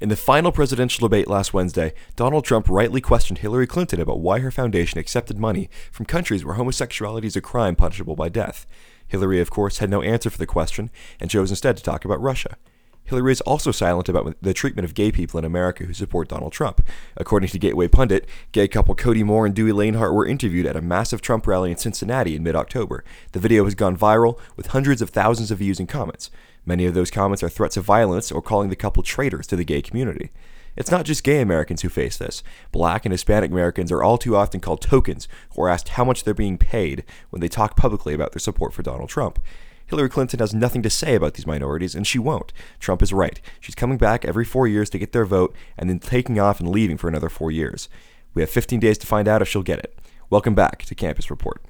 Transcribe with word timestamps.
In 0.00 0.08
the 0.08 0.16
final 0.16 0.50
presidential 0.50 1.06
debate 1.06 1.28
last 1.28 1.52
Wednesday, 1.52 1.92
Donald 2.16 2.46
Trump 2.46 2.70
rightly 2.70 3.02
questioned 3.02 3.40
Hillary 3.40 3.66
Clinton 3.66 4.00
about 4.00 4.20
why 4.20 4.38
her 4.38 4.50
foundation 4.50 4.98
accepted 4.98 5.38
money 5.38 5.68
from 5.92 6.06
countries 6.06 6.42
where 6.42 6.54
homosexuality 6.54 7.26
is 7.26 7.36
a 7.36 7.42
crime 7.42 7.76
punishable 7.76 8.16
by 8.16 8.30
death. 8.30 8.66
Hillary, 9.06 9.40
of 9.42 9.50
course, 9.50 9.76
had 9.76 9.90
no 9.90 10.00
answer 10.00 10.30
for 10.30 10.38
the 10.38 10.46
question 10.46 10.88
and 11.20 11.28
chose 11.28 11.50
instead 11.50 11.76
to 11.76 11.82
talk 11.82 12.06
about 12.06 12.22
Russia. 12.22 12.56
Hillary 13.04 13.32
is 13.32 13.42
also 13.42 13.72
silent 13.72 14.08
about 14.08 14.36
the 14.40 14.54
treatment 14.54 14.86
of 14.86 14.94
gay 14.94 15.12
people 15.12 15.36
in 15.38 15.44
America 15.44 15.84
who 15.84 15.92
support 15.92 16.28
Donald 16.28 16.52
Trump. 16.52 16.80
According 17.18 17.50
to 17.50 17.58
Gateway 17.58 17.88
Pundit, 17.88 18.26
gay 18.52 18.68
couple 18.68 18.94
Cody 18.94 19.22
Moore 19.22 19.44
and 19.44 19.54
Dewey 19.54 19.72
Lanehart 19.72 20.14
were 20.14 20.26
interviewed 20.26 20.64
at 20.64 20.76
a 20.76 20.80
massive 20.80 21.20
Trump 21.20 21.46
rally 21.46 21.70
in 21.70 21.76
Cincinnati 21.76 22.36
in 22.36 22.42
mid 22.42 22.56
October. 22.56 23.04
The 23.32 23.40
video 23.40 23.64
has 23.64 23.74
gone 23.74 23.98
viral 23.98 24.38
with 24.56 24.68
hundreds 24.68 25.02
of 25.02 25.10
thousands 25.10 25.50
of 25.50 25.58
views 25.58 25.78
and 25.78 25.88
comments. 25.88 26.30
Many 26.70 26.86
of 26.86 26.94
those 26.94 27.10
comments 27.10 27.42
are 27.42 27.48
threats 27.48 27.76
of 27.76 27.84
violence 27.84 28.30
or 28.30 28.40
calling 28.40 28.68
the 28.68 28.76
couple 28.76 29.02
traitors 29.02 29.48
to 29.48 29.56
the 29.56 29.64
gay 29.64 29.82
community. 29.82 30.30
It's 30.76 30.92
not 30.92 31.04
just 31.04 31.24
gay 31.24 31.40
Americans 31.40 31.82
who 31.82 31.88
face 31.88 32.16
this. 32.16 32.44
Black 32.70 33.04
and 33.04 33.12
Hispanic 33.12 33.50
Americans 33.50 33.90
are 33.90 34.04
all 34.04 34.16
too 34.16 34.36
often 34.36 34.60
called 34.60 34.80
tokens 34.80 35.26
or 35.56 35.68
asked 35.68 35.88
how 35.88 36.04
much 36.04 36.22
they're 36.22 36.32
being 36.32 36.58
paid 36.58 37.02
when 37.30 37.40
they 37.40 37.48
talk 37.48 37.74
publicly 37.74 38.14
about 38.14 38.30
their 38.30 38.38
support 38.38 38.72
for 38.72 38.84
Donald 38.84 39.08
Trump. 39.08 39.40
Hillary 39.84 40.08
Clinton 40.08 40.38
has 40.38 40.54
nothing 40.54 40.80
to 40.82 40.90
say 40.90 41.16
about 41.16 41.34
these 41.34 41.44
minorities, 41.44 41.96
and 41.96 42.06
she 42.06 42.20
won't. 42.20 42.52
Trump 42.78 43.02
is 43.02 43.12
right. 43.12 43.40
She's 43.58 43.74
coming 43.74 43.98
back 43.98 44.24
every 44.24 44.44
four 44.44 44.68
years 44.68 44.88
to 44.90 44.98
get 45.00 45.10
their 45.10 45.24
vote 45.24 45.52
and 45.76 45.90
then 45.90 45.98
taking 45.98 46.38
off 46.38 46.60
and 46.60 46.68
leaving 46.68 46.98
for 46.98 47.08
another 47.08 47.28
four 47.28 47.50
years. 47.50 47.88
We 48.32 48.42
have 48.42 48.50
15 48.50 48.78
days 48.78 48.98
to 48.98 49.08
find 49.08 49.26
out 49.26 49.42
if 49.42 49.48
she'll 49.48 49.64
get 49.64 49.80
it. 49.80 49.98
Welcome 50.30 50.54
back 50.54 50.84
to 50.84 50.94
Campus 50.94 51.30
Report. 51.30 51.60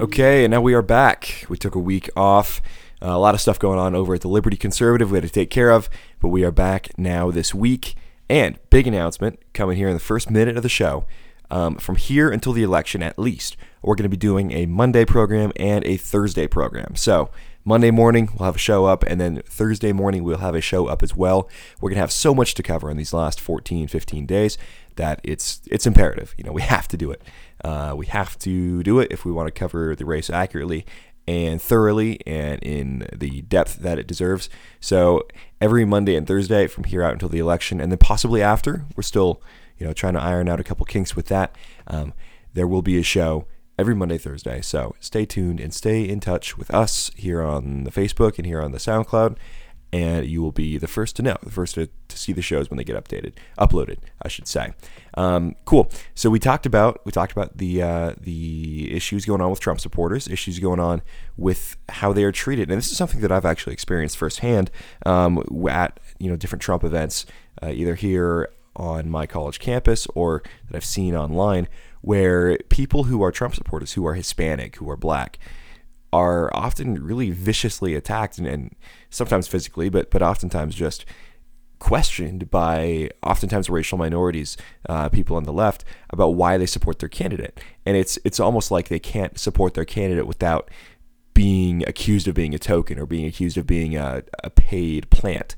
Okay, 0.00 0.44
and 0.44 0.52
now 0.52 0.60
we 0.60 0.74
are 0.74 0.82
back. 0.82 1.44
We 1.48 1.56
took 1.56 1.74
a 1.74 1.80
week 1.80 2.08
off. 2.14 2.62
Uh, 3.02 3.08
a 3.08 3.18
lot 3.18 3.34
of 3.34 3.40
stuff 3.40 3.58
going 3.58 3.80
on 3.80 3.96
over 3.96 4.14
at 4.14 4.20
the 4.20 4.28
Liberty 4.28 4.56
Conservative 4.56 5.10
we 5.10 5.16
had 5.16 5.24
to 5.24 5.28
take 5.28 5.50
care 5.50 5.70
of, 5.72 5.90
but 6.20 6.28
we 6.28 6.44
are 6.44 6.52
back 6.52 6.96
now 6.96 7.32
this 7.32 7.52
week. 7.52 7.96
And 8.30 8.60
big 8.70 8.86
announcement 8.86 9.40
coming 9.54 9.76
here 9.76 9.88
in 9.88 9.94
the 9.94 10.00
first 10.00 10.30
minute 10.30 10.56
of 10.56 10.62
the 10.62 10.68
show. 10.68 11.04
Um, 11.50 11.78
from 11.78 11.96
here 11.96 12.30
until 12.30 12.52
the 12.52 12.62
election, 12.62 13.02
at 13.02 13.18
least, 13.18 13.56
we're 13.82 13.96
going 13.96 14.04
to 14.04 14.08
be 14.08 14.16
doing 14.16 14.52
a 14.52 14.66
Monday 14.66 15.04
program 15.04 15.50
and 15.56 15.84
a 15.84 15.96
Thursday 15.96 16.46
program. 16.46 16.94
So, 16.94 17.30
Monday 17.68 17.90
morning, 17.90 18.30
we'll 18.34 18.46
have 18.46 18.56
a 18.56 18.58
show 18.58 18.86
up, 18.86 19.04
and 19.06 19.20
then 19.20 19.42
Thursday 19.44 19.92
morning, 19.92 20.24
we'll 20.24 20.38
have 20.38 20.54
a 20.54 20.60
show 20.62 20.86
up 20.86 21.02
as 21.02 21.14
well. 21.14 21.50
We're 21.82 21.90
going 21.90 21.96
to 21.96 22.00
have 22.00 22.10
so 22.10 22.34
much 22.34 22.54
to 22.54 22.62
cover 22.62 22.90
in 22.90 22.96
these 22.96 23.12
last 23.12 23.38
14, 23.38 23.88
15 23.88 24.24
days 24.24 24.56
that 24.96 25.20
it's 25.22 25.60
it's 25.70 25.86
imperative. 25.86 26.34
You 26.38 26.44
know, 26.44 26.52
we 26.52 26.62
have 26.62 26.88
to 26.88 26.96
do 26.96 27.10
it. 27.10 27.20
Uh, 27.62 27.92
we 27.94 28.06
have 28.06 28.38
to 28.38 28.82
do 28.82 29.00
it 29.00 29.08
if 29.10 29.26
we 29.26 29.32
want 29.32 29.48
to 29.48 29.50
cover 29.52 29.94
the 29.94 30.06
race 30.06 30.30
accurately 30.30 30.86
and 31.26 31.60
thoroughly 31.60 32.26
and 32.26 32.58
in 32.62 33.06
the 33.14 33.42
depth 33.42 33.76
that 33.80 33.98
it 33.98 34.06
deserves. 34.06 34.48
So 34.80 35.28
every 35.60 35.84
Monday 35.84 36.16
and 36.16 36.26
Thursday 36.26 36.68
from 36.68 36.84
here 36.84 37.02
out 37.02 37.12
until 37.12 37.28
the 37.28 37.38
election, 37.38 37.82
and 37.82 37.92
then 37.92 37.98
possibly 37.98 38.40
after, 38.40 38.86
we're 38.96 39.02
still 39.02 39.42
you 39.76 39.86
know 39.86 39.92
trying 39.92 40.14
to 40.14 40.22
iron 40.22 40.48
out 40.48 40.58
a 40.58 40.64
couple 40.64 40.86
kinks 40.86 41.14
with 41.14 41.26
that. 41.26 41.54
Um, 41.86 42.14
there 42.54 42.66
will 42.66 42.80
be 42.80 42.96
a 42.96 43.02
show 43.02 43.46
every 43.78 43.94
Monday, 43.94 44.18
Thursday. 44.18 44.60
So 44.60 44.94
stay 45.00 45.24
tuned 45.24 45.60
and 45.60 45.72
stay 45.72 46.02
in 46.06 46.20
touch 46.20 46.58
with 46.58 46.72
us 46.74 47.10
here 47.16 47.42
on 47.42 47.84
the 47.84 47.90
Facebook 47.90 48.38
and 48.38 48.46
here 48.46 48.60
on 48.60 48.72
the 48.72 48.78
SoundCloud 48.78 49.36
and 49.92 50.26
you 50.26 50.42
will 50.42 50.52
be 50.52 50.76
the 50.76 50.86
first 50.86 51.16
to 51.16 51.22
know, 51.22 51.36
the 51.42 51.50
first 51.50 51.74
to, 51.76 51.88
to 52.08 52.18
see 52.18 52.32
the 52.32 52.42
shows 52.42 52.68
when 52.68 52.76
they 52.76 52.84
get 52.84 53.02
updated, 53.02 53.32
uploaded, 53.58 53.98
I 54.20 54.28
should 54.28 54.46
say. 54.46 54.72
Um, 55.14 55.54
cool. 55.64 55.90
So 56.14 56.28
we 56.28 56.38
talked 56.38 56.66
about 56.66 57.00
we 57.04 57.12
talked 57.12 57.32
about 57.32 57.56
the 57.56 57.82
uh, 57.82 58.14
the 58.20 58.94
issues 58.94 59.24
going 59.24 59.40
on 59.40 59.50
with 59.50 59.60
Trump 59.60 59.80
supporters, 59.80 60.28
issues 60.28 60.58
going 60.58 60.80
on 60.80 61.02
with 61.36 61.76
how 61.88 62.12
they 62.12 62.24
are 62.24 62.32
treated, 62.32 62.70
and 62.70 62.78
this 62.78 62.90
is 62.90 62.98
something 62.98 63.20
that 63.20 63.32
I've 63.32 63.46
actually 63.46 63.72
experienced 63.72 64.18
firsthand 64.18 64.70
um, 65.06 65.42
at 65.68 65.98
you 66.18 66.28
know 66.28 66.36
different 66.36 66.62
Trump 66.62 66.84
events, 66.84 67.24
uh, 67.62 67.70
either 67.70 67.94
here 67.94 68.50
on 68.76 69.10
my 69.10 69.26
college 69.26 69.58
campus 69.58 70.06
or 70.14 70.42
that 70.68 70.76
I've 70.76 70.84
seen 70.84 71.16
online, 71.16 71.66
where 72.08 72.56
people 72.70 73.04
who 73.04 73.22
are 73.22 73.30
Trump 73.30 73.54
supporters, 73.54 73.92
who 73.92 74.06
are 74.06 74.14
Hispanic, 74.14 74.76
who 74.76 74.88
are 74.88 74.96
Black, 74.96 75.38
are 76.10 76.48
often 76.56 77.04
really 77.04 77.30
viciously 77.30 77.94
attacked 77.94 78.38
and, 78.38 78.46
and 78.46 78.74
sometimes 79.10 79.46
physically, 79.46 79.90
but 79.90 80.10
but 80.10 80.22
oftentimes 80.22 80.74
just 80.74 81.04
questioned 81.78 82.50
by 82.50 83.10
oftentimes 83.22 83.68
racial 83.68 83.98
minorities, 83.98 84.56
uh, 84.88 85.10
people 85.10 85.36
on 85.36 85.42
the 85.42 85.52
left, 85.52 85.84
about 86.08 86.30
why 86.30 86.56
they 86.56 86.64
support 86.64 86.98
their 86.98 87.10
candidate, 87.10 87.60
and 87.84 87.94
it's 87.94 88.18
it's 88.24 88.40
almost 88.40 88.70
like 88.70 88.88
they 88.88 88.98
can't 88.98 89.38
support 89.38 89.74
their 89.74 89.84
candidate 89.84 90.26
without 90.26 90.70
being 91.34 91.86
accused 91.86 92.26
of 92.26 92.34
being 92.34 92.54
a 92.54 92.58
token 92.58 92.98
or 92.98 93.04
being 93.04 93.26
accused 93.26 93.58
of 93.58 93.66
being 93.66 93.98
a, 93.98 94.22
a 94.42 94.48
paid 94.48 95.10
plant. 95.10 95.56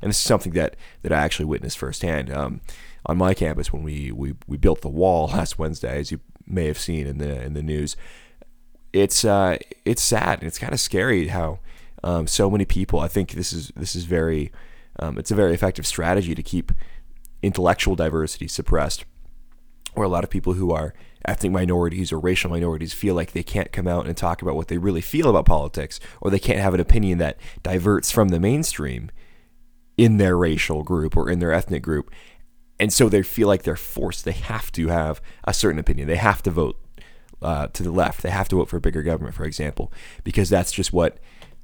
And 0.00 0.10
this 0.10 0.18
is 0.18 0.22
something 0.22 0.52
that 0.52 0.76
that 1.02 1.10
I 1.10 1.16
actually 1.16 1.46
witnessed 1.46 1.76
firsthand 1.76 2.30
um, 2.30 2.60
on 3.08 3.16
my 3.16 3.34
campus 3.34 3.72
when 3.72 3.82
we, 3.82 4.12
we 4.12 4.34
we 4.46 4.56
built 4.56 4.82
the 4.82 4.88
wall 4.88 5.28
last 5.34 5.58
Wednesday, 5.58 5.98
as 5.98 6.10
you 6.10 6.20
may 6.46 6.66
have 6.66 6.78
seen 6.78 7.06
in 7.06 7.18
the 7.18 7.42
in 7.42 7.54
the 7.54 7.62
news 7.62 7.96
it's 8.92 9.24
uh, 9.24 9.58
it's 9.84 10.02
sad 10.02 10.38
and 10.38 10.46
it's 10.46 10.58
kind 10.58 10.72
of 10.72 10.80
scary 10.80 11.28
how 11.28 11.58
um, 12.04 12.26
so 12.26 12.50
many 12.50 12.64
people. 12.64 13.00
I 13.00 13.08
think 13.08 13.32
this 13.32 13.52
is 13.52 13.72
this 13.76 13.94
is 13.94 14.04
very 14.04 14.52
um, 14.98 15.18
it's 15.18 15.30
a 15.30 15.34
very 15.34 15.54
effective 15.54 15.86
strategy 15.86 16.34
to 16.34 16.42
keep 16.42 16.72
intellectual 17.42 17.96
diversity 17.96 18.48
suppressed, 18.48 19.04
where 19.94 20.06
a 20.06 20.08
lot 20.08 20.24
of 20.24 20.30
people 20.30 20.54
who 20.54 20.72
are 20.72 20.94
ethnic 21.24 21.52
minorities 21.52 22.12
or 22.12 22.18
racial 22.18 22.50
minorities 22.50 22.92
feel 22.92 23.14
like 23.14 23.32
they 23.32 23.42
can't 23.42 23.72
come 23.72 23.86
out 23.88 24.06
and 24.06 24.16
talk 24.16 24.40
about 24.40 24.56
what 24.56 24.68
they 24.68 24.78
really 24.78 25.00
feel 25.00 25.28
about 25.28 25.44
politics, 25.44 26.00
or 26.20 26.30
they 26.30 26.38
can't 26.38 26.60
have 26.60 26.74
an 26.74 26.80
opinion 26.80 27.18
that 27.18 27.38
diverts 27.62 28.10
from 28.10 28.28
the 28.28 28.40
mainstream 28.40 29.10
in 29.96 30.16
their 30.16 30.36
racial 30.36 30.82
group 30.82 31.16
or 31.16 31.28
in 31.28 31.40
their 31.40 31.52
ethnic 31.52 31.82
group. 31.82 32.10
And 32.80 32.92
so 32.92 33.08
they 33.08 33.22
feel 33.22 33.48
like 33.48 33.62
they're 33.62 33.76
forced. 33.76 34.24
They 34.24 34.32
have 34.32 34.70
to 34.72 34.88
have 34.88 35.20
a 35.44 35.52
certain 35.52 35.78
opinion. 35.78 36.08
They 36.08 36.16
have 36.16 36.42
to 36.44 36.50
vote 36.50 36.78
uh, 37.42 37.68
to 37.68 37.82
the 37.82 37.90
left. 37.90 38.22
They 38.22 38.30
have 38.30 38.48
to 38.48 38.56
vote 38.56 38.68
for 38.68 38.76
a 38.76 38.80
bigger 38.80 39.02
government, 39.02 39.34
for 39.34 39.44
example, 39.44 39.92
because 40.24 40.48
that's 40.48 40.72
just 40.72 40.92
what 40.92 41.18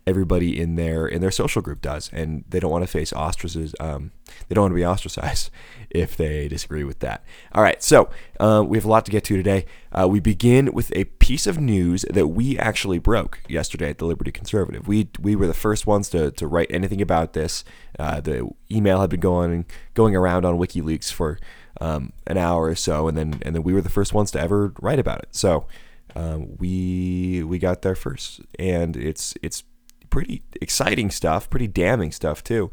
everybody 0.07 0.61
in 0.61 0.77
their 0.77 1.07
in 1.07 1.21
their 1.21 1.31
social 1.31 1.63
group 1.63 1.81
does, 1.81 2.11
and 2.13 2.45
they 2.49 2.61
don't 2.61 2.71
want 2.71 2.85
to 2.85 2.91
face 2.91 3.13
ostracism. 3.13 3.75
Um, 3.81 4.11
they 4.49 4.55
don't 4.55 4.63
want 4.63 4.73
to 4.73 4.77
be 4.77 4.87
ostracized 4.87 5.51
if 5.91 6.17
they 6.17 6.49
disagree 6.49 6.85
with 6.85 7.01
that. 7.01 7.25
All 7.53 7.63
right, 7.63 7.83
so 7.83 8.11
uh, 8.41 8.65
we 8.67 8.77
have 8.77 8.85
a 8.85 8.89
lot 8.89 9.05
to 9.07 9.11
get 9.11 9.25
to 9.25 9.37
today. 9.37 9.67
Uh, 9.93 10.07
we 10.09 10.21
begin 10.21 10.73
with 10.73 10.93
a 10.95 11.05
piece 11.05 11.47
of 11.47 11.59
news 11.59 12.05
that 12.11 12.29
we 12.29 12.59
actually 12.59 12.99
broke 12.99 13.41
yesterday 13.49 13.91
at 13.91 13.99
the 13.99 14.07
Liberty 14.07 14.33
Conservative. 14.33 14.87
We 14.87 15.09
we 15.19 15.35
were 15.37 15.47
the 15.47 15.55
first 15.55 15.87
ones 15.87 16.09
to, 16.11 16.31
to 16.33 16.47
write 16.47 16.69
anything 16.71 17.01
about 17.01 17.33
this. 17.33 17.65
Uh, 17.99 18.21
the 18.21 18.49
email 18.71 19.01
had 19.01 19.11
been 19.11 19.21
going 19.21 19.67
going 19.95 20.17
around 20.17 20.45
on 20.45 20.59
WikiLeaks 20.59 21.13
for 21.13 21.39
um, 21.81 22.13
an 22.27 22.37
hour 22.37 22.65
or 22.65 22.75
so, 22.75 23.09
and 23.09 23.17
then 23.17 23.41
and 23.43 23.55
then 23.55 23.63
we 23.63 23.73
were 23.73 23.81
the 23.81 23.89
first 23.89 24.15
ones 24.15 24.31
to 24.33 24.41
ever 24.41 24.73
write 24.81 24.99
about 24.99 25.21
it. 25.21 25.29
So 25.33 25.67
um, 26.15 26.57
we 26.59 27.43
we 27.45 27.59
got 27.59 27.83
there 27.83 27.95
first, 27.95 28.41
and 28.59 28.97
it's 28.97 29.35
it's 29.43 29.65
pretty 30.11 30.43
exciting 30.61 31.11
stuff, 31.11 31.51
pretty 31.51 31.67
damning 31.67 32.13
stuff 32.13 32.43
too. 32.45 32.71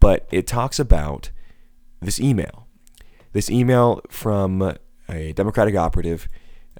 But 0.00 0.26
it 0.30 0.46
talks 0.46 0.78
about 0.78 1.30
this 2.00 2.18
email, 2.18 2.66
this 3.32 3.50
email 3.50 4.00
from 4.10 4.76
a 5.08 5.32
Democratic 5.32 5.76
operative. 5.76 6.28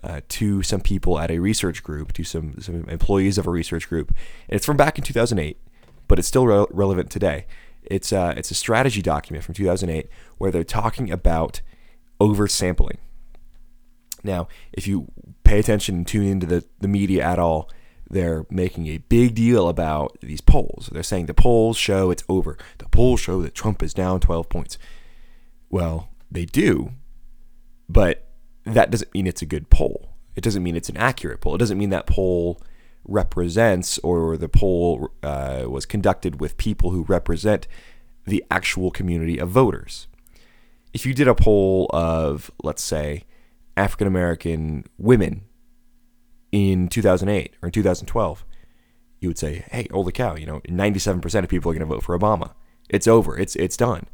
Uh, 0.04 0.20
to 0.26 0.64
some 0.64 0.80
people 0.80 1.16
at 1.20 1.30
a 1.30 1.38
research 1.38 1.84
group, 1.84 2.12
to 2.12 2.24
some, 2.24 2.60
some 2.60 2.88
employees 2.88 3.38
of 3.38 3.46
a 3.46 3.50
research 3.50 3.88
group. 3.88 4.08
And 4.48 4.56
it's 4.56 4.66
from 4.66 4.76
back 4.76 4.98
in 4.98 5.04
2008, 5.04 5.56
but 6.08 6.18
it's 6.18 6.26
still 6.26 6.44
re- 6.44 6.66
relevant 6.70 7.08
today. 7.08 7.46
It's 7.84 8.12
a, 8.12 8.34
it's 8.36 8.50
a 8.50 8.54
strategy 8.54 9.02
document 9.02 9.44
from 9.44 9.54
2008 9.54 10.08
where 10.38 10.50
they're 10.50 10.64
talking 10.64 11.10
about 11.10 11.60
oversampling. 12.20 12.98
Now, 14.24 14.48
if 14.72 14.86
you 14.86 15.08
pay 15.44 15.58
attention 15.58 15.96
and 15.96 16.06
tune 16.06 16.26
into 16.26 16.46
the, 16.46 16.64
the 16.80 16.88
media 16.88 17.24
at 17.24 17.38
all, 17.38 17.68
they're 18.08 18.46
making 18.50 18.86
a 18.86 18.98
big 18.98 19.34
deal 19.34 19.68
about 19.68 20.18
these 20.20 20.40
polls. 20.40 20.90
They're 20.92 21.02
saying 21.02 21.26
the 21.26 21.34
polls 21.34 21.76
show 21.76 22.10
it's 22.10 22.24
over. 22.28 22.58
The 22.78 22.88
polls 22.88 23.20
show 23.20 23.42
that 23.42 23.54
Trump 23.54 23.82
is 23.82 23.94
down 23.94 24.20
12 24.20 24.48
points. 24.48 24.78
Well, 25.70 26.10
they 26.30 26.44
do, 26.44 26.92
but 27.88 28.28
that 28.64 28.90
doesn't 28.90 29.12
mean 29.14 29.26
it's 29.26 29.42
a 29.42 29.46
good 29.46 29.70
poll. 29.70 30.10
It 30.36 30.44
doesn't 30.44 30.62
mean 30.62 30.76
it's 30.76 30.88
an 30.88 30.96
accurate 30.96 31.40
poll. 31.40 31.54
It 31.54 31.58
doesn't 31.58 31.78
mean 31.78 31.90
that 31.90 32.06
poll 32.06 32.60
represents 33.04 33.98
or 33.98 34.36
the 34.36 34.48
poll 34.48 35.10
uh, 35.22 35.64
was 35.68 35.86
conducted 35.86 36.40
with 36.40 36.56
people 36.56 36.90
who 36.90 37.02
represent 37.02 37.66
the 38.26 38.44
actual 38.50 38.90
community 38.90 39.38
of 39.38 39.48
voters. 39.48 40.06
If 40.92 41.06
you 41.06 41.14
did 41.14 41.28
a 41.28 41.34
poll 41.34 41.90
of, 41.92 42.50
let's 42.62 42.82
say, 42.82 43.24
African 43.76 44.06
American 44.06 44.84
women 44.98 45.42
in 46.52 46.88
2008 46.88 47.54
or 47.62 47.68
in 47.68 47.72
2012, 47.72 48.44
you 49.20 49.28
would 49.28 49.38
say, 49.38 49.64
"Hey, 49.70 49.88
holy 49.90 50.12
cow! 50.12 50.36
You 50.36 50.46
know, 50.46 50.60
97% 50.68 51.44
of 51.44 51.48
people 51.48 51.70
are 51.70 51.74
going 51.74 51.88
to 51.88 51.94
vote 51.94 52.02
for 52.02 52.18
Obama. 52.18 52.52
It's 52.90 53.08
over. 53.08 53.38
It's 53.38 53.56
it's 53.56 53.76
done, 53.76 54.06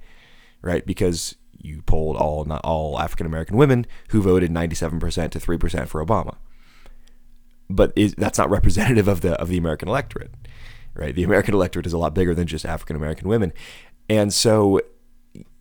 right? 0.63 0.87
Because 0.87 1.35
you 1.61 1.83
polled 1.83 2.17
all 2.17 2.45
not 2.45 2.61
all 2.63 2.99
African 3.01 3.27
American 3.27 3.57
women 3.57 3.87
who 4.11 4.23
voted 4.23 4.51
97% 4.51 5.31
to 5.31 5.39
3% 5.41 5.89
for 5.89 6.05
Obama. 6.05 6.37
But 7.71 7.93
is, 7.97 8.15
that's 8.17 8.39
not 8.39 8.51
representative 8.51 9.09
of 9.09 9.21
the 9.21 9.35
of 9.41 9.49
the 9.49 9.59
American 9.59 9.89
electorate, 9.89 10.31
right? 10.95 11.15
The 11.15 11.25
American 11.25 11.55
electorate 11.55 11.87
is 11.87 11.93
a 11.93 11.99
lot 11.99 12.15
bigger 12.15 12.35
than 12.35 12.47
just 12.47 12.65
African 12.65 12.97
American 12.97 13.29
women, 13.29 13.53
and 14.09 14.33
so 14.33 14.81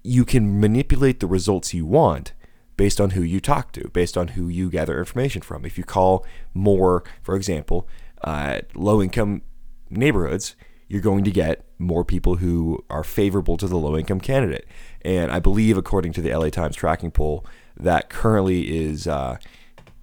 you 0.04 0.24
can 0.24 0.60
manipulate 0.60 1.20
the 1.20 1.28
results 1.28 1.74
you 1.74 1.86
want 1.86 2.34
based 2.78 3.02
on 3.02 3.12
who 3.12 3.22
you 3.22 3.40
talk 3.40 3.72
to, 3.74 3.90
based 3.90 4.18
on 4.18 4.30
who 4.30 4.48
you 4.48 4.70
gather 4.70 5.00
information 5.00 5.42
from. 5.42 5.66
If 5.66 5.78
you 5.78 5.84
call 5.84 6.26
more, 6.54 7.04
for 7.24 7.36
example, 7.36 7.88
uh, 8.24 8.62
low 8.76 9.02
income 9.02 9.42
neighborhoods, 9.90 10.56
you're 10.88 11.02
going 11.02 11.24
to 11.24 11.32
get 11.32 11.66
more 11.80 12.06
people 12.06 12.36
who 12.36 12.84
are 12.90 13.04
favorable 13.04 13.58
to 13.58 13.68
the 13.68 13.78
low 13.78 13.98
income 13.98 14.22
candidate. 14.22 14.66
And 15.02 15.32
I 15.32 15.40
believe, 15.40 15.78
according 15.78 16.14
to 16.14 16.22
the 16.22 16.34
LA 16.34 16.50
Times 16.50 16.76
tracking 16.76 17.12
poll, 17.12 17.46
that 17.76 18.10
currently 18.10 18.78
is 18.78 19.08
uh, 19.08 19.38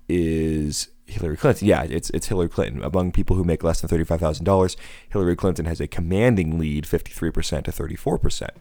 is 0.09 0.89
Hillary 1.07 1.37
Clinton. 1.37 1.69
Yeah, 1.69 1.83
it's 1.83 2.11
it's 2.11 2.29
Hillary 2.29 2.49
Clinton. 2.49 2.83
Among 2.83 3.13
people 3.13 3.37
who 3.37 3.45
make 3.45 3.63
less 3.63 3.81
than 3.81 3.89
thirty 3.89 4.05
five 4.05 4.21
thousand 4.21 4.45
dollars, 4.45 4.77
Hillary 5.09 5.37
Clinton 5.37 5.67
has 5.67 5.81
a 5.81 5.87
commanding 5.87 6.59
lead, 6.59 6.87
fifty 6.87 7.13
three 7.13 7.31
percent 7.31 7.67
to 7.67 7.73
thirty 7.73 7.97
four 7.97 8.19
percent. 8.19 8.53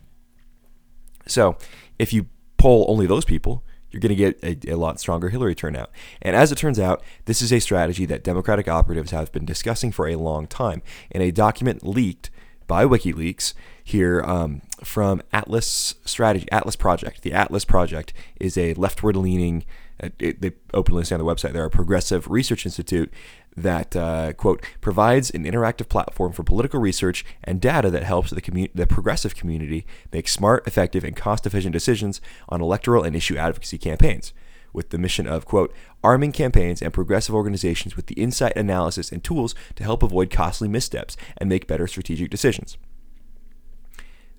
So, 1.25 1.57
if 1.98 2.12
you 2.12 2.28
poll 2.57 2.86
only 2.90 3.06
those 3.06 3.25
people, 3.25 3.63
you're 3.94 4.01
going 4.01 4.10
to 4.10 4.16
get 4.16 4.40
a, 4.44 4.72
a, 4.72 4.75
lot 4.75 5.00
stronger 5.00 5.30
Hillary 5.30 5.56
turnout. 5.56 5.90
And 6.22 6.36
as 6.36 6.51
it 6.51 6.57
turns 6.57 6.80
out, 6.80 7.04
this 7.25 7.42
is 7.42 7.54
a 7.54 7.60
strategy 7.60 8.06
that 8.07 8.24
Democratic 8.24 8.68
operatives 8.68 9.12
have 9.12 9.31
been 9.31 9.46
discussing 9.46 9.92
for 9.92 10.07
a 10.07 10.16
long 10.16 10.48
time. 10.48 10.81
In 11.12 11.22
a 11.22 11.31
document 11.31 11.86
leaked 11.86 12.30
by 12.68 12.86
WikiLeaks 12.86 13.54
here 13.84 14.22
um, 14.22 14.62
from 14.84 15.22
Atlas 15.31 15.96
Strategy, 16.06 16.48
Atlas 16.51 16.75
Project. 16.75 17.22
The 17.22 17.34
Atlas 17.34 17.66
Project 17.66 18.13
is 18.39 18.57
a 18.57 18.74
leftward 18.74 19.16
leaning, 19.16 19.63
it, 20.00 20.42
they 20.42 20.51
openly 20.74 21.04
say 21.04 21.16
on 21.16 21.19
the 21.19 21.25
website, 21.25 21.54
they're 21.54 21.66
a 21.66 21.69
progressive 21.69 22.30
research 22.30 22.66
institute 22.66 23.12
that, 23.56 23.95
uh, 23.95 24.34
quote, 24.34 24.63
provides 24.81 25.30
an 25.31 25.44
interactive 25.44 25.88
platform 25.88 26.31
for 26.31 26.44
political 26.44 26.80
research 26.80 27.24
and 27.44 27.62
data 27.62 27.90
that 27.92 28.04
helps 28.04 28.31
the, 28.31 28.42
commu- 28.42 28.72
the 28.74 28.88
progressive 28.88 29.36
community 29.36 29.86
make 30.12 30.28
smart, 30.28 30.66
effective, 30.68 31.04
and 31.04 31.16
cost 31.16 31.45
efficient 31.45 31.74
decisions 31.74 32.19
on 32.50 32.62
electoral 32.62 33.04
and 33.04 33.16
issue 33.16 33.38
advocacy 33.38 33.78
campaigns 33.78 34.34
with 34.74 34.90
the 34.90 34.98
mission 34.98 35.28
of, 35.28 35.45
quote, 35.45 35.74
arming 36.04 36.31
campaigns 36.31 36.81
and 36.81 36.92
progressive 36.92 37.36
organizations 37.36 37.96
with 37.96 38.07
the 38.07 38.16
insight, 38.16 38.56
analysis, 38.56 39.12
and 39.12 39.24
tools 39.24 39.54
to 39.75 39.84
help 39.84 40.01
avoid 40.01 40.31
costly 40.31 40.68
missteps 40.68 41.16
and 41.38 41.48
make 41.48 41.68
better 41.68 41.86
strategic 41.86 42.31
decisions. 42.31 42.78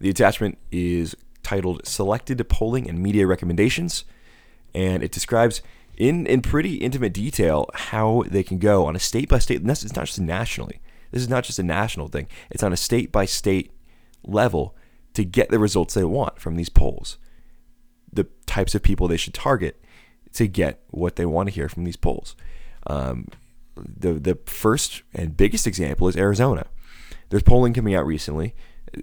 The 0.01 0.11
attachment 0.11 0.59
is 0.73 1.15
titled 1.45 1.87
Selected 1.87 2.47
Polling 2.49 2.89
and 2.89 2.99
Media 2.99 3.29
Recommendations, 3.29 4.05
and 4.75 5.03
it 5.03 5.13
describes 5.13 5.63
in, 5.97 6.27
in 6.27 6.43
pretty 6.43 6.77
intimate 6.77 7.13
detail 7.13 7.71
how 7.75 8.25
they 8.27 8.43
can 8.43 8.59
go 8.59 8.87
on 8.87 8.97
a 8.97 9.01
state 9.01 9.29
by 9.29 9.39
state. 9.39 9.63
It's 9.65 9.95
not 9.95 10.07
just 10.07 10.21
nationally. 10.21 10.81
This 11.11 11.23
is 11.23 11.29
not 11.29 11.45
just 11.45 11.59
a 11.59 11.63
national 11.63 12.09
thing. 12.09 12.27
It's 12.51 12.63
on 12.63 12.73
a 12.73 12.77
state 12.77 13.13
by 13.13 13.25
state 13.25 13.71
level 14.25 14.77
to 15.15 15.25
get 15.25 15.51
the 15.51 15.59
results 15.59 15.95
they 15.95 16.05
want 16.05 16.41
from 16.41 16.57
these 16.57 16.69
polls. 16.69 17.19
The 18.13 18.27
types 18.47 18.75
of 18.75 18.83
people 18.83 19.07
they 19.07 19.17
should 19.17 19.35
target 19.35 19.81
to 20.33 20.49
get 20.49 20.83
what 20.89 21.17
they 21.17 21.27
want 21.27 21.49
to 21.49 21.55
hear 21.55 21.69
from 21.69 21.85
these 21.85 21.97
polls. 21.97 22.35
Um, 22.87 23.29
the 23.77 24.15
the 24.15 24.39
first 24.47 25.03
and 25.15 25.37
biggest 25.37 25.67
example 25.67 26.09
is 26.09 26.17
Arizona. 26.17 26.67
There's 27.31 27.43
polling 27.43 27.73
coming 27.73 27.95
out 27.95 28.07
recently, 28.07 28.55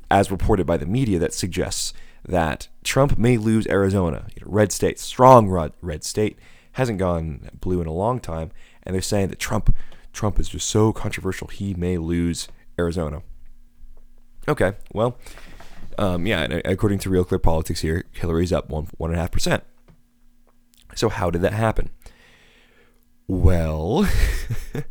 as 0.10 0.32
reported 0.32 0.66
by 0.66 0.78
the 0.78 0.86
media, 0.86 1.20
that 1.20 1.34
suggests 1.34 1.94
that 2.24 2.68
Trump 2.84 3.18
may 3.18 3.38
lose 3.38 3.68
Arizona, 3.68 4.28
red 4.44 4.72
state, 4.72 5.00
strong 5.00 5.50
red, 5.82 6.04
state, 6.04 6.38
hasn't 6.74 7.00
gone 7.00 7.50
blue 7.60 7.82
in 7.82 7.88
a 7.88 7.94
long 7.94 8.20
time, 8.20 8.52
and 8.84 8.94
they're 8.94 9.02
saying 9.02 9.30
that 9.30 9.40
Trump 9.40 9.76
Trump 10.14 10.40
is 10.40 10.50
just 10.50 10.70
so 10.70 10.92
controversial 10.92 11.48
he 11.48 11.74
may 11.74 11.98
lose 11.98 12.48
Arizona. 12.78 13.22
Okay, 14.48 14.74
well, 14.94 15.18
um, 15.98 16.26
yeah, 16.26 16.60
according 16.66 17.00
to 17.00 17.10
Real 17.10 17.24
Clear 17.24 17.40
Politics 17.40 17.82
here, 17.82 18.06
Hillary's 18.14 18.52
up 18.52 18.70
one 18.70 18.88
one 18.98 19.12
and 19.12 19.18
a 19.18 19.22
half 19.22 19.32
percent. 19.32 19.64
So, 20.96 21.10
how 21.10 21.30
did 21.30 21.42
that 21.42 21.54
happen? 21.54 21.90
Well, 23.28 24.08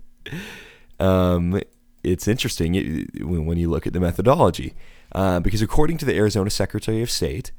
um, 1.00 1.60
it's 2.02 2.28
interesting 2.28 3.06
when 3.20 3.58
you 3.58 3.68
look 3.68 3.86
at 3.86 3.92
the 3.92 4.00
methodology, 4.00 4.74
uh, 5.12 5.40
because 5.40 5.62
according 5.62 5.98
to 5.98 6.04
the 6.04 6.16
Arizona 6.16 6.50
Secretary 6.50 7.02
of 7.02 7.10
State, 7.10 7.52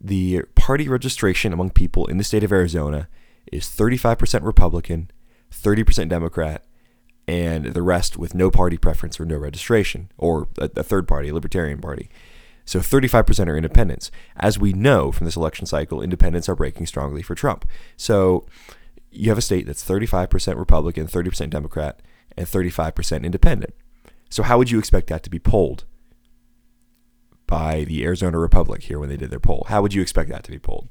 the 0.00 0.42
party 0.54 0.88
registration 0.88 1.52
among 1.52 1.70
people 1.70 2.06
in 2.06 2.18
the 2.18 2.24
state 2.24 2.44
of 2.44 2.52
Arizona 2.52 3.08
is 3.50 3.64
35% 3.66 4.42
Republican, 4.42 5.10
30% 5.50 6.08
Democrat, 6.08 6.64
and 7.28 7.66
the 7.66 7.82
rest 7.82 8.16
with 8.16 8.34
no 8.34 8.50
party 8.50 8.76
preference 8.76 9.18
or 9.18 9.24
no 9.24 9.36
registration, 9.36 10.10
or 10.16 10.48
a, 10.58 10.70
a 10.76 10.82
third 10.82 11.08
party, 11.08 11.28
a 11.28 11.34
Libertarian 11.34 11.80
Party. 11.80 12.08
So 12.64 12.80
35% 12.80 13.46
are 13.46 13.56
independents. 13.56 14.10
As 14.36 14.58
we 14.58 14.72
know 14.72 15.12
from 15.12 15.24
this 15.24 15.36
election 15.36 15.66
cycle, 15.66 16.02
independents 16.02 16.48
are 16.48 16.56
breaking 16.56 16.86
strongly 16.86 17.22
for 17.22 17.34
Trump. 17.34 17.64
So 17.96 18.46
you 19.10 19.28
have 19.28 19.38
a 19.38 19.42
state 19.42 19.66
that's 19.66 19.84
35% 19.88 20.56
Republican, 20.56 21.06
30% 21.06 21.50
Democrat, 21.50 22.00
and 22.36 22.46
35% 22.46 23.24
independent. 23.24 23.74
So 24.28 24.42
how 24.42 24.58
would 24.58 24.70
you 24.70 24.78
expect 24.78 25.08
that 25.08 25.22
to 25.22 25.30
be 25.30 25.38
polled 25.38 25.84
by 27.46 27.84
the 27.84 28.04
Arizona 28.04 28.38
Republic 28.38 28.82
here 28.82 28.98
when 28.98 29.08
they 29.08 29.16
did 29.16 29.30
their 29.30 29.40
poll? 29.40 29.66
How 29.68 29.82
would 29.82 29.94
you 29.94 30.02
expect 30.02 30.30
that 30.30 30.44
to 30.44 30.50
be 30.50 30.58
polled? 30.58 30.88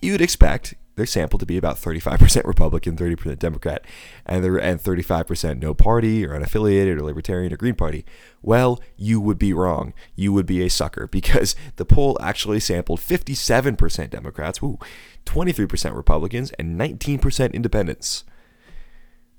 You 0.00 0.12
would 0.12 0.20
expect 0.20 0.74
their 0.96 1.06
sample 1.06 1.38
to 1.38 1.46
be 1.46 1.58
about 1.58 1.76
35% 1.76 2.44
Republican, 2.44 2.96
30% 2.96 3.38
Democrat, 3.38 3.84
and 4.24 4.44
and 4.44 4.80
35% 4.80 5.60
no 5.60 5.74
party 5.74 6.24
or 6.24 6.30
unaffiliated 6.30 6.98
or 6.98 7.02
libertarian 7.02 7.52
or 7.52 7.56
Green 7.56 7.74
Party. 7.74 8.04
Well, 8.42 8.80
you 8.96 9.20
would 9.20 9.38
be 9.38 9.52
wrong. 9.52 9.92
You 10.14 10.32
would 10.32 10.46
be 10.46 10.62
a 10.62 10.70
sucker 10.70 11.06
because 11.10 11.54
the 11.76 11.84
poll 11.84 12.16
actually 12.20 12.60
sampled 12.60 13.00
57% 13.00 14.10
Democrats, 14.10 14.62
ooh, 14.62 14.78
23% 15.26 15.94
Republicans, 15.94 16.50
and 16.52 16.80
19% 16.80 17.52
independents. 17.52 18.24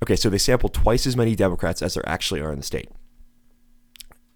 Okay, 0.03 0.15
so 0.15 0.29
they 0.29 0.37
sampled 0.37 0.73
twice 0.73 1.07
as 1.07 1.17
many 1.17 1.35
Democrats 1.35 1.81
as 1.81 1.95
there 1.95 2.07
actually 2.07 2.41
are 2.41 2.51
in 2.51 2.59
the 2.59 2.63
state. 2.63 2.89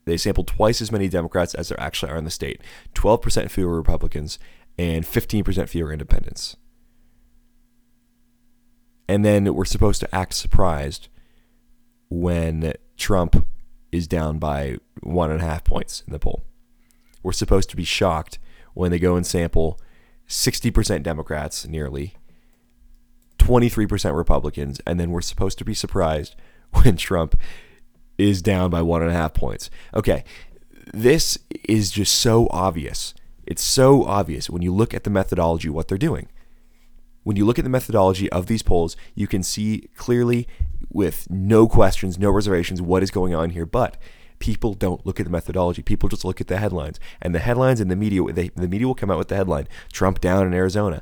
They 0.06 0.18
sampled 0.18 0.48
twice 0.48 0.82
as 0.82 0.92
many 0.92 1.08
Democrats 1.08 1.54
as 1.54 1.70
there 1.70 1.80
actually 1.80 2.12
are 2.12 2.18
in 2.18 2.24
the 2.24 2.32
state. 2.32 2.62
12% 2.96 3.52
fewer 3.52 3.76
Republicans 3.76 4.40
and 4.78 5.06
15% 5.06 5.70
fewer 5.70 5.94
independents 5.94 6.56
and 9.12 9.26
then 9.26 9.54
we're 9.54 9.66
supposed 9.66 10.00
to 10.00 10.16
act 10.16 10.34
surprised 10.34 11.10
when 12.10 12.72
Trump 12.96 13.46
is 13.92 14.08
down 14.08 14.40
by 14.40 14.78
one 15.02 15.30
and 15.30 15.42
a 15.42 15.46
half 15.46 15.66
points 15.66 16.02
in 16.08 16.14
the 16.14 16.20
poll. 16.20 16.46
We're 17.22 17.34
supposed 17.34 17.70
to 17.72 17.76
be 17.76 17.84
shocked 17.84 18.40
when 18.74 18.90
they 18.90 19.00
go 19.00 19.18
and 19.18 19.28
sample 19.28 19.78
60% 20.30 21.04
Democrats, 21.04 21.68
nearly 21.68 22.14
23% 23.42 24.16
Republicans, 24.16 24.80
and 24.86 25.00
then 25.00 25.12
we're 25.12 25.22
supposed 25.22 25.58
to 25.58 25.66
be 25.66 25.74
surprised 25.74 26.36
when 26.72 26.96
Trump 26.98 27.36
is 28.18 28.42
down 28.42 28.70
by 28.70 28.82
one 28.82 29.02
and 29.02 29.12
a 29.12 29.14
half 29.14 29.34
points. 29.34 29.70
Okay, 29.94 30.24
this 30.94 31.38
is 31.68 31.92
just 31.92 32.16
so 32.16 32.48
obvious. 32.52 33.14
It's 33.46 33.64
so 33.64 34.04
obvious 34.04 34.50
when 34.50 34.62
you 34.62 34.74
look 34.74 34.94
at 34.94 35.04
the 35.04 35.10
methodology, 35.10 35.70
what 35.70 35.88
they're 35.88 35.98
doing 35.98 36.30
when 37.24 37.38
you 37.38 37.46
look 37.46 37.60
at 37.60 37.64
the 37.64 37.70
methodology 37.70 38.30
of 38.32 38.48
these 38.48 38.64
polls, 38.64 38.96
you 39.16 39.28
can 39.28 39.44
see 39.44 39.90
clearly, 39.96 40.48
with 40.90 41.30
no 41.30 41.68
questions, 41.68 42.18
no 42.18 42.32
reservations, 42.32 42.82
what 42.82 43.04
is 43.04 43.12
going 43.12 43.34
on 43.34 43.52
here. 43.52 43.66
But 43.66 43.98
people 44.40 44.74
don't 44.74 45.06
look 45.06 45.20
at 45.20 45.26
the 45.26 45.32
methodology. 45.32 45.82
People 45.84 46.10
just 46.10 46.26
look 46.26 46.42
at 46.42 46.48
the 46.48 46.58
headlines, 46.58 47.00
and 47.22 47.36
the 47.36 47.40
headlines 47.40 47.80
and 47.80 47.92
the 47.92 47.96
media, 47.96 48.24
they, 48.32 48.50
the 48.50 48.68
media 48.68 48.88
will 48.88 48.96
come 48.96 49.12
out 49.12 49.18
with 49.18 49.28
the 49.28 49.36
headline: 49.36 49.68
"Trump 49.94 50.20
down 50.20 50.48
in 50.48 50.54
Arizona," 50.54 51.02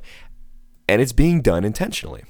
and 0.89 1.03
it's 1.03 1.13
being 1.13 1.41
done 1.43 1.63
intentionally. 1.63 2.24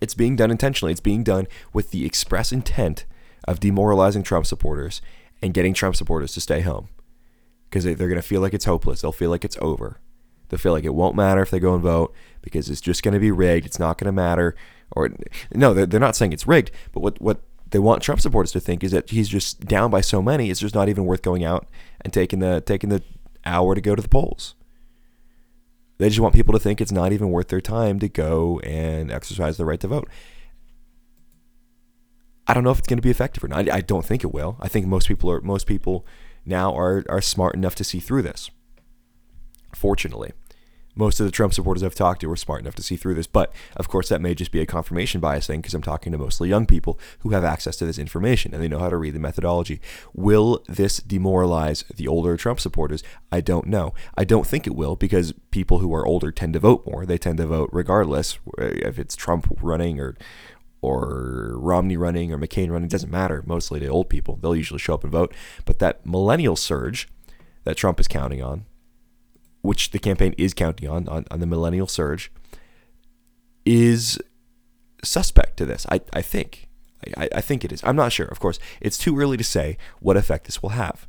It's 0.00 0.14
being 0.14 0.34
done 0.34 0.50
intentionally. 0.50 0.90
It's 0.90 1.00
being 1.00 1.22
done 1.22 1.46
with 1.72 1.92
the 1.92 2.04
express 2.04 2.50
intent 2.50 3.06
of 3.44 3.60
demoralizing 3.60 4.24
Trump 4.24 4.46
supporters 4.46 5.00
and 5.40 5.54
getting 5.54 5.74
Trump 5.74 5.94
supporters 5.94 6.34
to 6.34 6.40
stay 6.40 6.60
home 6.60 6.88
because 7.70 7.84
they're 7.84 7.94
going 7.94 8.14
to 8.16 8.22
feel 8.22 8.40
like 8.40 8.52
it's 8.52 8.64
hopeless. 8.64 9.00
They'll 9.00 9.12
feel 9.12 9.30
like 9.30 9.44
it's 9.44 9.56
over. 9.60 10.00
They'll 10.48 10.58
feel 10.58 10.72
like 10.72 10.84
it 10.84 10.94
won't 10.94 11.14
matter 11.14 11.40
if 11.40 11.50
they 11.50 11.60
go 11.60 11.74
and 11.74 11.82
vote 11.82 12.12
because 12.42 12.68
it's 12.68 12.80
just 12.80 13.04
going 13.04 13.14
to 13.14 13.20
be 13.20 13.30
rigged. 13.30 13.64
It's 13.64 13.78
not 13.78 13.96
going 13.96 14.06
to 14.06 14.12
matter. 14.12 14.56
Or 14.90 15.10
no, 15.54 15.74
they're, 15.74 16.00
not 16.00 16.16
saying 16.16 16.32
it's 16.32 16.48
rigged, 16.48 16.72
but 16.92 17.00
what 17.00 17.20
what 17.20 17.42
they 17.70 17.78
want 17.78 18.02
Trump 18.02 18.20
supporters 18.20 18.50
to 18.52 18.60
think 18.60 18.82
is 18.82 18.90
that 18.90 19.10
he's 19.10 19.28
just 19.28 19.66
down 19.66 19.90
by 19.90 20.00
so 20.00 20.20
many. 20.20 20.50
It's 20.50 20.60
just 20.60 20.74
not 20.74 20.88
even 20.88 21.04
worth 21.04 21.22
going 21.22 21.44
out 21.44 21.68
and 22.00 22.12
taking 22.12 22.40
the 22.40 22.60
taking 22.60 22.90
the 22.90 23.02
hour 23.44 23.76
to 23.76 23.80
go 23.80 23.94
to 23.94 24.02
the 24.02 24.08
polls. 24.08 24.56
They 25.98 26.08
just 26.08 26.20
want 26.20 26.34
people 26.34 26.52
to 26.52 26.60
think 26.60 26.80
it's 26.80 26.92
not 26.92 27.12
even 27.12 27.30
worth 27.30 27.48
their 27.48 27.60
time 27.60 27.98
to 27.98 28.08
go 28.08 28.60
and 28.60 29.10
exercise 29.10 29.56
the 29.56 29.64
right 29.64 29.80
to 29.80 29.88
vote. 29.88 30.08
I 32.46 32.54
don't 32.54 32.64
know 32.64 32.70
if 32.70 32.78
it's 32.78 32.88
going 32.88 32.98
to 32.98 33.02
be 33.02 33.10
effective 33.10 33.44
or 33.44 33.48
not. 33.48 33.68
I 33.70 33.80
don't 33.80 34.04
think 34.04 34.24
it 34.24 34.32
will. 34.32 34.56
I 34.60 34.68
think 34.68 34.86
most 34.86 35.06
people 35.06 35.30
are 35.30 35.40
most 35.40 35.66
people 35.66 36.06
now 36.46 36.74
are 36.74 37.04
are 37.08 37.20
smart 37.20 37.54
enough 37.54 37.74
to 37.74 37.84
see 37.84 38.00
through 38.00 38.22
this 38.22 38.50
fortunately. 39.74 40.32
Most 40.98 41.20
of 41.20 41.26
the 41.26 41.32
Trump 41.32 41.54
supporters 41.54 41.82
I've 41.82 41.94
talked 41.94 42.20
to 42.22 42.28
were 42.28 42.36
smart 42.36 42.60
enough 42.60 42.74
to 42.74 42.82
see 42.82 42.96
through 42.96 43.14
this. 43.14 43.28
But 43.28 43.52
of 43.76 43.88
course, 43.88 44.08
that 44.08 44.20
may 44.20 44.34
just 44.34 44.50
be 44.50 44.60
a 44.60 44.66
confirmation 44.66 45.20
bias 45.20 45.46
thing 45.46 45.60
because 45.60 45.74
I'm 45.74 45.82
talking 45.82 46.10
to 46.12 46.18
mostly 46.18 46.48
young 46.48 46.66
people 46.66 46.98
who 47.20 47.30
have 47.30 47.44
access 47.44 47.76
to 47.76 47.86
this 47.86 47.98
information 47.98 48.52
and 48.52 48.62
they 48.62 48.68
know 48.68 48.80
how 48.80 48.90
to 48.90 48.96
read 48.96 49.14
the 49.14 49.20
methodology. 49.20 49.80
Will 50.12 50.62
this 50.68 50.98
demoralize 50.98 51.84
the 51.94 52.08
older 52.08 52.36
Trump 52.36 52.58
supporters? 52.58 53.04
I 53.30 53.40
don't 53.40 53.68
know. 53.68 53.94
I 54.16 54.24
don't 54.24 54.46
think 54.46 54.66
it 54.66 54.74
will 54.74 54.96
because 54.96 55.32
people 55.52 55.78
who 55.78 55.94
are 55.94 56.04
older 56.04 56.32
tend 56.32 56.54
to 56.54 56.58
vote 56.58 56.84
more. 56.84 57.06
They 57.06 57.18
tend 57.18 57.38
to 57.38 57.46
vote 57.46 57.70
regardless 57.72 58.38
eh, 58.58 58.80
if 58.82 58.98
it's 58.98 59.14
Trump 59.14 59.56
running 59.62 60.00
or 60.00 60.16
or 60.80 61.54
Romney 61.56 61.96
running 61.96 62.32
or 62.32 62.38
McCain 62.38 62.70
running, 62.70 62.86
it 62.86 62.90
doesn't 62.90 63.10
matter. 63.10 63.42
Mostly 63.46 63.80
the 63.80 63.88
old 63.88 64.08
people, 64.08 64.36
they'll 64.36 64.54
usually 64.54 64.78
show 64.78 64.94
up 64.94 65.02
and 65.02 65.12
vote. 65.12 65.34
But 65.64 65.78
that 65.80 66.06
millennial 66.06 66.56
surge 66.56 67.08
that 67.64 67.76
Trump 67.76 67.98
is 67.98 68.06
counting 68.06 68.42
on, 68.42 68.64
which 69.62 69.90
the 69.90 69.98
campaign 69.98 70.34
is 70.38 70.54
counting 70.54 70.88
on, 70.88 71.08
on, 71.08 71.24
on 71.30 71.40
the 71.40 71.46
millennial 71.46 71.86
surge, 71.86 72.30
is 73.64 74.18
suspect 75.04 75.56
to 75.58 75.66
this. 75.66 75.86
I, 75.90 76.00
I 76.12 76.22
think. 76.22 76.68
I, 77.16 77.28
I 77.36 77.40
think 77.40 77.64
it 77.64 77.72
is. 77.72 77.82
I'm 77.84 77.96
not 77.96 78.12
sure. 78.12 78.26
Of 78.26 78.40
course, 78.40 78.58
it's 78.80 78.98
too 78.98 79.18
early 79.18 79.36
to 79.36 79.44
say 79.44 79.78
what 80.00 80.16
effect 80.16 80.46
this 80.46 80.62
will 80.62 80.70
have. 80.70 81.06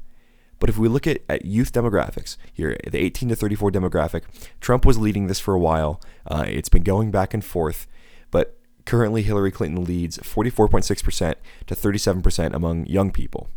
But 0.60 0.70
if 0.70 0.78
we 0.78 0.88
look 0.88 1.08
at, 1.08 1.22
at 1.30 1.46
youth 1.46 1.72
demographics 1.72 2.38
here, 2.54 2.78
the 2.86 3.00
18 3.00 3.30
to 3.30 3.36
34 3.36 3.72
demographic, 3.72 4.24
Trump 4.60 4.86
was 4.86 4.98
leading 4.98 5.28
this 5.28 5.40
for 5.40 5.54
a 5.54 5.60
while. 5.60 6.02
Uh, 6.28 6.46
it's 6.48 6.70
been 6.70 6.84
going 6.84 7.12
back 7.12 7.34
and 7.34 7.44
forth. 7.44 7.88
But 8.30 8.58
currently, 8.86 9.24
Hillary 9.24 9.52
Clinton 9.52 9.86
leads 9.86 10.18
44.6% 10.18 11.36
to 11.68 11.76
37% 11.76 12.54
among 12.54 12.86
young 12.88 13.12
people. 13.12 13.50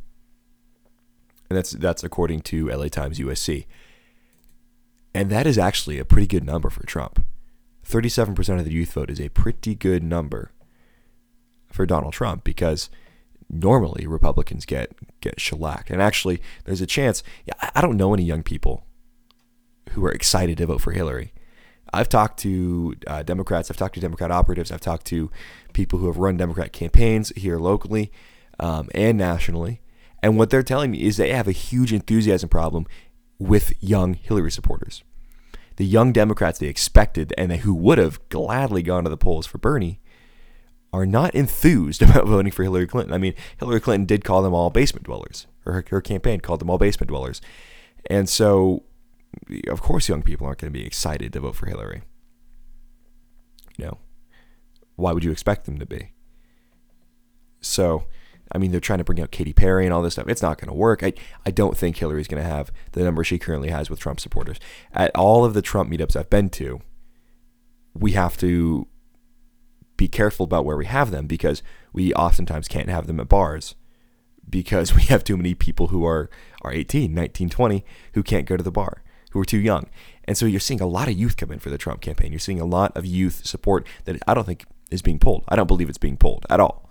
And 1.50 1.56
that's, 1.56 1.72
that's 1.72 2.04
according 2.04 2.42
to 2.42 2.70
LA 2.70 2.86
Times 2.86 3.18
USC. 3.18 3.66
And 5.14 5.30
that 5.30 5.46
is 5.46 5.58
actually 5.58 5.98
a 5.98 6.04
pretty 6.04 6.26
good 6.26 6.44
number 6.44 6.70
for 6.70 6.84
Trump. 6.86 7.24
37% 7.86 8.58
of 8.58 8.64
the 8.64 8.72
youth 8.72 8.92
vote 8.92 9.10
is 9.10 9.20
a 9.20 9.28
pretty 9.30 9.74
good 9.74 10.02
number 10.02 10.52
for 11.70 11.84
Donald 11.86 12.12
Trump 12.12 12.44
because 12.44 12.88
normally 13.50 14.06
Republicans 14.06 14.64
get 14.64 14.92
get 15.20 15.40
shellacked. 15.40 15.90
And 15.90 16.00
actually, 16.00 16.40
there's 16.64 16.80
a 16.80 16.86
chance. 16.86 17.22
I 17.74 17.80
don't 17.80 17.96
know 17.96 18.14
any 18.14 18.24
young 18.24 18.42
people 18.42 18.86
who 19.90 20.04
are 20.04 20.12
excited 20.12 20.58
to 20.58 20.66
vote 20.66 20.80
for 20.80 20.92
Hillary. 20.92 21.32
I've 21.92 22.08
talked 22.08 22.38
to 22.40 22.94
uh, 23.06 23.22
Democrats. 23.22 23.70
I've 23.70 23.76
talked 23.76 23.94
to 23.94 24.00
Democrat 24.00 24.30
operatives. 24.30 24.72
I've 24.72 24.80
talked 24.80 25.06
to 25.06 25.30
people 25.74 25.98
who 25.98 26.06
have 26.06 26.16
run 26.16 26.38
Democrat 26.38 26.72
campaigns 26.72 27.30
here 27.36 27.58
locally 27.58 28.10
um, 28.58 28.88
and 28.94 29.18
nationally. 29.18 29.82
And 30.22 30.38
what 30.38 30.50
they're 30.50 30.62
telling 30.62 30.90
me 30.90 31.02
is 31.02 31.16
they 31.16 31.32
have 31.32 31.48
a 31.48 31.52
huge 31.52 31.92
enthusiasm 31.92 32.48
problem 32.48 32.86
with 33.42 33.74
young 33.82 34.14
Hillary 34.14 34.50
supporters. 34.50 35.02
The 35.76 35.84
young 35.84 36.12
Democrats 36.12 36.58
they 36.58 36.68
expected 36.68 37.34
and 37.36 37.50
they, 37.50 37.58
who 37.58 37.74
would 37.74 37.98
have 37.98 38.20
gladly 38.28 38.82
gone 38.82 39.04
to 39.04 39.10
the 39.10 39.16
polls 39.16 39.46
for 39.46 39.58
Bernie 39.58 40.00
are 40.92 41.06
not 41.06 41.34
enthused 41.34 42.02
about 42.02 42.26
voting 42.26 42.52
for 42.52 42.62
Hillary 42.62 42.86
Clinton. 42.86 43.14
I 43.14 43.18
mean, 43.18 43.34
Hillary 43.58 43.80
Clinton 43.80 44.06
did 44.06 44.24
call 44.24 44.42
them 44.42 44.54
all 44.54 44.70
basement 44.70 45.04
dwellers, 45.04 45.46
or 45.64 45.72
her, 45.72 45.84
her 45.88 46.00
campaign 46.00 46.40
called 46.40 46.60
them 46.60 46.70
all 46.70 46.78
basement 46.78 47.08
dwellers. 47.08 47.40
And 48.06 48.28
so, 48.28 48.84
of 49.68 49.80
course, 49.80 50.08
young 50.08 50.22
people 50.22 50.46
aren't 50.46 50.60
going 50.60 50.72
to 50.72 50.78
be 50.78 50.86
excited 50.86 51.32
to 51.32 51.40
vote 51.40 51.56
for 51.56 51.66
Hillary. 51.66 52.02
You 53.78 53.86
know, 53.86 53.98
why 54.96 55.12
would 55.12 55.24
you 55.24 55.30
expect 55.30 55.64
them 55.64 55.78
to 55.78 55.86
be? 55.86 56.12
So, 57.60 58.06
I 58.52 58.58
mean, 58.58 58.70
they're 58.70 58.80
trying 58.80 58.98
to 58.98 59.04
bring 59.04 59.20
out 59.20 59.30
Katy 59.30 59.52
Perry 59.52 59.84
and 59.84 59.94
all 59.94 60.02
this 60.02 60.14
stuff. 60.14 60.28
It's 60.28 60.42
not 60.42 60.58
going 60.58 60.68
to 60.68 60.74
work. 60.74 61.02
I, 61.02 61.12
I 61.46 61.50
don't 61.50 61.76
think 61.76 61.96
Hillary's 61.96 62.28
going 62.28 62.42
to 62.42 62.48
have 62.48 62.70
the 62.92 63.02
number 63.02 63.24
she 63.24 63.38
currently 63.38 63.70
has 63.70 63.88
with 63.88 63.98
Trump 63.98 64.20
supporters. 64.20 64.58
At 64.92 65.10
all 65.16 65.44
of 65.44 65.54
the 65.54 65.62
Trump 65.62 65.90
meetups 65.90 66.16
I've 66.16 66.30
been 66.30 66.50
to, 66.50 66.80
we 67.94 68.12
have 68.12 68.36
to 68.38 68.86
be 69.96 70.08
careful 70.08 70.44
about 70.44 70.64
where 70.64 70.76
we 70.76 70.86
have 70.86 71.10
them 71.10 71.26
because 71.26 71.62
we 71.92 72.12
oftentimes 72.14 72.68
can't 72.68 72.88
have 72.88 73.06
them 73.06 73.20
at 73.20 73.28
bars 73.28 73.74
because 74.48 74.94
we 74.96 75.02
have 75.02 75.24
too 75.24 75.36
many 75.36 75.54
people 75.54 75.88
who 75.88 76.04
are, 76.04 76.30
are 76.62 76.72
18, 76.72 77.12
19, 77.12 77.48
20 77.48 77.84
who 78.14 78.22
can't 78.22 78.46
go 78.46 78.56
to 78.56 78.62
the 78.62 78.70
bar, 78.70 79.02
who 79.30 79.40
are 79.40 79.44
too 79.46 79.58
young. 79.58 79.88
And 80.24 80.36
so 80.36 80.46
you're 80.46 80.60
seeing 80.60 80.80
a 80.80 80.86
lot 80.86 81.08
of 81.08 81.18
youth 81.18 81.36
come 81.36 81.50
in 81.50 81.58
for 81.58 81.70
the 81.70 81.78
Trump 81.78 82.00
campaign. 82.00 82.32
You're 82.32 82.38
seeing 82.38 82.60
a 82.60 82.66
lot 82.66 82.96
of 82.96 83.06
youth 83.06 83.46
support 83.46 83.86
that 84.04 84.22
I 84.26 84.34
don't 84.34 84.44
think 84.44 84.66
is 84.90 85.02
being 85.02 85.18
pulled. 85.18 85.44
I 85.48 85.56
don't 85.56 85.66
believe 85.66 85.88
it's 85.88 85.98
being 85.98 86.18
pulled 86.18 86.46
at 86.50 86.60
all 86.60 86.88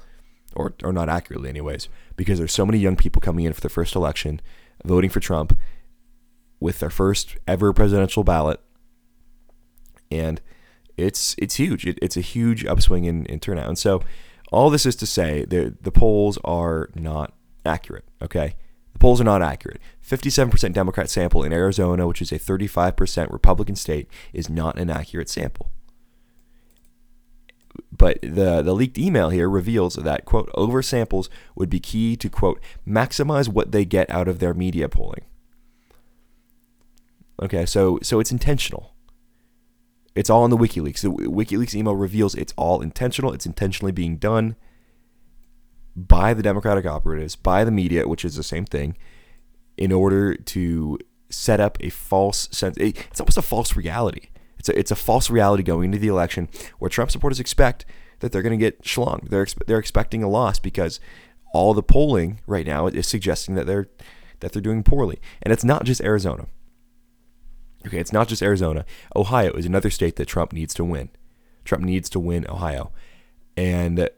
or, 0.55 0.73
or 0.83 0.91
not 0.91 1.09
accurately, 1.09 1.49
anyways, 1.49 1.89
because 2.15 2.39
there's 2.39 2.53
so 2.53 2.65
many 2.65 2.77
young 2.77 2.95
people 2.95 3.21
coming 3.21 3.45
in 3.45 3.53
for 3.53 3.61
their 3.61 3.69
first 3.69 3.95
election, 3.95 4.41
voting 4.85 5.09
for 5.09 5.19
Trump 5.19 5.57
with 6.59 6.79
their 6.79 6.89
first 6.89 7.37
ever 7.47 7.73
presidential 7.73 8.23
ballot. 8.23 8.59
And 10.09 10.41
it's 10.97 11.35
it's 11.37 11.55
huge. 11.55 11.85
It, 11.85 11.97
it's 12.01 12.17
a 12.17 12.21
huge 12.21 12.65
upswing 12.65 13.05
in, 13.05 13.25
in 13.25 13.39
turnout. 13.39 13.67
And 13.67 13.77
so 13.77 14.01
all 14.51 14.69
this 14.69 14.85
is 14.85 14.95
to 14.97 15.05
say 15.05 15.45
the 15.45 15.75
the 15.81 15.91
polls 15.91 16.37
are 16.43 16.89
not 16.95 17.33
accurate. 17.65 18.05
Okay. 18.21 18.55
The 18.93 18.99
polls 18.99 19.21
are 19.21 19.25
not 19.25 19.41
accurate. 19.41 19.79
57% 20.05 20.73
Democrat 20.73 21.09
sample 21.09 21.43
in 21.43 21.53
Arizona, 21.53 22.05
which 22.07 22.21
is 22.21 22.33
a 22.33 22.37
35% 22.37 23.31
Republican 23.31 23.77
state, 23.77 24.09
is 24.33 24.49
not 24.49 24.77
an 24.77 24.89
accurate 24.89 25.29
sample. 25.29 25.71
But 27.91 28.19
the, 28.21 28.61
the 28.61 28.73
leaked 28.73 28.97
email 28.97 29.29
here 29.29 29.49
reveals 29.49 29.95
that, 29.95 30.25
quote, 30.25 30.51
oversamples 30.53 31.29
would 31.55 31.69
be 31.69 31.79
key 31.79 32.15
to, 32.17 32.29
quote, 32.29 32.59
maximize 32.87 33.47
what 33.47 33.71
they 33.71 33.85
get 33.85 34.09
out 34.09 34.27
of 34.27 34.39
their 34.39 34.53
media 34.53 34.89
polling. 34.89 35.25
Okay, 37.41 37.65
so, 37.65 37.99
so 38.01 38.19
it's 38.19 38.31
intentional. 38.31 38.93
It's 40.15 40.29
all 40.29 40.43
in 40.45 40.51
the 40.51 40.57
WikiLeaks. 40.57 41.01
The 41.01 41.09
WikiLeaks 41.09 41.75
email 41.75 41.95
reveals 41.95 42.35
it's 42.35 42.53
all 42.57 42.81
intentional. 42.81 43.33
It's 43.33 43.45
intentionally 43.45 43.91
being 43.91 44.17
done 44.17 44.55
by 45.95 46.33
the 46.33 46.43
Democratic 46.43 46.85
operatives, 46.85 47.35
by 47.35 47.63
the 47.63 47.71
media, 47.71 48.07
which 48.07 48.25
is 48.25 48.35
the 48.35 48.43
same 48.43 48.65
thing, 48.65 48.97
in 49.77 49.91
order 49.91 50.35
to 50.35 50.99
set 51.29 51.59
up 51.59 51.77
a 51.81 51.89
false 51.89 52.49
sense. 52.51 52.77
It's 52.77 53.21
almost 53.21 53.37
a 53.37 53.41
false 53.41 53.75
reality. 53.75 54.30
It's 54.61 54.69
a, 54.69 54.77
it's 54.77 54.91
a 54.91 54.95
false 54.95 55.31
reality 55.31 55.63
going 55.63 55.85
into 55.85 55.97
the 55.97 56.07
election 56.07 56.47
where 56.77 56.87
Trump 56.87 57.09
supporters 57.09 57.39
expect 57.39 57.83
that 58.19 58.31
they're 58.31 58.43
going 58.43 58.57
to 58.57 58.63
get 58.63 58.83
schlong. 58.83 59.27
They're 59.27 59.47
they're 59.65 59.79
expecting 59.79 60.21
a 60.21 60.29
loss 60.29 60.59
because 60.59 60.99
all 61.51 61.73
the 61.73 61.81
polling 61.81 62.41
right 62.45 62.67
now 62.67 62.85
is 62.85 63.07
suggesting 63.07 63.55
that 63.55 63.65
they're 63.65 63.89
that 64.39 64.51
they're 64.51 64.61
doing 64.61 64.83
poorly. 64.83 65.19
And 65.41 65.51
it's 65.51 65.63
not 65.63 65.83
just 65.83 65.99
Arizona. 66.01 66.45
Okay, 67.87 67.97
it's 67.97 68.13
not 68.13 68.27
just 68.27 68.43
Arizona. 68.43 68.85
Ohio 69.15 69.51
is 69.53 69.65
another 69.65 69.89
state 69.89 70.15
that 70.17 70.27
Trump 70.27 70.53
needs 70.53 70.75
to 70.75 70.85
win. 70.85 71.09
Trump 71.65 71.83
needs 71.83 72.07
to 72.11 72.19
win 72.19 72.45
Ohio. 72.47 72.91
And 73.57 74.11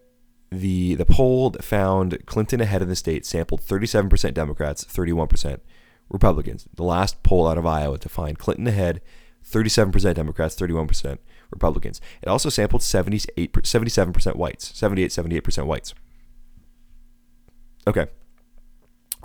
the 0.51 0.95
the 0.95 1.05
poll 1.05 1.51
that 1.51 1.63
found 1.63 2.25
Clinton 2.25 2.59
ahead 2.59 2.81
in 2.81 2.89
the 2.89 2.97
state 2.97 3.25
sampled 3.25 3.61
37% 3.61 4.33
Democrats, 4.33 4.83
31% 4.83 5.61
Republicans. 6.09 6.67
The 6.73 6.83
last 6.83 7.23
poll 7.23 7.47
out 7.47 7.57
of 7.57 7.65
Iowa 7.65 7.97
to 7.99 8.09
find 8.09 8.37
Clinton 8.37 8.67
ahead 8.67 8.99
37% 9.43 10.15
Democrats, 10.15 10.55
31% 10.55 11.17
Republicans. 11.51 12.01
It 12.21 12.29
also 12.29 12.49
sampled 12.49 12.81
78, 12.81 13.53
77% 13.53 14.35
whites, 14.35 14.75
78, 14.75 15.11
78% 15.11 15.65
whites. 15.65 15.93
Okay. 17.87 18.07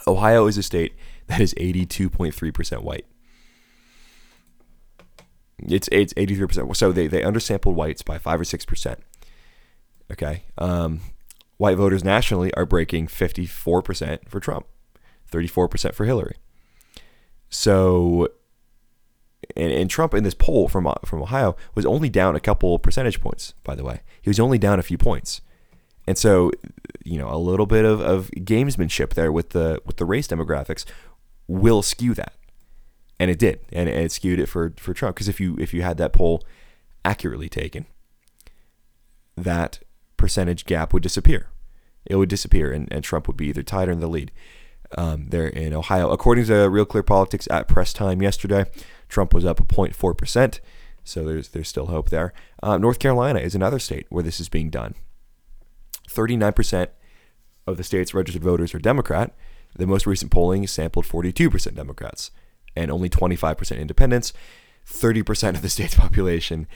Ohio 0.07 0.47
is 0.47 0.59
a 0.59 0.63
state 0.63 0.95
that 1.27 1.41
is 1.41 1.55
82.3% 1.55 2.83
white. 2.83 3.07
It's 5.61 5.89
it's 5.91 6.15
83%. 6.15 6.77
So 6.77 6.93
they, 6.93 7.09
they 7.09 7.23
undersampled 7.23 7.75
whites 7.75 8.03
by 8.03 8.19
5 8.19 8.41
or 8.41 8.45
6%. 8.45 8.97
Okay. 10.13 10.45
Um, 10.57 11.01
white 11.57 11.77
voters 11.77 12.05
nationally 12.05 12.55
are 12.55 12.65
breaking 12.65 13.09
54% 13.09 14.29
for 14.29 14.41
Trump, 14.41 14.67
34% 15.31 15.95
for 15.95 16.05
Hillary. 16.05 16.37
So 17.51 18.29
and, 19.57 19.73
and 19.73 19.91
Trump 19.91 20.15
in 20.15 20.25
this 20.25 20.35
poll 20.35 20.69
from 20.69 20.87
uh, 20.87 20.95
from 21.05 21.23
Ohio 21.23 21.57
was 21.75 21.87
only 21.87 22.09
down 22.09 22.37
a 22.37 22.41
couple 22.41 22.79
percentage 22.79 23.21
points. 23.21 23.55
By 23.65 23.75
the 23.75 23.85
way, 23.85 24.01
he 24.21 24.31
was 24.31 24.41
only 24.41 24.59
down 24.59 24.79
a 24.79 24.83
few 24.83 24.99
points, 24.99 25.41
and 26.07 26.19
so 26.19 26.51
you 27.05 27.19
know 27.19 27.29
a 27.31 27.39
little 27.39 27.67
bit 27.67 27.85
of, 27.85 28.01
of 28.01 28.31
gamesmanship 28.33 29.15
there 29.15 29.33
with 29.33 29.51
the 29.51 29.81
with 29.85 29.97
the 29.97 30.05
race 30.05 30.29
demographics 30.29 30.85
will 31.47 31.83
skew 31.83 32.15
that, 32.15 32.35
and 33.19 33.31
it 33.31 33.39
did, 33.39 33.61
and 33.73 33.89
it 33.89 34.13
skewed 34.13 34.41
it 34.41 34.47
for 34.47 34.75
for 34.77 34.93
Trump 34.93 35.17
because 35.17 35.29
if 35.29 35.41
you 35.41 35.57
if 35.59 35.73
you 35.73 35.83
had 35.83 35.99
that 35.99 36.13
poll 36.13 36.43
accurately 37.05 37.49
taken, 37.49 37.87
that 39.37 39.81
percentage 40.17 40.67
gap 40.67 40.93
would 40.93 41.03
disappear. 41.03 41.49
It 42.05 42.17
would 42.17 42.29
disappear, 42.29 42.73
and, 42.73 42.91
and 42.93 43.05
Trump 43.05 43.27
would 43.27 43.37
be 43.37 43.49
either 43.49 43.63
tied 43.63 43.89
or 43.89 43.93
in 43.93 44.01
the 44.01 44.09
lead 44.09 44.33
um, 44.97 45.27
there 45.29 45.47
in 45.47 45.75
Ohio. 45.75 46.11
According 46.11 46.47
to 46.47 46.69
Real 46.69 46.85
Clear 46.85 47.03
Politics 47.03 47.47
at 47.51 47.69
press 47.69 47.93
time 47.93 48.23
yesterday, 48.23 48.65
Trump 49.09 49.35
was 49.35 49.45
up 49.45 49.67
0.4%, 49.69 50.61
so 51.05 51.25
there's, 51.25 51.49
there's 51.49 51.69
still 51.69 51.87
hope 51.87 52.11
there. 52.11 52.33
Uh, 52.63 52.79
North 52.79 52.99
Carolina 52.99 53.41
is 53.41 53.55
another 53.55 53.79
state 53.79 54.07
where 54.09 54.23
this 54.23 54.41
is 54.41 54.49
being 54.49 54.71
done. 54.71 54.95
39% 56.09 56.89
of 57.67 57.77
the 57.77 57.85
state's 57.85 58.15
registered 58.15 58.43
voters 58.43 58.75
are 58.75 58.79
Democrat. 58.79 59.35
The 59.77 59.87
most 59.87 60.07
recent 60.07 60.31
polling 60.31 60.67
sampled 60.67 61.07
42% 61.07 61.75
Democrats 61.75 62.31
and 62.75 62.91
only 62.91 63.09
25% 63.09 63.79
independents. 63.79 64.33
30% 64.87 65.51
of 65.51 65.63
the 65.63 65.69
state's 65.69 65.95
population 65.97 66.67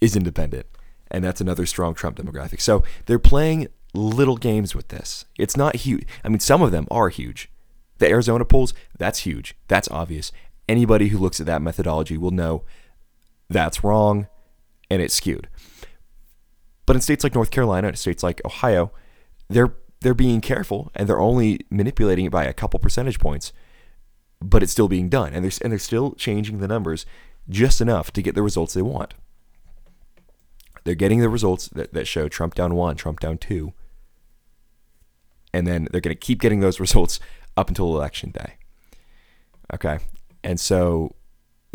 is 0.00 0.16
independent. 0.16 0.66
And 1.10 1.24
that's 1.24 1.40
another 1.40 1.66
strong 1.66 1.94
Trump 1.94 2.16
demographic. 2.16 2.60
So 2.60 2.82
they're 3.06 3.18
playing 3.18 3.68
little 3.94 4.36
games 4.36 4.74
with 4.74 4.88
this. 4.88 5.26
It's 5.38 5.56
not 5.56 5.76
huge. 5.76 6.06
I 6.24 6.28
mean, 6.28 6.40
some 6.40 6.62
of 6.62 6.70
them 6.70 6.86
are 6.90 7.08
huge. 7.08 7.50
The 7.98 8.08
Arizona 8.08 8.44
polls, 8.44 8.74
that's 8.98 9.20
huge. 9.20 9.54
That's 9.68 9.90
obvious. 9.90 10.32
Anybody 10.72 11.08
who 11.08 11.18
looks 11.18 11.38
at 11.38 11.44
that 11.44 11.60
methodology 11.60 12.16
will 12.16 12.30
know 12.30 12.64
that's 13.50 13.84
wrong 13.84 14.26
and 14.90 15.02
it's 15.02 15.12
skewed. 15.12 15.50
But 16.86 16.96
in 16.96 17.02
states 17.02 17.22
like 17.22 17.34
North 17.34 17.50
Carolina, 17.50 17.88
in 17.88 17.96
states 17.96 18.22
like 18.22 18.40
Ohio, 18.46 18.90
they're 19.50 19.74
they're 20.00 20.14
being 20.14 20.40
careful 20.40 20.90
and 20.94 21.06
they're 21.06 21.20
only 21.20 21.60
manipulating 21.68 22.24
it 22.24 22.32
by 22.32 22.44
a 22.44 22.54
couple 22.54 22.80
percentage 22.80 23.18
points, 23.18 23.52
but 24.40 24.62
it's 24.62 24.72
still 24.72 24.88
being 24.88 25.10
done. 25.10 25.34
And 25.34 25.44
they're, 25.44 25.52
and 25.62 25.70
they're 25.70 25.78
still 25.78 26.12
changing 26.12 26.58
the 26.58 26.66
numbers 26.66 27.04
just 27.50 27.82
enough 27.82 28.10
to 28.14 28.22
get 28.22 28.34
the 28.34 28.42
results 28.42 28.72
they 28.72 28.80
want. 28.80 29.12
They're 30.84 30.94
getting 30.94 31.20
the 31.20 31.28
results 31.28 31.68
that, 31.68 31.92
that 31.92 32.08
show 32.08 32.28
Trump 32.28 32.54
down 32.54 32.74
one, 32.74 32.96
Trump 32.96 33.20
down 33.20 33.36
two. 33.36 33.74
And 35.52 35.66
then 35.66 35.86
they're 35.92 36.00
going 36.00 36.16
to 36.16 36.26
keep 36.26 36.40
getting 36.40 36.60
those 36.60 36.80
results 36.86 37.20
up 37.58 37.68
until 37.68 37.94
election 37.94 38.30
day. 38.30 38.54
Okay. 39.74 39.98
And 40.44 40.58
so 40.58 41.14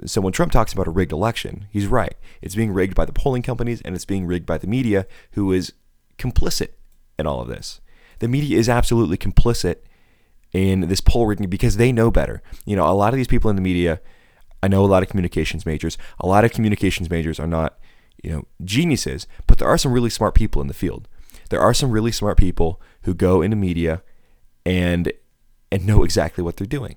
so 0.05 0.21
when 0.21 0.33
Trump 0.33 0.51
talks 0.51 0.74
about 0.74 0.88
a 0.88 0.91
rigged 0.91 1.12
election, 1.12 1.67
he's 1.71 1.88
right. 1.88 2.15
It's 2.41 2.55
being 2.55 2.71
rigged 2.71 2.93
by 2.93 3.05
the 3.05 3.13
polling 3.13 3.41
companies 3.41 3.81
and 3.81 3.95
it's 3.95 4.05
being 4.05 4.27
rigged 4.27 4.45
by 4.45 4.57
the 4.57 4.67
media 4.67 5.07
who 5.31 5.51
is 5.51 5.74
complicit 6.19 6.69
in 7.17 7.25
all 7.25 7.41
of 7.41 7.47
this. 7.47 7.81
The 8.19 8.27
media 8.27 8.57
is 8.57 8.69
absolutely 8.69 9.17
complicit 9.17 9.77
in 10.53 10.81
this 10.81 11.01
poll 11.01 11.25
rigging 11.25 11.50
because 11.50 11.77
they 11.77 11.91
know 11.91 12.12
better. 12.12 12.41
You 12.65 12.75
know, 12.75 12.88
a 12.88 12.93
lot 12.93 13.13
of 13.13 13.17
these 13.17 13.27
people 13.27 13.50
in 13.50 13.55
the 13.55 13.62
media, 13.62 14.00
I 14.62 14.67
know 14.67 14.83
a 14.83 14.88
lot 14.88 15.03
of 15.03 15.09
communications 15.09 15.65
majors. 15.65 15.97
A 16.19 16.27
lot 16.27 16.45
of 16.45 16.51
communications 16.51 17.09
majors 17.09 17.39
are 17.39 17.47
not, 17.47 17.79
you 18.24 18.31
know, 18.31 18.45
geniuses, 18.63 19.27
but 19.47 19.57
there 19.57 19.67
are 19.67 19.77
some 19.77 19.91
really 19.91 20.09
smart 20.09 20.36
people 20.36 20.62
in 20.62 20.67
the 20.67 20.74
field. 20.74 21.07
There 21.50 21.62
are 21.62 21.74
some 21.74 21.91
really 21.91 22.12
smart 22.12 22.38
people 22.38 22.81
who 23.03 23.13
go 23.13 23.41
into 23.41 23.55
media 23.55 24.03
and 24.65 25.12
and 25.71 25.86
know 25.86 26.03
exactly 26.03 26.43
what 26.43 26.57
they're 26.57 26.67
doing. 26.67 26.95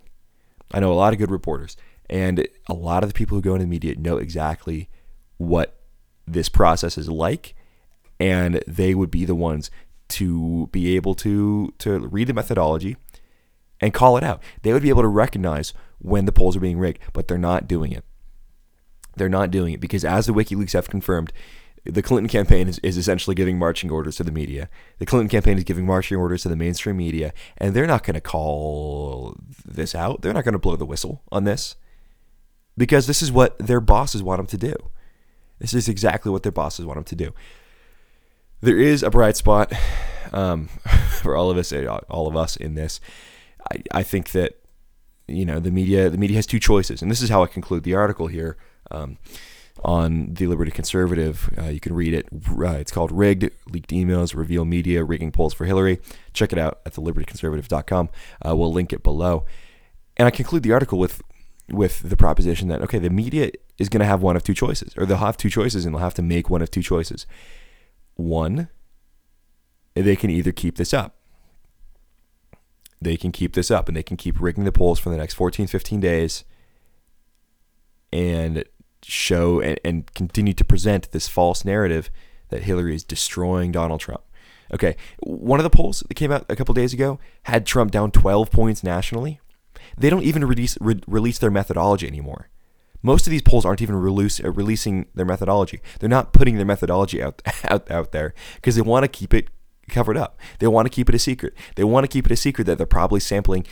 I 0.73 0.81
know 0.81 0.93
a 0.93 0.95
lot 0.95 1.13
of 1.13 1.19
good 1.19 1.31
reporters, 1.31 1.77
and 2.09 2.47
a 2.69 2.75
lot 2.75 3.03
of 3.03 3.11
the 3.11 3.15
people 3.15 3.37
who 3.37 3.43
go 3.43 3.55
into 3.55 3.65
the 3.65 3.71
media 3.71 3.95
know 3.97 4.17
exactly 4.17 4.89
what 5.37 5.81
this 6.27 6.49
process 6.49 6.97
is 6.97 7.09
like, 7.09 7.55
and 8.19 8.63
they 8.67 8.95
would 8.95 9.11
be 9.11 9.25
the 9.25 9.35
ones 9.35 9.71
to 10.09 10.69
be 10.73 10.97
able 10.97 11.15
to 11.15 11.73
to 11.79 11.99
read 12.01 12.27
the 12.27 12.35
methodology 12.35 12.97
and 13.81 13.95
call 13.95 14.17
it 14.17 14.25
out. 14.25 14.43
They 14.63 14.73
would 14.73 14.83
be 14.83 14.89
able 14.89 15.03
to 15.03 15.09
recognize 15.09 15.73
when 15.99 16.25
the 16.25 16.33
polls 16.33 16.57
are 16.57 16.61
being 16.61 16.79
rigged, 16.79 16.99
but 17.13 17.29
they're 17.29 17.39
not 17.39 17.69
doing 17.69 17.93
it. 17.93 18.05
They're 19.17 19.29
not 19.29 19.51
doing 19.51 19.73
it 19.73 19.81
because, 19.81 20.05
as 20.05 20.27
the 20.27 20.33
WikiLeaks 20.33 20.73
have 20.73 20.89
confirmed, 20.89 21.33
the 21.85 22.03
Clinton 22.03 22.29
campaign 22.29 22.69
is, 22.69 22.79
is 22.81 22.97
essentially 22.99 23.35
giving 23.35 23.59
marching 23.59 23.91
orders 23.91 24.17
to 24.17 24.25
the 24.25 24.33
media. 24.33 24.69
The 24.99 25.07
Clinton 25.07 25.29
campaign 25.29 25.57
is 25.57 25.65
giving 25.65 25.87
marching 25.87 26.19
orders 26.19 26.43
to 26.43 26.49
the 26.49 26.57
mainstream 26.57 26.97
media, 26.97 27.33
and 27.57 27.75
they're 27.75 27.87
not 27.87 28.05
going 28.05 28.15
to 28.15 28.21
call 28.21 29.37
this 29.65 29.95
out. 29.95 30.23
They're 30.23 30.35
not 30.35 30.45
going 30.45 30.53
to 30.53 30.59
blow 30.59 30.77
the 30.77 30.87
whistle 30.87 31.23
on 31.33 31.45
this 31.45 31.77
because 32.77 33.07
this 33.07 33.23
is 33.23 33.33
what 33.33 33.59
their 33.59 33.81
bosses 33.81 34.23
want 34.23 34.39
them 34.39 34.47
to 34.47 34.59
do. 34.59 34.75
This 35.59 35.75
is 35.75 35.89
exactly 35.89 36.31
what 36.31 36.43
their 36.43 36.53
bosses 36.53 36.87
want 36.87 36.97
them 36.97 37.05
to 37.05 37.17
do. 37.17 37.35
There 38.61 38.79
is 38.79 39.03
a 39.03 39.11
bright 39.11 39.37
spot 39.37 39.73
um, 40.33 40.67
for 41.23 41.37
all 41.37 41.51
of 41.51 41.57
us, 41.57 41.73
all 41.73 42.27
of 42.27 42.37
us 42.37 42.57
in 42.57 42.75
this. 42.75 43.01
I, 43.71 43.83
I 43.93 44.03
think 44.03 44.33
that 44.33 44.59
you 45.29 45.45
know 45.47 45.61
the 45.61 45.71
media, 45.71 46.11
the 46.11 46.19
media 46.19 46.37
has 46.37 46.47
two 46.47 46.59
choices, 46.59 47.03
and 47.03 47.11
this 47.11 47.23
is 47.23 47.31
how 47.31 47.43
I 47.43 47.47
conclude 47.47 47.85
the 47.85 47.95
article 47.95 48.27
here. 48.27 48.57
Um, 48.91 49.19
on 49.83 50.35
the 50.35 50.47
Liberty 50.47 50.71
Conservative. 50.71 51.51
Uh, 51.59 51.67
you 51.67 51.81
can 51.81 51.95
read 51.95 52.15
it. 52.15 52.29
Uh, 52.33 52.73
it's 52.73 52.93
called 52.93 53.13
Rigged 53.13 53.51
Leaked 53.71 53.89
Emails 53.89 54.35
Reveal 54.35 54.65
Media 54.65 55.05
Rigging 55.05 55.33
Polls 55.33 55.55
for 55.55 55.65
Hillary. 55.65 56.01
Check 56.33 56.53
it 56.53 56.59
out 56.59 56.81
at 56.85 56.95
thelibertyconservative.com. 56.95 58.11
Uh, 58.47 58.57
we'll 58.57 58.73
link 58.73 58.93
it 58.93 59.03
below. 59.03 59.45
And 60.17 60.27
I 60.27 60.31
conclude 60.31 60.63
the 60.63 60.73
article 60.73 60.99
with 60.99 61.23
with 61.69 62.01
the 62.09 62.17
proposition 62.17 62.69
that 62.69 62.83
okay, 62.83 62.99
the 62.99 63.11
media 63.11 63.51
is 63.79 63.89
going 63.89 64.01
to 64.01 64.07
have 64.07 64.23
one 64.23 64.37
of 64.37 64.43
two 64.43 64.55
choices, 64.55 64.93
or 64.97 65.07
they'll 65.07 65.19
have 65.19 65.37
two 65.37 65.51
choices, 65.51 65.85
and 65.85 65.95
they'll 65.95 66.03
have 66.03 66.15
to 66.15 66.23
make 66.23 66.51
one 66.51 66.63
of 66.63 66.71
two 66.71 66.83
choices. 66.83 67.27
One, 68.17 68.69
they 69.95 70.17
can 70.17 70.31
either 70.31 70.53
keep 70.53 70.77
this 70.77 70.93
up. 70.93 71.17
They 73.01 73.17
can 73.17 73.33
keep 73.33 73.55
this 73.55 73.71
up, 73.71 73.89
and 73.89 73.97
they 73.97 74.03
can 74.03 74.17
keep 74.19 74.41
rigging 74.41 74.65
the 74.65 74.73
polls 74.73 74.99
for 74.99 75.09
the 75.09 75.17
next 75.17 75.35
14, 75.35 75.67
15 75.67 76.01
days, 76.01 76.45
and 78.13 78.65
show 79.03 79.61
and, 79.61 79.81
and 79.85 80.15
continue 80.15 80.53
to 80.53 80.65
present 80.65 81.11
this 81.13 81.29
false 81.29 81.65
narrative 81.65 82.11
that 82.49 82.63
Hillary 82.63 82.95
is 82.95 83.05
destroying 83.05 83.73
Donald 83.73 84.01
Trump. 84.01 84.23
Okay, 84.73 84.97
one 85.21 85.59
of 85.59 85.65
the 85.65 85.71
polls 85.71 86.05
that 86.07 86.15
came 86.15 86.31
out 86.31 86.47
a 86.49 86.55
couple 86.55 86.75
days 86.75 86.93
ago 86.93 87.19
had 87.45 87.67
Trump 87.67 87.91
down 87.91 88.11
12 88.13 88.51
points 88.51 88.85
nationally. 88.85 89.41
They 89.99 90.11
don't 90.11 90.23
even 90.23 90.45
release 90.45 90.79
re- 90.81 91.01
release 91.09 91.39
their 91.39 91.51
methodology 91.51 92.07
anymore. 92.07 92.49
Most 93.03 93.27
of 93.27 93.31
these 93.31 93.43
polls 93.43 93.65
aren't 93.65 93.83
even 93.83 93.97
release, 93.97 94.41
uh, 94.45 94.53
releasing 94.53 95.07
their 95.15 95.25
methodology. 95.25 95.81
They're 95.99 96.09
not 96.09 96.33
putting 96.33 96.57
their 96.57 96.67
methodology 96.67 97.23
out 97.23 97.43
out, 97.65 97.91
out 97.91 98.13
there 98.13 98.35
because 98.57 98.77
they 98.77 98.83
want 98.83 99.05
to 99.05 99.09
keep 99.09 99.35
it 99.35 99.49
covered 99.89 100.17
up. 100.17 100.39
They 100.61 100.69
want 100.69 100.87
to 100.87 100.91
keep 100.91 101.09
it 101.09 101.15
a 101.15 101.19
secret. 101.19 101.55
They 101.75 101.85
want 101.85 102.05
to 102.05 102.09
keep 102.09 102.27
it 102.27 102.33
a 102.33 102.37
secret 102.37 102.65
that 102.65 102.79
they're 102.79 102.87
probably 102.87 103.21
sampling, 103.21 103.67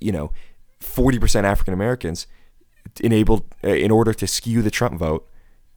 you 0.00 0.12
know, 0.12 0.32
40% 0.80 1.44
African 1.44 1.74
Americans 1.74 2.26
enabled 3.00 3.44
uh, 3.64 3.68
in 3.68 3.90
order 3.90 4.12
to 4.14 4.26
skew 4.26 4.62
the 4.62 4.70
Trump 4.70 4.98
vote 4.98 5.28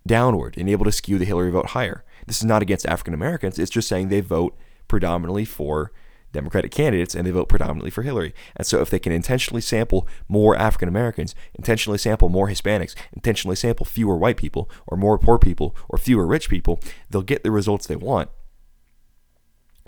downward 0.07 0.55
and 0.57 0.69
able 0.69 0.85
to 0.85 0.91
skew 0.91 1.17
the 1.17 1.25
Hillary 1.25 1.51
vote 1.51 1.67
higher. 1.67 2.03
This 2.27 2.37
is 2.37 2.45
not 2.45 2.61
against 2.61 2.85
African 2.85 3.13
Americans. 3.13 3.59
It's 3.59 3.71
just 3.71 3.87
saying 3.87 4.09
they 4.09 4.21
vote 4.21 4.57
predominantly 4.87 5.45
for 5.45 5.91
Democratic 6.31 6.71
candidates 6.71 7.15
and 7.15 7.25
they 7.25 7.31
vote 7.31 7.49
predominantly 7.49 7.89
for 7.89 8.03
Hillary. 8.03 8.33
And 8.55 8.67
so 8.67 8.81
if 8.81 8.89
they 8.89 8.99
can 8.99 9.11
intentionally 9.11 9.61
sample 9.61 10.07
more 10.27 10.55
African 10.55 10.89
Americans, 10.89 11.33
intentionally 11.55 11.97
sample 11.97 12.29
more 12.29 12.49
Hispanics, 12.49 12.93
intentionally 13.13 13.55
sample 13.55 13.85
fewer 13.85 14.17
white 14.17 14.37
people 14.37 14.69
or 14.85 14.97
more 14.97 15.17
poor 15.17 15.39
people 15.39 15.75
or 15.87 15.97
fewer 15.97 16.27
rich 16.27 16.49
people, 16.49 16.79
they'll 17.09 17.21
get 17.21 17.43
the 17.43 17.51
results 17.51 17.87
they 17.87 17.95
want. 17.95 18.29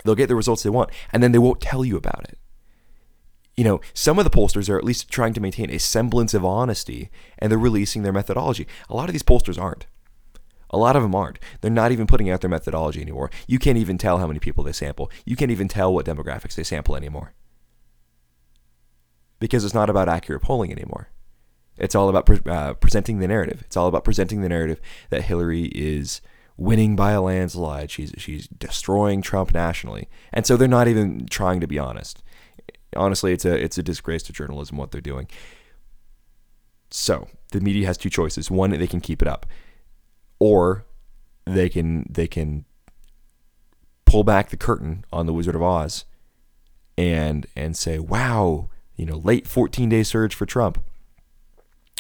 They'll 0.03 0.15
get 0.15 0.27
the 0.27 0.35
results 0.35 0.63
they 0.63 0.69
want 0.69 0.89
and 1.11 1.21
then 1.21 1.31
they 1.31 1.39
won't 1.39 1.61
tell 1.61 1.83
you 1.83 1.97
about 1.97 2.25
it 2.29 2.39
you 3.57 3.63
know, 3.63 3.81
some 3.93 4.19
of 4.19 4.23
the 4.23 4.29
pollsters 4.29 4.69
are 4.69 4.77
at 4.77 4.83
least 4.83 5.09
trying 5.09 5.33
to 5.33 5.41
maintain 5.41 5.71
a 5.71 5.79
semblance 5.79 6.35
of 6.35 6.45
honesty 6.45 7.09
and 7.39 7.51
they're 7.51 7.57
releasing 7.57 8.03
their 8.03 8.13
methodology. 8.13 8.67
A 8.87 8.95
lot 8.95 9.09
of 9.09 9.13
these 9.13 9.23
pollsters 9.23 9.59
aren't. 9.59 9.87
A 10.69 10.77
lot 10.77 10.95
of 10.95 11.01
them 11.01 11.15
aren't. 11.15 11.39
They're 11.61 11.71
not 11.71 11.91
even 11.91 12.07
putting 12.07 12.29
out 12.29 12.41
their 12.41 12.49
methodology 12.49 13.01
anymore. 13.01 13.31
You 13.47 13.57
can't 13.57 13.77
even 13.77 13.97
tell 13.97 14.19
how 14.19 14.27
many 14.27 14.39
people 14.39 14.63
they 14.63 14.73
sample. 14.73 15.09
You 15.25 15.35
can't 15.35 15.49
even 15.49 15.67
tell 15.67 15.91
what 15.91 16.05
demographics 16.05 16.55
they 16.55 16.63
sample 16.63 16.95
anymore. 16.95 17.33
Because 19.39 19.65
it's 19.65 19.73
not 19.73 19.89
about 19.89 20.09
accurate 20.09 20.43
polling 20.43 20.71
anymore. 20.71 21.09
It's 21.77 21.95
all 21.95 22.09
about 22.09 22.25
pre- 22.25 22.51
uh, 22.51 22.73
presenting 22.75 23.19
the 23.19 23.27
narrative. 23.27 23.63
It's 23.65 23.77
all 23.77 23.87
about 23.87 24.03
presenting 24.03 24.41
the 24.41 24.49
narrative 24.49 24.81
that 25.09 25.23
Hillary 25.23 25.65
is 25.73 26.21
winning 26.57 26.95
by 26.95 27.11
a 27.11 27.21
landslide. 27.21 27.89
She's 27.89 28.13
she's 28.17 28.47
destroying 28.47 29.21
Trump 29.21 29.53
nationally. 29.53 30.09
And 30.33 30.45
so 30.45 30.57
they're 30.57 30.67
not 30.67 30.87
even 30.87 31.27
trying 31.27 31.59
to 31.61 31.67
be 31.67 31.79
honest 31.79 32.23
honestly, 32.97 33.33
it's 33.33 33.45
a 33.45 33.55
it's 33.55 33.77
a 33.77 33.83
disgrace 33.83 34.23
to 34.23 34.33
journalism 34.33 34.77
what 34.77 34.91
they're 34.91 35.01
doing. 35.01 35.27
So 36.89 37.27
the 37.51 37.61
media 37.61 37.87
has 37.87 37.97
two 37.97 38.09
choices: 38.09 38.51
one, 38.51 38.71
they 38.71 38.87
can 38.87 39.01
keep 39.01 39.21
it 39.21 39.27
up, 39.27 39.45
or 40.39 40.85
they 41.45 41.69
can 41.69 42.05
they 42.09 42.27
can 42.27 42.65
pull 44.05 44.23
back 44.23 44.49
the 44.49 44.57
curtain 44.57 45.05
on 45.11 45.25
the 45.25 45.33
Wizard 45.33 45.55
of 45.55 45.61
Oz 45.61 46.05
and 46.97 47.45
and 47.55 47.75
say, 47.77 47.99
"Wow, 47.99 48.69
you 48.95 49.05
know, 49.05 49.17
late 49.17 49.47
14 49.47 49.89
day 49.89 50.03
surge 50.03 50.33
for 50.33 50.45
Trump." 50.45 50.83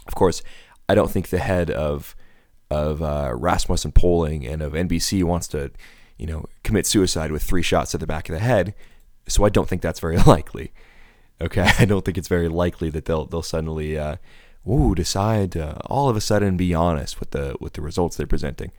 Of 0.07 0.15
course, 0.15 0.41
I 0.89 0.95
don't 0.95 1.11
think 1.11 1.29
the 1.29 1.39
head 1.39 1.69
of 1.69 2.15
of 2.69 3.01
uh, 3.01 3.33
Rasmussen 3.35 3.91
polling 3.91 4.45
and 4.45 4.61
of 4.61 4.73
NBC 4.73 5.23
wants 5.23 5.47
to, 5.49 5.71
you 6.17 6.27
know, 6.27 6.45
commit 6.63 6.85
suicide 6.85 7.31
with 7.31 7.43
three 7.43 7.61
shots 7.61 7.91
to 7.91 7.97
the 7.97 8.07
back 8.07 8.29
of 8.29 8.33
the 8.33 8.41
head. 8.41 8.73
So 9.27 9.45
I 9.45 9.49
don't 9.49 9.69
think 9.69 9.81
that's 9.81 9.99
very 9.99 10.17
likely. 10.25 10.71
Okay, 11.41 11.69
I 11.79 11.85
don't 11.85 12.03
think 12.03 12.17
it's 12.17 12.27
very 12.27 12.49
likely 12.49 12.89
that 12.89 13.05
they'll 13.05 13.25
they'll 13.25 13.41
suddenly 13.41 13.97
uh, 13.97 14.17
ooh 14.69 14.95
decide 14.95 15.51
to 15.53 15.79
all 15.85 16.09
of 16.09 16.15
a 16.15 16.21
sudden 16.21 16.57
be 16.57 16.73
honest 16.73 17.19
with 17.19 17.31
the 17.31 17.55
with 17.59 17.73
the 17.73 17.81
results 17.81 18.17
they're 18.17 18.27
presenting. 18.27 18.71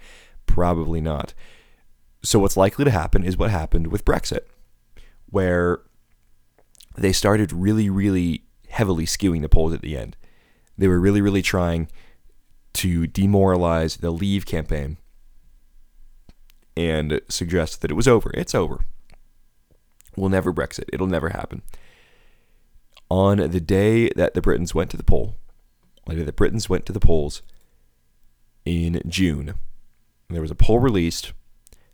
Probably 0.46 1.00
not. 1.00 1.34
So 2.22 2.38
what's 2.38 2.56
likely 2.56 2.84
to 2.84 2.90
happen 2.90 3.22
is 3.22 3.36
what 3.36 3.50
happened 3.50 3.88
with 3.88 4.04
Brexit, 4.04 4.40
where 5.26 5.80
they 6.96 7.12
started 7.12 7.52
really 7.52 7.88
really 7.88 8.44
heavily 8.68 9.06
skewing 9.06 9.42
the 9.42 9.48
polls 9.48 9.72
at 9.72 9.82
the 9.82 9.96
end. 9.96 10.16
They 10.76 10.88
were 10.88 11.00
really 11.00 11.20
really 11.20 11.42
trying 11.42 11.88
to 12.74 13.06
demoralize 13.06 13.96
the 13.96 14.10
Leave 14.10 14.46
campaign 14.46 14.98
and 16.76 17.20
suggest 17.28 17.82
that 17.82 17.90
it 17.90 17.94
was 17.94 18.06
over. 18.06 18.30
It's 18.34 18.54
over. 18.54 18.84
We'll 20.16 20.28
never 20.28 20.52
Brexit. 20.52 20.84
It'll 20.92 21.08
never 21.08 21.30
happen. 21.30 21.62
On 23.10 23.38
the 23.38 23.60
day 23.60 24.10
that 24.10 24.34
the 24.34 24.42
Britons 24.42 24.74
went 24.74 24.90
to 24.90 24.96
the 24.96 25.02
poll, 25.02 25.34
the 26.06 26.16
day 26.16 26.24
the 26.24 26.32
Britons 26.32 26.68
went 26.68 26.84
to 26.86 26.92
the 26.92 27.00
polls, 27.00 27.42
in 28.64 29.00
June, 29.06 29.54
there 30.28 30.42
was 30.42 30.50
a 30.50 30.54
poll 30.54 30.78
released 30.78 31.32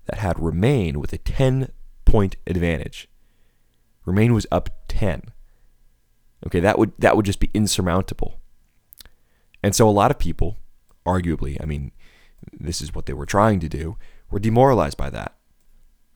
that 0.07 0.19
had 0.19 0.41
Remain 0.41 0.99
with 0.99 1.13
a 1.13 1.19
10 1.19 1.71
point 2.05 2.37
advantage. 2.47 3.09
Remain 4.05 4.35
was 4.35 4.47
up 4.51 4.71
10. 4.89 5.23
Okay, 6.47 6.61
that 6.61 6.79
would 6.79 6.93
that 6.99 7.17
would 7.17 7.25
just 7.25 7.41
be 7.41 7.51
insurmountable. 7.55 8.39
And 9.63 9.75
so 9.75 9.89
a 9.89 9.91
lot 9.91 10.11
of 10.11 10.19
people, 10.19 10.59
arguably, 11.07 11.57
I 11.61 11.65
mean, 11.65 11.93
this 12.53 12.83
is 12.83 12.95
what 12.95 13.07
they 13.07 13.15
were 13.15 13.25
trying 13.25 13.61
to 13.61 13.69
do, 13.69 13.97
were 14.31 14.39
demoralized 14.39 14.99
by 14.99 15.09
that. 15.11 15.35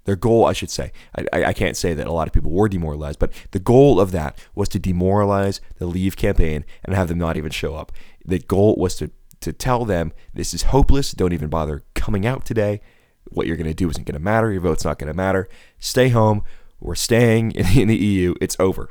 Their 0.08 0.16
goal, 0.16 0.46
I 0.46 0.54
should 0.54 0.70
say, 0.70 0.90
I, 1.34 1.44
I 1.44 1.52
can't 1.52 1.76
say 1.76 1.92
that 1.92 2.06
a 2.06 2.12
lot 2.12 2.26
of 2.26 2.32
people 2.32 2.50
were 2.50 2.66
demoralized, 2.66 3.18
but 3.18 3.30
the 3.50 3.58
goal 3.58 4.00
of 4.00 4.10
that 4.12 4.38
was 4.54 4.66
to 4.70 4.78
demoralize 4.78 5.60
the 5.76 5.84
Leave 5.84 6.16
campaign 6.16 6.64
and 6.82 6.96
have 6.96 7.08
them 7.08 7.18
not 7.18 7.36
even 7.36 7.50
show 7.50 7.74
up. 7.74 7.92
The 8.24 8.38
goal 8.38 8.74
was 8.76 8.96
to, 8.96 9.10
to 9.40 9.52
tell 9.52 9.84
them 9.84 10.14
this 10.32 10.54
is 10.54 10.62
hopeless, 10.62 11.12
don't 11.12 11.34
even 11.34 11.50
bother 11.50 11.84
coming 11.92 12.24
out 12.24 12.46
today. 12.46 12.80
What 13.26 13.46
you're 13.46 13.58
going 13.58 13.66
to 13.66 13.74
do 13.74 13.90
isn't 13.90 14.06
going 14.06 14.14
to 14.14 14.18
matter, 14.18 14.50
your 14.50 14.62
vote's 14.62 14.82
not 14.82 14.98
going 14.98 15.12
to 15.12 15.14
matter. 15.14 15.46
Stay 15.78 16.08
home, 16.08 16.42
we're 16.80 16.94
staying 16.94 17.50
in, 17.76 17.88
the 17.88 17.96
EU, 17.96 18.34
it's 18.40 18.56
over. 18.58 18.88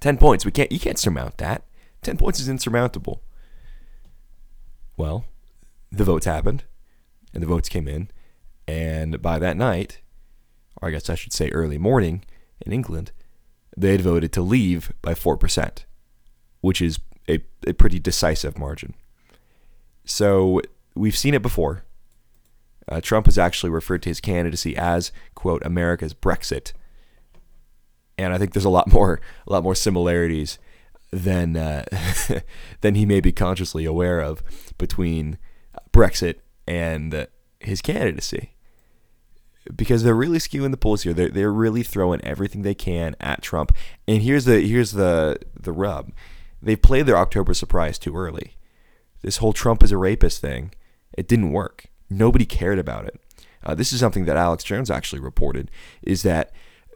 10 0.00 0.18
points, 0.18 0.44
we 0.44 0.52
can't, 0.52 0.72
you 0.72 0.78
can't 0.78 0.98
surmount 0.98 1.38
that. 1.38 1.64
10 2.02 2.18
points 2.18 2.38
is 2.38 2.50
insurmountable. 2.50 3.22
Well, 4.98 5.24
the 5.90 6.04
votes 6.04 6.26
happened, 6.26 6.64
and 7.32 7.42
the 7.42 7.46
votes 7.46 7.70
came 7.70 7.88
in, 7.88 8.10
and 8.66 9.20
by 9.20 9.38
that 9.38 9.56
night, 9.56 10.00
or 10.80 10.88
I 10.88 10.90
guess 10.92 11.10
I 11.10 11.14
should 11.14 11.32
say 11.32 11.48
early 11.50 11.78
morning 11.78 12.24
in 12.64 12.72
England, 12.72 13.12
they 13.76 13.92
had 13.92 14.00
voted 14.00 14.32
to 14.32 14.42
leave 14.42 14.92
by 15.02 15.14
4%, 15.14 15.84
which 16.60 16.80
is 16.80 16.98
a, 17.28 17.40
a 17.66 17.74
pretty 17.74 17.98
decisive 17.98 18.58
margin. 18.58 18.94
So 20.04 20.60
we've 20.94 21.16
seen 21.16 21.34
it 21.34 21.42
before. 21.42 21.84
Uh, 22.86 23.00
Trump 23.00 23.26
has 23.26 23.38
actually 23.38 23.70
referred 23.70 24.02
to 24.02 24.10
his 24.10 24.20
candidacy 24.20 24.76
as, 24.76 25.10
quote, 25.34 25.64
America's 25.64 26.14
Brexit. 26.14 26.72
And 28.18 28.32
I 28.32 28.38
think 28.38 28.52
there's 28.52 28.64
a 28.64 28.70
lot 28.70 28.92
more, 28.92 29.20
a 29.46 29.52
lot 29.52 29.62
more 29.62 29.74
similarities 29.74 30.58
than 31.10 31.56
uh, 31.56 31.84
than 32.80 32.94
he 32.94 33.06
may 33.06 33.20
be 33.20 33.32
consciously 33.32 33.84
aware 33.84 34.20
of 34.20 34.42
between 34.78 35.38
Brexit 35.92 36.36
and 36.66 37.26
his 37.60 37.80
candidacy 37.80 38.53
because 39.74 40.02
they're 40.02 40.14
really 40.14 40.38
skewing 40.38 40.70
the 40.70 40.76
polls 40.76 41.02
here. 41.02 41.12
They're 41.12 41.28
they're 41.28 41.52
really 41.52 41.82
throwing 41.82 42.20
everything 42.22 42.62
they 42.62 42.74
can 42.74 43.16
at 43.20 43.42
Trump. 43.42 43.72
And 44.06 44.22
here's 44.22 44.44
the 44.44 44.60
here's 44.60 44.92
the 44.92 45.38
the 45.58 45.72
rub. 45.72 46.12
They 46.62 46.76
played 46.76 47.06
their 47.06 47.18
October 47.18 47.54
surprise 47.54 47.98
too 47.98 48.16
early. 48.16 48.54
This 49.22 49.38
whole 49.38 49.52
Trump 49.52 49.82
is 49.82 49.92
a 49.92 49.98
rapist 49.98 50.40
thing, 50.40 50.72
it 51.16 51.28
didn't 51.28 51.52
work. 51.52 51.86
Nobody 52.10 52.44
cared 52.44 52.78
about 52.78 53.06
it. 53.06 53.18
Uh, 53.62 53.74
this 53.74 53.92
is 53.92 54.00
something 54.00 54.26
that 54.26 54.36
Alex 54.36 54.62
Jones 54.62 54.90
actually 54.90 55.20
reported 55.20 55.70
is 56.02 56.22
that 56.22 56.52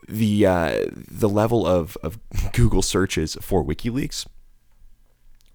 the 0.07 0.47
uh, 0.47 0.87
the 0.93 1.29
level 1.29 1.67
of, 1.67 1.97
of 2.03 2.19
Google 2.53 2.83
searches 2.83 3.37
for 3.41 3.65
WikiLeaks 3.65 4.27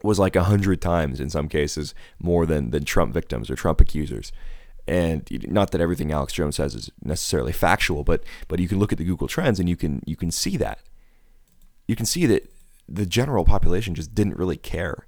was 0.04 0.20
like 0.20 0.36
a 0.36 0.44
hundred 0.44 0.82
times 0.82 1.20
in 1.20 1.30
some 1.30 1.48
cases 1.48 1.96
more 2.20 2.46
than, 2.46 2.72
than 2.72 2.84
Trump 2.84 3.14
victims 3.14 3.50
or 3.50 3.56
Trump 3.56 3.80
accusers. 3.80 4.32
And 4.88 5.26
not 5.48 5.72
that 5.72 5.82
everything 5.82 6.12
Alex 6.12 6.34
Jones 6.34 6.58
says 6.58 6.76
is 6.76 6.92
necessarily 7.02 7.54
factual, 7.54 8.04
but 8.04 8.24
but 8.48 8.60
you 8.60 8.68
can 8.68 8.80
look 8.80 8.92
at 8.92 8.98
the 8.98 9.06
Google 9.06 9.28
Trends 9.28 9.60
and 9.60 9.70
you 9.70 9.78
can 9.78 10.02
you 10.06 10.16
can 10.16 10.30
see 10.30 10.58
that. 10.58 10.80
You 11.88 11.96
can 11.96 12.06
see 12.06 12.26
that 12.26 12.52
the 12.88 13.06
general 13.06 13.46
population 13.46 13.96
just 13.96 14.14
didn't 14.14 14.38
really 14.38 14.58
care 14.58 15.08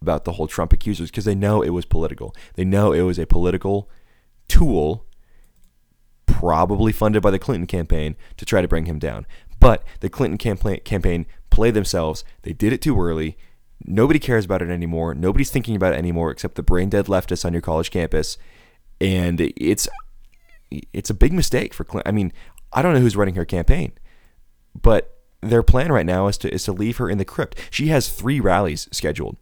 about 0.00 0.24
the 0.24 0.32
whole 0.32 0.46
Trump 0.46 0.72
accusers 0.72 1.10
because 1.10 1.24
they 1.24 1.34
know 1.34 1.62
it 1.62 1.70
was 1.70 1.86
political. 1.86 2.34
They 2.54 2.64
know 2.64 2.92
it 2.92 3.02
was 3.02 3.18
a 3.18 3.26
political 3.26 3.88
tool 4.48 5.06
probably 6.26 6.92
funded 6.92 7.22
by 7.22 7.30
the 7.30 7.38
Clinton 7.38 7.66
campaign 7.66 8.16
to 8.36 8.44
try 8.44 8.60
to 8.60 8.68
bring 8.68 8.84
him 8.84 8.98
down. 8.98 9.26
But 9.58 9.82
the 10.00 10.10
Clinton 10.10 10.36
campaign 10.36 10.80
campaign 10.80 11.24
played 11.48 11.72
themselves. 11.72 12.24
They 12.42 12.52
did 12.52 12.74
it 12.74 12.82
too 12.82 13.00
early. 13.00 13.38
Nobody 13.86 14.18
cares 14.18 14.44
about 14.44 14.60
it 14.60 14.68
anymore. 14.68 15.14
Nobody's 15.14 15.50
thinking 15.50 15.76
about 15.76 15.94
it 15.94 15.98
anymore 15.98 16.30
except 16.30 16.56
the 16.56 16.62
brain 16.62 16.90
dead 16.90 17.06
leftists 17.06 17.44
on 17.44 17.52
your 17.54 17.62
college 17.62 17.90
campus 17.90 18.36
and 19.00 19.40
it's 19.40 19.88
it's 20.70 21.10
a 21.10 21.14
big 21.14 21.32
mistake 21.32 21.74
for 21.74 21.84
Clinton. 21.84 22.08
I 22.08 22.14
mean, 22.14 22.32
I 22.72 22.82
don't 22.82 22.94
know 22.94 23.00
who's 23.00 23.16
running 23.16 23.36
her 23.36 23.44
campaign, 23.44 23.92
but 24.80 25.18
their 25.40 25.62
plan 25.62 25.92
right 25.92 26.06
now 26.06 26.26
is 26.26 26.38
to 26.38 26.52
is 26.52 26.64
to 26.64 26.72
leave 26.72 26.96
her 26.96 27.08
in 27.08 27.18
the 27.18 27.24
crypt. 27.24 27.58
She 27.70 27.88
has 27.88 28.08
three 28.08 28.40
rallies 28.40 28.88
scheduled 28.92 29.36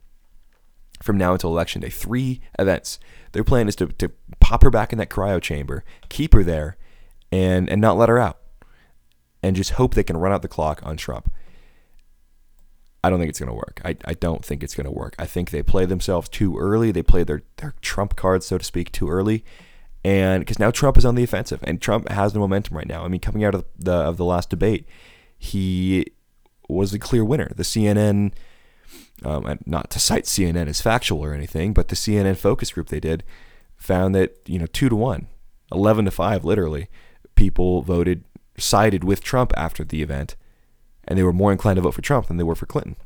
from 1.02 1.16
now 1.18 1.32
until 1.32 1.50
election 1.50 1.80
day. 1.80 1.90
Three 1.90 2.40
events. 2.58 2.98
Their 3.32 3.44
plan 3.44 3.68
is 3.68 3.76
to, 3.76 3.86
to 3.86 4.10
pop 4.40 4.62
her 4.62 4.70
back 4.70 4.92
in 4.92 4.98
that 4.98 5.08
cryo 5.08 5.40
chamber, 5.40 5.84
keep 6.08 6.34
her 6.34 6.42
there, 6.42 6.76
and 7.30 7.68
and 7.70 7.80
not 7.80 7.96
let 7.96 8.08
her 8.08 8.18
out, 8.18 8.38
and 9.42 9.56
just 9.56 9.72
hope 9.72 9.94
they 9.94 10.04
can 10.04 10.16
run 10.16 10.32
out 10.32 10.42
the 10.42 10.48
clock 10.48 10.80
on 10.84 10.96
Trump. 10.96 11.32
I 13.04 13.10
don't 13.10 13.18
think 13.18 13.30
it's 13.30 13.40
going 13.40 13.48
to 13.48 13.54
work. 13.54 13.80
I, 13.84 13.96
I 14.04 14.14
don't 14.14 14.44
think 14.44 14.62
it's 14.62 14.74
going 14.74 14.86
to 14.86 14.92
work. 14.92 15.14
I 15.18 15.26
think 15.26 15.50
they 15.50 15.62
play 15.62 15.86
themselves 15.86 16.28
too 16.28 16.56
early. 16.56 16.92
They 16.92 17.02
play 17.02 17.24
their, 17.24 17.42
their 17.56 17.74
trump 17.80 18.14
cards, 18.14 18.46
so 18.46 18.58
to 18.58 18.64
speak, 18.64 18.92
too 18.92 19.10
early. 19.10 19.44
And 20.04 20.40
because 20.40 20.58
now 20.58 20.70
Trump 20.70 20.96
is 20.96 21.04
on 21.04 21.16
the 21.16 21.24
offensive 21.24 21.60
and 21.64 21.80
Trump 21.80 22.08
has 22.08 22.32
the 22.32 22.38
momentum 22.38 22.76
right 22.76 22.88
now. 22.88 23.04
I 23.04 23.08
mean, 23.08 23.20
coming 23.20 23.44
out 23.44 23.54
of 23.54 23.64
the, 23.76 23.92
of 23.92 24.16
the 24.16 24.24
last 24.24 24.50
debate, 24.50 24.86
he 25.36 26.06
was 26.68 26.92
the 26.92 26.98
clear 26.98 27.24
winner. 27.24 27.50
The 27.54 27.64
CNN, 27.64 28.32
um, 29.24 29.58
not 29.66 29.90
to 29.90 30.00
cite 30.00 30.24
CNN 30.24 30.68
as 30.68 30.80
factual 30.80 31.20
or 31.20 31.34
anything, 31.34 31.72
but 31.72 31.88
the 31.88 31.96
CNN 31.96 32.36
focus 32.36 32.72
group 32.72 32.88
they 32.88 33.00
did 33.00 33.24
found 33.76 34.14
that, 34.14 34.38
you 34.46 34.58
know, 34.58 34.66
two 34.66 34.88
to 34.88 34.96
one, 34.96 35.26
11 35.72 36.04
to 36.04 36.10
five, 36.12 36.44
literally, 36.44 36.88
people 37.34 37.82
voted, 37.82 38.24
sided 38.56 39.02
with 39.02 39.22
Trump 39.22 39.52
after 39.56 39.82
the 39.82 40.02
event 40.02 40.36
and 41.06 41.18
they 41.18 41.22
were 41.22 41.32
more 41.32 41.52
inclined 41.52 41.76
to 41.76 41.82
vote 41.82 41.94
for 41.94 42.02
Trump 42.02 42.26
than 42.26 42.36
they 42.36 42.44
were 42.44 42.54
for 42.54 42.66
Clinton 42.66 42.96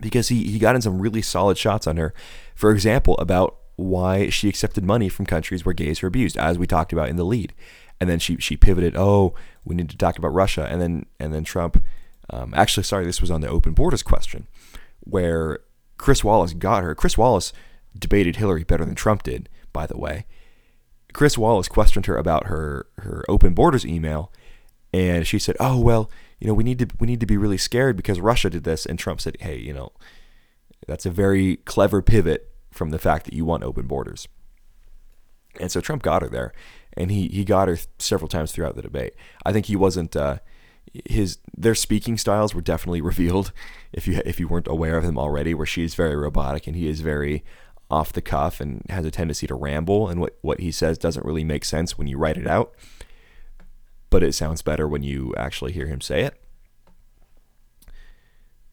because 0.00 0.28
he, 0.28 0.44
he 0.44 0.58
got 0.58 0.74
in 0.74 0.82
some 0.82 1.00
really 1.00 1.22
solid 1.22 1.58
shots 1.58 1.86
on 1.86 1.96
her. 1.96 2.14
For 2.54 2.70
example, 2.70 3.16
about 3.18 3.56
why 3.76 4.28
she 4.28 4.48
accepted 4.48 4.84
money 4.84 5.08
from 5.08 5.26
countries 5.26 5.64
where 5.64 5.72
gays 5.72 6.02
were 6.02 6.08
abused, 6.08 6.36
as 6.36 6.58
we 6.58 6.66
talked 6.66 6.92
about 6.92 7.08
in 7.08 7.16
the 7.16 7.24
lead. 7.24 7.54
And 8.00 8.08
then 8.08 8.18
she, 8.18 8.36
she 8.38 8.56
pivoted, 8.56 8.94
oh, 8.96 9.34
we 9.64 9.74
need 9.74 9.90
to 9.90 9.96
talk 9.96 10.18
about 10.18 10.34
Russia. 10.34 10.66
And 10.70 10.80
then 10.80 11.06
and 11.18 11.34
then 11.34 11.44
Trump, 11.44 11.82
um, 12.30 12.52
actually, 12.54 12.84
sorry, 12.84 13.04
this 13.04 13.20
was 13.20 13.30
on 13.30 13.40
the 13.40 13.48
open 13.48 13.72
borders 13.72 14.02
question, 14.02 14.46
where 15.00 15.60
Chris 15.96 16.22
Wallace 16.22 16.52
got 16.52 16.84
her. 16.84 16.94
Chris 16.94 17.18
Wallace 17.18 17.52
debated 17.98 18.36
Hillary 18.36 18.64
better 18.64 18.84
than 18.84 18.94
Trump 18.94 19.24
did, 19.24 19.48
by 19.72 19.86
the 19.86 19.98
way. 19.98 20.26
Chris 21.12 21.38
Wallace 21.38 21.68
questioned 21.68 22.06
her 22.06 22.16
about 22.16 22.46
her, 22.46 22.86
her 22.98 23.24
open 23.28 23.54
borders 23.54 23.84
email, 23.84 24.30
and 24.92 25.26
she 25.26 25.38
said, 25.38 25.56
oh, 25.58 25.80
well, 25.80 26.10
you 26.38 26.46
know, 26.46 26.54
we 26.54 26.64
need 26.64 26.78
to 26.78 26.88
we 26.98 27.06
need 27.06 27.20
to 27.20 27.26
be 27.26 27.36
really 27.36 27.58
scared 27.58 27.96
because 27.96 28.20
Russia 28.20 28.50
did 28.50 28.64
this, 28.64 28.86
and 28.86 28.98
Trump 28.98 29.20
said, 29.20 29.36
hey, 29.40 29.58
you 29.58 29.72
know, 29.72 29.92
that's 30.86 31.06
a 31.06 31.10
very 31.10 31.56
clever 31.56 32.00
pivot 32.00 32.50
from 32.70 32.90
the 32.90 32.98
fact 32.98 33.24
that 33.24 33.34
you 33.34 33.44
want 33.44 33.64
open 33.64 33.86
borders. 33.86 34.28
And 35.58 35.72
so 35.72 35.80
Trump 35.80 36.02
got 36.02 36.22
her 36.22 36.28
there, 36.28 36.52
and 36.96 37.10
he 37.10 37.28
he 37.28 37.44
got 37.44 37.68
her 37.68 37.78
several 37.98 38.28
times 38.28 38.52
throughout 38.52 38.76
the 38.76 38.82
debate. 38.82 39.14
I 39.44 39.52
think 39.52 39.66
he 39.66 39.76
wasn't. 39.76 40.14
Uh, 40.14 40.38
his 41.04 41.38
their 41.56 41.74
speaking 41.74 42.16
styles 42.16 42.54
were 42.54 42.60
definitely 42.60 43.00
revealed 43.12 43.52
if 43.92 44.06
you 44.06 44.22
if 44.24 44.38
you 44.38 44.48
weren't 44.48 44.68
aware 44.68 44.96
of 44.96 45.04
them 45.04 45.18
already 45.18 45.54
where 45.54 45.66
she's 45.66 45.94
very 45.94 46.16
robotic 46.16 46.66
and 46.66 46.76
he 46.76 46.88
is 46.88 47.00
very 47.00 47.44
off 47.90 48.12
the 48.12 48.22
cuff 48.22 48.60
and 48.60 48.82
has 48.88 49.04
a 49.04 49.10
tendency 49.10 49.46
to 49.46 49.54
ramble 49.54 50.08
and 50.08 50.20
what 50.20 50.38
what 50.40 50.60
he 50.60 50.70
says 50.70 50.96
doesn't 50.98 51.24
really 51.24 51.44
make 51.44 51.64
sense 51.64 51.98
when 51.98 52.06
you 52.06 52.18
write 52.18 52.36
it 52.36 52.46
out 52.46 52.74
but 54.10 54.22
it 54.22 54.34
sounds 54.34 54.62
better 54.62 54.88
when 54.88 55.02
you 55.02 55.34
actually 55.36 55.72
hear 55.72 55.86
him 55.86 56.00
say 56.00 56.22
it. 56.22 56.40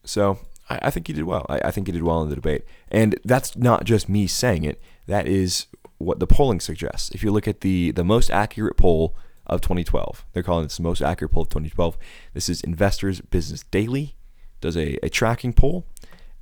So 0.04 0.38
I, 0.68 0.78
I 0.82 0.90
think 0.90 1.06
he 1.06 1.12
did 1.12 1.24
well. 1.24 1.46
I, 1.48 1.60
I 1.64 1.70
think 1.70 1.86
he 1.86 1.92
did 1.92 2.02
well 2.02 2.22
in 2.22 2.28
the 2.28 2.34
debate. 2.34 2.64
And 2.90 3.18
that's 3.24 3.56
not 3.56 3.84
just 3.84 4.08
me 4.08 4.26
saying 4.26 4.64
it, 4.64 4.80
that 5.06 5.26
is 5.26 5.66
what 5.98 6.20
the 6.20 6.26
polling 6.26 6.60
suggests. 6.60 7.10
If 7.10 7.22
you 7.22 7.30
look 7.30 7.48
at 7.48 7.60
the, 7.60 7.90
the 7.92 8.04
most 8.04 8.30
accurate 8.30 8.76
poll 8.76 9.16
of 9.46 9.60
2012, 9.60 10.26
they're 10.32 10.42
calling 10.42 10.64
this 10.64 10.76
the 10.76 10.82
most 10.82 11.02
accurate 11.02 11.32
poll 11.32 11.42
of 11.42 11.48
2012. 11.48 11.96
This 12.34 12.48
is 12.48 12.60
Investors 12.62 13.20
Business 13.20 13.64
Daily, 13.64 14.16
does 14.60 14.76
a, 14.76 14.98
a 15.04 15.08
tracking 15.08 15.52
poll. 15.52 15.86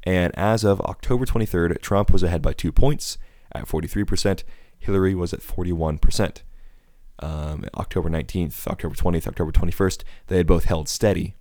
And 0.03 0.37
as 0.37 0.65
of 0.65 0.81
October 0.83 1.25
23rd, 1.25 1.81
Trump 1.81 2.13
was 2.13 2.23
ahead 2.23 2.43
by 2.43 2.53
two 2.53 2.73
points 2.73 3.17
at 3.53 3.67
43%. 3.67 4.43
Hillary 4.79 5.15
was 5.15 5.33
at 5.33 5.41
41% 5.41 6.43
um, 7.21 7.65
October 7.75 8.09
19th, 8.09 8.67
October 8.67 8.95
20th, 8.95 9.27
October 9.27 9.53
21st, 9.53 10.03
they 10.27 10.37
had 10.37 10.47
both 10.47 10.65
held 10.65 10.89
steady. 10.89 11.37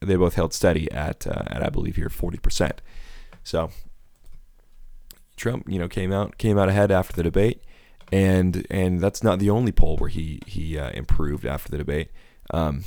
They 0.00 0.16
both 0.16 0.34
held 0.34 0.52
steady 0.52 0.90
at, 0.90 1.26
uh, 1.26 1.44
at 1.46 1.62
I 1.62 1.68
believe 1.70 1.96
here 1.96 2.08
40%. 2.08 2.78
So 3.44 3.70
Trump, 5.36 5.68
you 5.68 5.78
know, 5.78 5.88
came 5.88 6.12
out 6.12 6.38
came 6.38 6.58
out 6.58 6.68
ahead 6.68 6.90
after 6.90 7.14
the 7.14 7.22
debate, 7.22 7.62
and 8.10 8.66
and 8.70 9.00
that's 9.00 9.22
not 9.22 9.38
the 9.38 9.50
only 9.50 9.72
poll 9.72 9.96
where 9.96 10.08
he 10.08 10.40
he 10.46 10.78
uh, 10.78 10.90
improved 10.90 11.44
after 11.44 11.70
the 11.70 11.78
debate. 11.78 12.10
Um, 12.50 12.84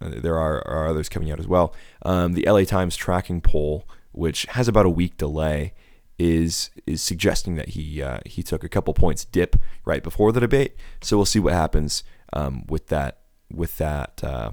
there 0.00 0.36
are, 0.36 0.66
are 0.66 0.88
others 0.88 1.08
coming 1.08 1.30
out 1.30 1.38
as 1.38 1.46
well. 1.46 1.74
Um, 2.04 2.32
the 2.32 2.44
LA 2.46 2.64
Times 2.64 2.96
tracking 2.96 3.40
poll, 3.40 3.88
which 4.10 4.46
has 4.50 4.68
about 4.68 4.84
a 4.84 4.90
week 4.90 5.16
delay, 5.16 5.74
is 6.22 6.70
is 6.86 7.02
suggesting 7.02 7.56
that 7.56 7.70
he 7.70 8.00
uh, 8.00 8.20
he 8.24 8.44
took 8.44 8.62
a 8.62 8.68
couple 8.68 8.94
points 8.94 9.24
dip 9.24 9.56
right 9.84 10.04
before 10.04 10.30
the 10.30 10.38
debate. 10.38 10.76
So 11.00 11.16
we'll 11.16 11.26
see 11.26 11.40
what 11.40 11.52
happens 11.52 12.04
um, 12.32 12.64
with 12.68 12.86
that 12.88 13.22
with 13.52 13.76
that 13.78 14.22
uh, 14.22 14.52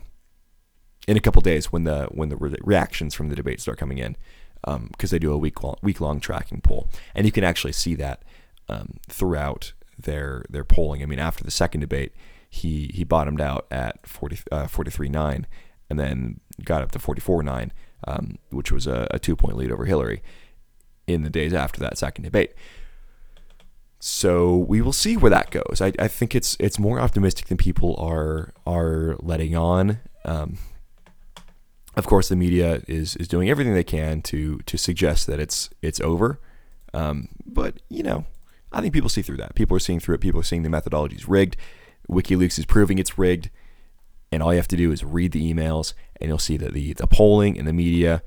in 1.08 1.15
a 1.15 1.19
couple 1.19 1.43
days 1.43 1.71
when 1.71 1.84
the 1.84 2.08
when 2.12 2.29
the 2.29 2.38
re- 2.38 2.55
reactions 2.62 3.13
from 3.13 3.29
the 3.29 3.36
debate 3.36 3.62
start 3.62 3.77
coming 3.77 3.99
in 3.99 4.17
because 4.62 5.13
um, 5.13 5.15
they 5.15 5.19
do 5.19 5.32
a 5.32 5.38
week 5.38 5.62
long, 5.62 5.75
week 5.84 6.01
long 6.01 6.19
tracking 6.19 6.60
poll, 6.60 6.89
and 7.13 7.27
you 7.27 7.32
can 7.32 7.43
actually 7.43 7.71
see 7.71 7.93
that 7.93 8.23
um, 8.67 8.97
throughout 9.08 9.73
their 9.97 10.43
their 10.49 10.65
polling. 10.65 11.03
I 11.03 11.05
mean, 11.05 11.19
after 11.19 11.43
the 11.43 11.51
second 11.51 11.82
debate, 11.82 12.13
he 12.49 12.89
he 12.93 13.03
bottomed 13.03 13.41
out 13.41 13.67
at 13.69 14.08
40, 14.08 14.39
uh, 14.51 14.65
43.9 14.65 15.45
and 15.91 15.99
then 15.99 16.39
got 16.63 16.82
up 16.82 16.91
to 16.91 16.99
44.9, 16.99 17.71
um, 18.08 18.38
which 18.49 18.71
was 18.71 18.88
a, 18.88 19.08
a 19.12 19.19
two 19.19 19.36
point 19.36 19.55
lead 19.55 19.71
over 19.71 19.86
Hillary 19.86 20.23
in 21.13 21.23
the 21.23 21.29
days 21.29 21.53
after 21.53 21.79
that 21.81 21.97
second 21.97 22.23
debate. 22.23 22.53
So 23.99 24.55
we 24.55 24.81
will 24.81 24.93
see 24.93 25.17
where 25.17 25.29
that 25.29 25.51
goes. 25.51 25.81
I, 25.81 25.91
I 25.99 26.07
think 26.07 26.33
it's 26.33 26.55
it's 26.59 26.79
more 26.79 26.99
optimistic 26.99 27.47
than 27.47 27.57
people 27.57 27.95
are 27.97 28.53
are 28.65 29.17
letting 29.19 29.57
on. 29.57 29.99
Um, 30.23 30.57
of 31.95 32.05
course, 32.07 32.29
the 32.29 32.37
media 32.37 32.81
is 32.87 33.17
is 33.17 33.27
doing 33.27 33.49
everything 33.49 33.73
they 33.73 33.83
can 33.83 34.21
to 34.23 34.59
to 34.59 34.77
suggest 34.77 35.27
that 35.27 35.39
it's 35.39 35.69
it's 35.81 35.99
over. 35.99 36.39
Um, 36.93 37.27
but 37.45 37.81
you 37.89 38.03
know, 38.03 38.25
I 38.71 38.79
think 38.79 38.93
people 38.93 39.09
see 39.09 39.21
through 39.21 39.37
that. 39.37 39.55
People 39.55 39.75
are 39.75 39.81
seeing 39.81 39.99
through 39.99 40.15
it. 40.15 40.21
People 40.21 40.39
are 40.39 40.43
seeing 40.43 40.63
the 40.63 40.69
methodology 40.69 41.17
is 41.17 41.27
rigged. 41.27 41.57
WikiLeaks 42.09 42.57
is 42.57 42.65
proving 42.65 42.99
it's 42.99 43.17
rigged, 43.17 43.49
and 44.31 44.41
all 44.41 44.53
you 44.53 44.59
have 44.59 44.67
to 44.69 44.77
do 44.77 44.93
is 44.93 45.03
read 45.03 45.33
the 45.33 45.53
emails, 45.53 45.93
and 46.21 46.29
you'll 46.29 46.39
see 46.39 46.55
that 46.55 46.73
the 46.73 46.93
the 46.93 47.05
polling 47.05 47.59
and 47.59 47.67
the 47.67 47.73
media 47.73 48.23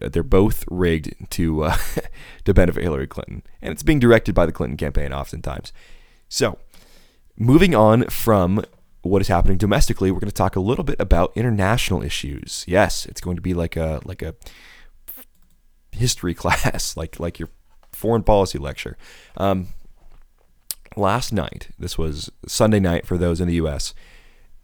they're 0.00 0.22
both 0.22 0.64
rigged 0.70 1.30
to 1.30 1.64
uh, 1.64 1.76
to 2.44 2.54
benefit 2.54 2.82
Hillary 2.82 3.06
Clinton, 3.06 3.42
and 3.60 3.72
it's 3.72 3.82
being 3.82 3.98
directed 3.98 4.34
by 4.34 4.46
the 4.46 4.52
Clinton 4.52 4.76
campaign 4.76 5.12
oftentimes. 5.12 5.72
So, 6.28 6.58
moving 7.36 7.74
on 7.74 8.04
from 8.04 8.64
what 9.02 9.22
is 9.22 9.28
happening 9.28 9.58
domestically, 9.58 10.10
we're 10.10 10.20
going 10.20 10.28
to 10.28 10.34
talk 10.34 10.56
a 10.56 10.60
little 10.60 10.84
bit 10.84 10.96
about 11.00 11.32
international 11.36 12.02
issues. 12.02 12.64
Yes, 12.66 13.06
it's 13.06 13.20
going 13.20 13.36
to 13.36 13.42
be 13.42 13.54
like 13.54 13.76
a 13.76 14.00
like 14.04 14.22
a 14.22 14.34
history 15.92 16.34
class, 16.42 16.96
like 16.96 17.18
like 17.20 17.38
your 17.38 17.48
foreign 17.92 18.22
policy 18.22 18.58
lecture. 18.58 18.96
Um, 19.36 19.68
last 20.96 21.32
night, 21.32 21.68
this 21.78 21.96
was 21.96 22.30
Sunday 22.46 22.80
night 22.80 23.06
for 23.06 23.18
those 23.18 23.40
in 23.40 23.48
the 23.48 23.54
U.S. 23.54 23.94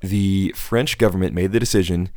The 0.00 0.52
French 0.56 0.98
government 0.98 1.34
made 1.34 1.52
the 1.52 1.60
decision 1.60 2.10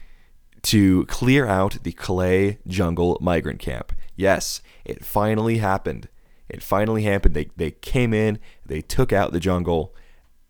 to 0.65 1.05
clear 1.05 1.45
out 1.45 1.83
the 1.83 1.91
Calais 1.91 2.57
jungle 2.67 3.17
migrant 3.21 3.59
camp. 3.59 3.93
Yes, 4.15 4.61
it 4.83 5.05
finally 5.05 5.59
happened. 5.59 6.09
It 6.49 6.63
finally 6.63 7.03
happened. 7.03 7.35
They, 7.35 7.49
they 7.55 7.71
came 7.71 8.13
in, 8.13 8.39
they 8.65 8.81
took 8.81 9.13
out 9.13 9.31
the 9.31 9.39
jungle, 9.39 9.95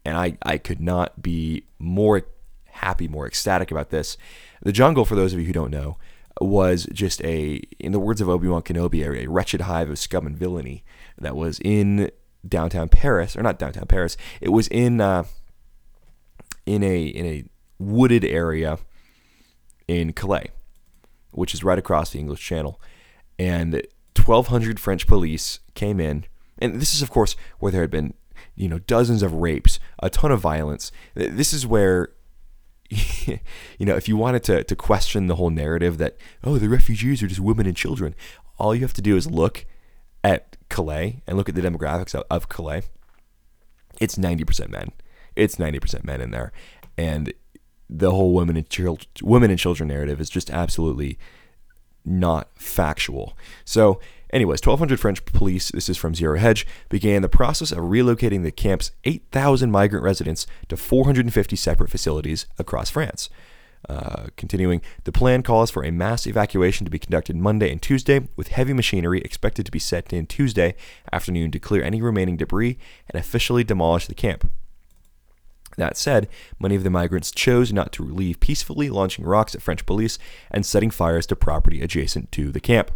and 0.05 0.17
I, 0.17 0.37
I 0.41 0.57
could 0.57 0.79
not 0.79 1.21
be 1.21 1.65
more 1.79 2.23
happy, 2.65 3.07
more 3.07 3.27
ecstatic 3.27 3.71
about 3.71 3.89
this. 3.89 4.17
The 4.61 4.71
jungle, 4.71 5.03
for 5.03 5.15
those 5.15 5.33
of 5.33 5.39
you 5.39 5.45
who 5.45 5.53
don't 5.53 5.71
know, 5.71 5.97
was 6.39 6.87
just 6.93 7.21
a, 7.23 7.61
in 7.79 7.91
the 7.91 7.99
words 7.99 8.21
of 8.21 8.29
Obi 8.29 8.47
Wan 8.47 8.61
Kenobi, 8.61 9.05
a 9.05 9.27
wretched 9.27 9.61
hive 9.61 9.89
of 9.89 9.99
scum 9.99 10.25
and 10.25 10.37
villainy 10.37 10.83
that 11.17 11.35
was 11.35 11.59
in 11.59 12.09
downtown 12.47 12.87
Paris, 12.87 13.35
or 13.35 13.43
not 13.43 13.59
downtown 13.59 13.87
Paris. 13.87 14.15
It 14.39 14.49
was 14.49 14.67
in 14.69 15.01
uh, 15.01 15.23
in 16.65 16.83
a 16.83 17.03
in 17.05 17.25
a 17.25 17.45
wooded 17.79 18.23
area 18.23 18.79
in 19.87 20.13
Calais, 20.13 20.49
which 21.31 21.53
is 21.53 21.63
right 21.63 21.79
across 21.79 22.11
the 22.11 22.19
English 22.19 22.41
Channel. 22.41 22.79
And 23.37 23.73
1,200 24.15 24.79
French 24.79 25.07
police 25.07 25.59
came 25.73 25.99
in. 25.99 26.25
And 26.57 26.81
this 26.81 26.93
is, 26.93 27.01
of 27.01 27.09
course, 27.09 27.35
where 27.59 27.71
there 27.71 27.81
had 27.81 27.91
been, 27.91 28.13
you 28.55 28.67
know, 28.67 28.79
dozens 28.79 29.21
of 29.21 29.33
rapes, 29.33 29.79
a 30.01 30.09
ton 30.09 30.31
of 30.31 30.39
violence. 30.39 30.91
This 31.13 31.53
is 31.53 31.67
where, 31.67 32.09
you 32.89 33.39
know, 33.79 33.95
if 33.95 34.07
you 34.07 34.15
wanted 34.17 34.43
to, 34.45 34.63
to 34.63 34.75
question 34.75 35.27
the 35.27 35.35
whole 35.35 35.49
narrative 35.49 35.97
that, 35.97 36.17
oh, 36.43 36.57
the 36.57 36.69
refugees 36.69 37.21
are 37.21 37.27
just 37.27 37.41
women 37.41 37.65
and 37.65 37.75
children, 37.75 38.15
all 38.57 38.73
you 38.73 38.81
have 38.81 38.93
to 38.93 39.01
do 39.01 39.17
is 39.17 39.29
look 39.29 39.65
at 40.23 40.57
Calais 40.69 41.21
and 41.27 41.37
look 41.37 41.49
at 41.49 41.55
the 41.55 41.61
demographics 41.61 42.15
of, 42.15 42.23
of 42.29 42.49
Calais. 42.49 42.83
It's 43.99 44.15
90% 44.15 44.69
men. 44.69 44.91
It's 45.35 45.57
90% 45.57 46.03
men 46.03 46.21
in 46.21 46.31
there. 46.31 46.51
And 46.97 47.33
the 47.89 48.11
whole 48.11 48.33
women 48.33 48.57
and 48.57 48.69
children 48.69 49.07
women 49.21 49.49
and 49.49 49.59
children 49.59 49.89
narrative 49.89 50.19
is 50.19 50.29
just 50.29 50.49
absolutely 50.49 51.17
not 52.05 52.49
factual. 52.55 53.35
So, 53.63 53.99
anyways, 54.31 54.59
1,200 54.59 54.99
French 54.99 55.25
police, 55.25 55.71
this 55.71 55.89
is 55.89 55.97
from 55.97 56.15
Zero 56.15 56.37
Hedge, 56.37 56.67
began 56.89 57.21
the 57.21 57.29
process 57.29 57.71
of 57.71 57.79
relocating 57.79 58.43
the 58.43 58.51
camp's 58.51 58.91
8,000 59.03 59.71
migrant 59.71 60.03
residents 60.03 60.45
to 60.69 60.77
450 60.77 61.55
separate 61.55 61.89
facilities 61.89 62.45
across 62.59 62.89
France. 62.89 63.29
Uh, 63.87 64.27
continuing, 64.35 64.81
the 65.03 65.11
plan 65.11 65.43
calls 65.43 65.69
for 65.69 65.83
a 65.83 65.91
mass 65.91 66.25
evacuation 66.25 66.85
to 66.85 66.91
be 66.91 66.97
conducted 66.97 67.35
Monday 67.35 67.71
and 67.71 67.81
Tuesday, 67.81 68.27
with 68.35 68.47
heavy 68.47 68.73
machinery 68.73 69.21
expected 69.21 69.65
to 69.65 69.71
be 69.71 69.79
set 69.79 70.11
in 70.11 70.25
Tuesday 70.25 70.75
afternoon 71.11 71.51
to 71.51 71.59
clear 71.59 71.83
any 71.83 72.01
remaining 72.01 72.37
debris 72.37 72.77
and 73.09 73.19
officially 73.19 73.63
demolish 73.63 74.07
the 74.07 74.15
camp. 74.15 74.49
That 75.77 75.97
said, 75.97 76.27
many 76.59 76.75
of 76.75 76.83
the 76.83 76.89
migrants 76.89 77.31
chose 77.31 77.73
not 77.73 77.91
to 77.93 78.03
leave 78.03 78.39
peacefully, 78.39 78.89
launching 78.89 79.25
rocks 79.25 79.55
at 79.55 79.61
French 79.61 79.85
police 79.85 80.17
and 80.51 80.65
setting 80.65 80.89
fires 80.89 81.25
to 81.27 81.35
property 81.35 81.81
adjacent 81.81 82.31
to 82.33 82.51
the 82.51 82.59
camp. 82.59 82.91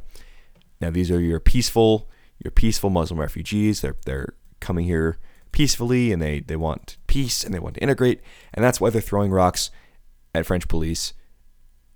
Now, 0.79 0.89
these 0.89 1.11
are 1.11 1.19
your 1.19 1.39
peaceful, 1.39 2.09
your 2.43 2.51
peaceful 2.51 2.89
Muslim 2.89 3.19
refugees. 3.19 3.81
They're 3.81 3.97
they're 4.05 4.33
coming 4.59 4.85
here 4.85 5.17
peacefully, 5.51 6.11
and 6.11 6.21
they 6.21 6.39
they 6.39 6.55
want 6.55 6.97
peace 7.07 7.43
and 7.43 7.53
they 7.53 7.59
want 7.59 7.75
to 7.75 7.83
integrate, 7.83 8.21
and 8.53 8.63
that's 8.63 8.79
why 8.79 8.89
they're 8.89 9.01
throwing 9.01 9.31
rocks 9.31 9.71
at 10.33 10.45
French 10.45 10.67
police 10.67 11.13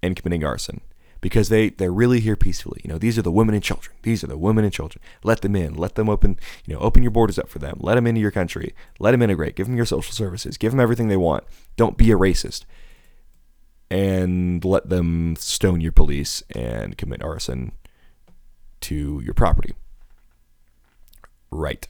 and 0.01 0.15
committing 0.15 0.43
arson 0.43 0.81
because 1.23 1.47
they, 1.47 1.69
they're 1.69 1.89
really 1.89 2.19
here 2.19 2.35
peacefully. 2.35 2.81
You 2.83 2.89
know, 2.89 2.97
these 2.97 3.17
are 3.17 3.21
the 3.21 3.31
women 3.31 3.55
and 3.55 3.63
children. 3.63 3.95
These 4.01 4.25
are 4.25 4.27
the 4.27 4.37
women 4.37 4.65
and 4.65 4.73
children. 4.73 5.01
Let 5.23 5.39
them 5.39 5.55
in. 5.55 5.73
Let 5.73 5.95
them 5.95 6.09
open, 6.09 6.37
you 6.65 6.73
know, 6.73 6.81
open 6.81 7.01
your 7.01 7.13
borders 7.13 7.39
up 7.39 7.47
for 7.47 7.59
them. 7.59 7.77
Let 7.79 7.95
them 7.95 8.05
into 8.05 8.19
your 8.19 8.29
country. 8.29 8.75
Let 8.99 9.11
them 9.11 9.21
integrate. 9.21 9.55
Give 9.55 9.65
them 9.65 9.77
your 9.77 9.85
social 9.85 10.11
services. 10.11 10.57
Give 10.57 10.73
them 10.73 10.81
everything 10.81 11.07
they 11.07 11.15
want. 11.15 11.45
Don't 11.77 11.95
be 11.95 12.11
a 12.11 12.17
racist. 12.17 12.65
And 13.89 14.65
let 14.65 14.89
them 14.89 15.37
stone 15.37 15.79
your 15.79 15.93
police 15.93 16.43
and 16.53 16.97
commit 16.97 17.23
arson 17.23 17.71
to 18.81 19.21
your 19.23 19.33
property. 19.33 19.75
Right. 21.51 21.87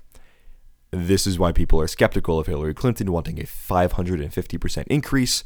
This 0.92 1.26
is 1.26 1.40
why 1.40 1.54
people 1.54 1.82
are 1.82 1.88
skeptical 1.88 2.38
of 2.38 2.46
Hillary 2.46 2.76
Clinton 2.76 3.12
wanting 3.12 3.40
a 3.40 3.46
550% 3.46 4.84
increase 4.90 5.44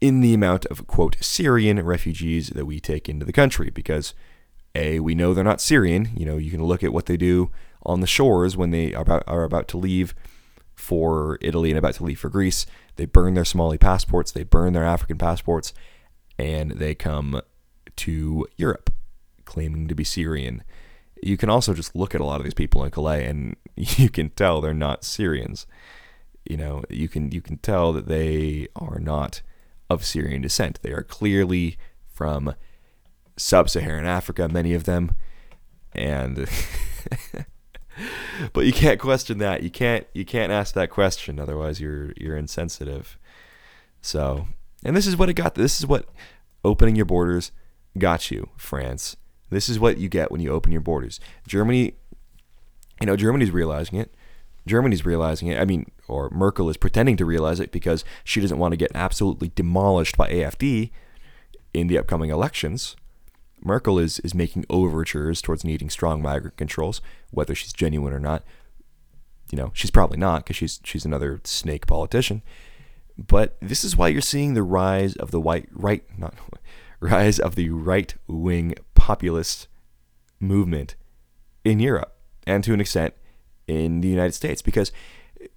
in 0.00 0.20
the 0.20 0.34
amount 0.34 0.66
of, 0.66 0.86
quote, 0.86 1.16
Syrian 1.20 1.80
refugees 1.84 2.50
that 2.50 2.66
we 2.66 2.80
take 2.80 3.08
into 3.08 3.24
the 3.24 3.32
country 3.32 3.70
because, 3.70 4.14
A, 4.74 5.00
we 5.00 5.14
know 5.14 5.32
they're 5.32 5.44
not 5.44 5.60
Syrian. 5.60 6.10
You 6.16 6.26
know, 6.26 6.36
you 6.36 6.50
can 6.50 6.64
look 6.64 6.82
at 6.82 6.92
what 6.92 7.06
they 7.06 7.16
do 7.16 7.50
on 7.84 8.00
the 8.00 8.06
shores 8.06 8.56
when 8.56 8.70
they 8.70 8.94
are 8.94 9.02
about, 9.02 9.24
are 9.26 9.44
about 9.44 9.68
to 9.68 9.78
leave 9.78 10.14
for 10.74 11.38
Italy 11.40 11.70
and 11.70 11.78
about 11.78 11.94
to 11.94 12.04
leave 12.04 12.18
for 12.18 12.28
Greece. 12.28 12.66
They 12.96 13.06
burn 13.06 13.34
their 13.34 13.44
Somali 13.44 13.78
passports, 13.78 14.32
they 14.32 14.44
burn 14.44 14.72
their 14.72 14.84
African 14.84 15.18
passports, 15.18 15.72
and 16.38 16.72
they 16.72 16.94
come 16.94 17.40
to 17.96 18.46
Europe 18.56 18.90
claiming 19.44 19.88
to 19.88 19.94
be 19.94 20.04
Syrian. 20.04 20.62
You 21.22 21.36
can 21.36 21.48
also 21.48 21.74
just 21.74 21.94
look 21.94 22.14
at 22.14 22.20
a 22.20 22.24
lot 22.24 22.40
of 22.40 22.44
these 22.44 22.54
people 22.54 22.84
in 22.84 22.90
Calais 22.90 23.26
and 23.26 23.56
you 23.76 24.10
can 24.10 24.30
tell 24.30 24.60
they're 24.60 24.74
not 24.74 25.04
Syrians. 25.04 25.66
You 26.44 26.56
know, 26.56 26.82
you 26.90 27.08
can 27.08 27.32
you 27.32 27.40
can 27.40 27.58
tell 27.58 27.92
that 27.92 28.06
they 28.06 28.68
are 28.76 28.98
not 28.98 29.40
of 29.90 30.04
Syrian 30.04 30.42
descent. 30.42 30.80
They 30.82 30.92
are 30.92 31.02
clearly 31.02 31.76
from 32.06 32.54
sub 33.36 33.68
Saharan 33.68 34.06
Africa, 34.06 34.48
many 34.48 34.74
of 34.74 34.84
them. 34.84 35.16
And. 35.92 36.48
but 38.52 38.66
you 38.66 38.72
can't 38.72 39.00
question 39.00 39.38
that. 39.38 39.62
You 39.62 39.70
can't 39.70 40.06
you 40.12 40.24
can't 40.24 40.52
ask 40.52 40.74
that 40.74 40.90
question 40.90 41.38
otherwise 41.38 41.80
you're 41.80 42.12
you're 42.16 42.36
insensitive. 42.36 43.18
So, 44.00 44.48
and 44.84 44.96
this 44.96 45.06
is 45.06 45.16
what 45.16 45.28
it 45.28 45.34
got. 45.34 45.54
This 45.54 45.78
is 45.78 45.86
what 45.86 46.08
opening 46.64 46.96
your 46.96 47.06
borders 47.06 47.52
got 47.96 48.30
you, 48.30 48.50
France. 48.56 49.16
This 49.50 49.68
is 49.68 49.78
what 49.78 49.98
you 49.98 50.08
get 50.08 50.30
when 50.30 50.40
you 50.40 50.50
open 50.50 50.72
your 50.72 50.80
borders. 50.80 51.20
Germany, 51.46 51.94
you 53.00 53.06
know, 53.06 53.16
Germany's 53.16 53.50
realizing 53.50 53.98
it. 53.98 54.14
Germany's 54.66 55.04
realizing 55.04 55.48
it. 55.48 55.60
I 55.60 55.64
mean, 55.64 55.90
or 56.08 56.30
Merkel 56.30 56.70
is 56.70 56.76
pretending 56.76 57.16
to 57.18 57.24
realize 57.24 57.60
it 57.60 57.72
because 57.72 58.04
she 58.24 58.40
doesn't 58.40 58.58
want 58.58 58.72
to 58.72 58.76
get 58.76 58.92
absolutely 58.94 59.52
demolished 59.54 60.16
by 60.16 60.28
AFD 60.30 60.90
in 61.72 61.86
the 61.88 61.98
upcoming 61.98 62.30
elections. 62.30 62.96
Merkel 63.62 63.98
is, 63.98 64.20
is 64.20 64.34
making 64.34 64.66
overtures 64.68 65.40
towards 65.40 65.64
needing 65.64 65.90
strong 65.90 66.22
migrant 66.22 66.56
controls, 66.56 67.00
whether 67.30 67.54
she's 67.54 67.72
genuine 67.72 68.12
or 68.12 68.20
not. 68.20 68.42
You 69.50 69.58
know, 69.58 69.70
she's 69.74 69.90
probably 69.90 70.18
not 70.18 70.44
because 70.44 70.56
she's 70.56 70.80
she's 70.84 71.04
another 71.04 71.40
snake 71.44 71.86
politician. 71.86 72.42
But 73.16 73.56
this 73.60 73.84
is 73.84 73.96
why 73.96 74.08
you're 74.08 74.20
seeing 74.20 74.54
the 74.54 74.62
rise 74.62 75.14
of 75.16 75.30
the 75.30 75.40
white 75.40 75.68
right 75.72 76.02
not 76.18 76.34
rise 77.00 77.38
of 77.38 77.54
the 77.54 77.70
right 77.70 78.14
wing 78.26 78.74
populist 78.94 79.68
movement 80.40 80.96
in 81.64 81.78
Europe 81.78 82.16
and 82.46 82.64
to 82.64 82.72
an 82.72 82.80
extent 82.80 83.14
in 83.66 84.00
the 84.00 84.08
United 84.08 84.32
States 84.32 84.62
because 84.62 84.92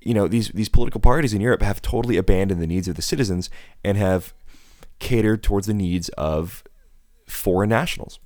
you 0.02 0.13
know 0.13 0.28
these 0.28 0.50
these 0.50 0.70
political 0.70 1.02
parties 1.02 1.34
in 1.34 1.41
Europe 1.41 1.62
have 1.62 1.82
totally 1.82 2.17
abandoned 2.17 2.62
the 2.62 2.67
needs 2.67 2.88
of 2.88 2.96
the 2.96 3.02
citizens 3.02 3.50
and 3.84 3.98
have 3.98 4.34
catered 5.00 5.43
towards 5.43 5.67
the 5.67 5.74
needs 5.74 6.10
of 6.10 6.63
foreign 7.26 7.70
nationals. 7.70 8.20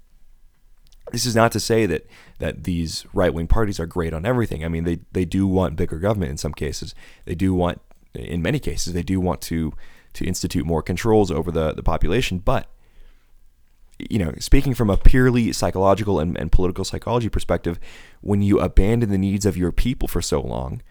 This 1.12 1.26
is 1.26 1.36
not 1.36 1.52
to 1.52 1.60
say 1.60 1.86
that 1.86 2.08
that 2.40 2.64
these 2.64 3.06
right 3.14 3.34
wing 3.34 3.48
parties 3.48 3.80
are 3.80 3.86
great 3.86 4.14
on 4.14 4.26
everything. 4.26 4.64
I 4.64 4.68
mean, 4.68 4.86
they 4.86 5.00
they 5.12 5.26
do 5.26 5.48
want 5.48 5.76
bigger 5.76 6.00
government 6.00 6.32
in 6.32 6.38
some 6.38 6.54
cases. 6.54 6.96
They 7.26 7.36
do 7.36 7.54
want, 7.54 7.82
in 8.14 8.42
many 8.42 8.60
cases, 8.60 8.94
they 8.94 9.04
do 9.04 9.20
want 9.20 9.42
to 9.42 9.74
to 10.14 10.26
institute 10.26 10.66
more 10.66 10.82
controls 10.82 11.32
over 11.32 11.52
the 11.52 11.74
the 11.74 11.84
population. 11.84 12.40
But 12.40 12.70
you 14.10 14.20
know, 14.20 14.34
speaking 14.40 14.74
from 14.74 14.90
a 14.90 14.98
purely 14.98 15.52
psychological 15.52 16.20
and, 16.20 16.38
and 16.38 16.52
political 16.52 16.84
psychology 16.84 17.30
perspective, 17.30 17.80
when 18.22 18.42
you 18.42 18.60
abandon 18.60 19.10
the 19.10 19.18
needs 19.18 19.46
of 19.46 19.58
your 19.58 19.72
people 19.72 20.08
for 20.08 20.22
so 20.22 20.42
long, 20.42 20.82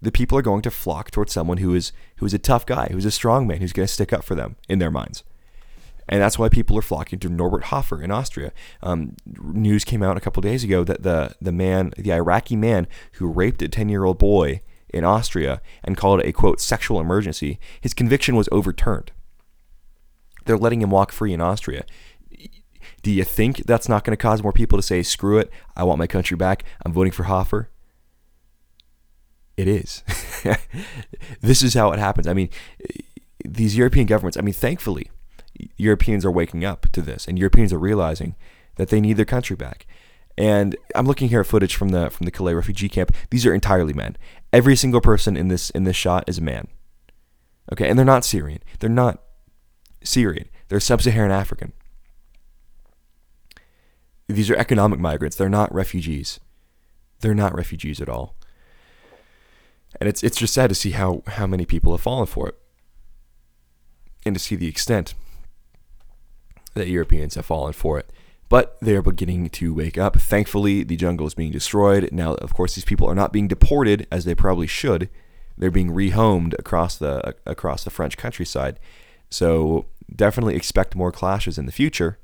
the 0.00 0.12
people 0.12 0.36
are 0.36 0.42
going 0.42 0.62
to 0.62 0.70
flock 0.70 1.10
towards 1.10 1.32
someone 1.32 1.58
who 1.58 1.74
is 1.74 1.92
who 2.16 2.26
is 2.26 2.34
a 2.34 2.38
tough 2.38 2.66
guy, 2.66 2.88
who's 2.90 3.04
a 3.04 3.10
strong 3.10 3.46
man, 3.46 3.60
who's 3.60 3.72
going 3.72 3.86
to 3.86 3.92
stick 3.92 4.12
up 4.12 4.24
for 4.24 4.34
them 4.34 4.56
in 4.68 4.78
their 4.78 4.90
minds. 4.90 5.24
And 6.08 6.22
that's 6.22 6.38
why 6.38 6.48
people 6.48 6.78
are 6.78 6.82
flocking 6.82 7.18
to 7.20 7.28
Norbert 7.28 7.64
Hofer 7.64 8.00
in 8.00 8.10
Austria. 8.12 8.52
Um, 8.82 9.16
news 9.26 9.84
came 9.84 10.02
out 10.02 10.16
a 10.16 10.20
couple 10.20 10.40
days 10.40 10.62
ago 10.62 10.84
that 10.84 11.02
the 11.02 11.34
the 11.40 11.52
man, 11.52 11.92
the 11.96 12.12
Iraqi 12.12 12.56
man 12.56 12.86
who 13.14 13.26
raped 13.26 13.62
a 13.62 13.68
ten 13.68 13.88
year 13.88 14.04
old 14.04 14.18
boy 14.18 14.60
in 14.90 15.04
Austria 15.04 15.60
and 15.82 15.96
called 15.96 16.20
it 16.20 16.26
a 16.26 16.32
quote 16.32 16.60
sexual 16.60 17.00
emergency, 17.00 17.58
his 17.80 17.94
conviction 17.94 18.36
was 18.36 18.48
overturned. 18.52 19.12
They're 20.44 20.56
letting 20.56 20.80
him 20.80 20.90
walk 20.90 21.10
free 21.10 21.32
in 21.32 21.40
Austria. 21.40 21.84
Do 23.06 23.12
you 23.12 23.22
think 23.22 23.66
that's 23.66 23.88
not 23.88 24.02
going 24.02 24.16
to 24.16 24.20
cause 24.20 24.42
more 24.42 24.52
people 24.52 24.76
to 24.76 24.82
say, 24.82 25.00
screw 25.04 25.38
it, 25.38 25.48
I 25.76 25.84
want 25.84 26.00
my 26.00 26.08
country 26.08 26.36
back, 26.36 26.64
I'm 26.84 26.92
voting 26.92 27.12
for 27.12 27.22
Hofer? 27.22 27.70
It 29.56 29.68
is. 29.68 30.02
this 31.40 31.62
is 31.62 31.74
how 31.74 31.92
it 31.92 32.00
happens. 32.00 32.26
I 32.26 32.32
mean, 32.32 32.48
these 33.44 33.76
European 33.76 34.08
governments, 34.08 34.36
I 34.36 34.40
mean, 34.40 34.54
thankfully, 34.54 35.08
Europeans 35.76 36.24
are 36.24 36.32
waking 36.32 36.64
up 36.64 36.90
to 36.90 37.00
this, 37.00 37.28
and 37.28 37.38
Europeans 37.38 37.72
are 37.72 37.78
realizing 37.78 38.34
that 38.74 38.88
they 38.88 39.00
need 39.00 39.18
their 39.18 39.24
country 39.24 39.54
back. 39.54 39.86
And 40.36 40.74
I'm 40.96 41.06
looking 41.06 41.28
here 41.28 41.38
at 41.38 41.46
footage 41.46 41.76
from 41.76 41.90
the 41.90 42.10
from 42.10 42.24
the 42.24 42.32
Calais 42.32 42.54
refugee 42.54 42.88
camp. 42.88 43.14
These 43.30 43.46
are 43.46 43.54
entirely 43.54 43.92
men. 43.92 44.16
Every 44.52 44.74
single 44.74 45.00
person 45.00 45.36
in 45.36 45.46
this 45.46 45.70
in 45.70 45.84
this 45.84 45.94
shot 45.94 46.24
is 46.26 46.38
a 46.38 46.42
man. 46.42 46.66
Okay, 47.72 47.88
and 47.88 47.96
they're 47.96 48.04
not 48.04 48.24
Syrian. 48.24 48.64
They're 48.80 48.90
not 48.90 49.22
Syrian. 50.02 50.48
They're 50.66 50.80
sub-Saharan 50.80 51.30
African. 51.30 51.72
These 54.28 54.50
are 54.50 54.56
economic 54.56 54.98
migrants. 54.98 55.36
They're 55.36 55.48
not 55.48 55.72
refugees. 55.72 56.40
They're 57.20 57.34
not 57.34 57.54
refugees 57.54 58.00
at 58.00 58.08
all. 58.08 58.36
And 60.00 60.08
it's 60.08 60.22
it's 60.22 60.36
just 60.36 60.54
sad 60.54 60.68
to 60.68 60.74
see 60.74 60.90
how 60.90 61.22
how 61.26 61.46
many 61.46 61.64
people 61.64 61.92
have 61.92 62.00
fallen 62.00 62.26
for 62.26 62.48
it. 62.48 62.58
And 64.24 64.34
to 64.34 64.40
see 64.40 64.56
the 64.56 64.68
extent 64.68 65.14
that 66.74 66.88
Europeans 66.88 67.36
have 67.36 67.46
fallen 67.46 67.72
for 67.72 67.98
it. 67.98 68.12
But 68.48 68.76
they 68.80 68.94
are 68.94 69.02
beginning 69.02 69.48
to 69.50 69.74
wake 69.74 69.98
up. 69.98 70.16
Thankfully, 70.16 70.84
the 70.84 70.96
jungle 70.96 71.26
is 71.26 71.34
being 71.34 71.50
destroyed. 71.50 72.10
Now, 72.12 72.34
of 72.34 72.54
course, 72.54 72.74
these 72.74 72.84
people 72.84 73.08
are 73.08 73.14
not 73.14 73.32
being 73.32 73.48
deported 73.48 74.06
as 74.12 74.24
they 74.24 74.34
probably 74.34 74.68
should. 74.68 75.08
They're 75.58 75.70
being 75.70 75.90
rehomed 75.90 76.54
across 76.58 76.96
the 76.96 77.34
across 77.46 77.82
the 77.84 77.90
French 77.90 78.16
countryside. 78.16 78.78
So 79.30 79.86
definitely 80.14 80.54
expect 80.54 80.94
more 80.94 81.10
clashes 81.10 81.58
in 81.58 81.66
the 81.66 81.72
future. 81.72 82.18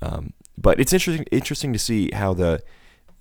Um, 0.00 0.32
but 0.60 0.80
it's 0.80 0.92
interesting 0.92 1.24
interesting 1.30 1.72
to 1.72 1.78
see 1.78 2.10
how 2.12 2.34
the 2.34 2.62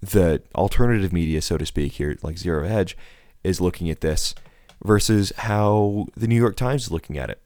the 0.02 0.42
alternative 0.56 1.12
media, 1.12 1.42
so 1.42 1.58
to 1.58 1.66
speak, 1.66 1.94
here, 1.94 2.18
like 2.22 2.38
Zero 2.38 2.68
Hedge, 2.68 2.96
is 3.44 3.62
looking 3.62 3.90
at 3.90 4.02
this 4.02 4.36
versus 4.84 5.34
how 5.38 6.06
the 6.16 6.28
New 6.28 6.36
York 6.36 6.56
Times 6.56 6.84
is 6.84 6.92
looking 6.92 7.18
at 7.18 7.30
it. 7.30 7.42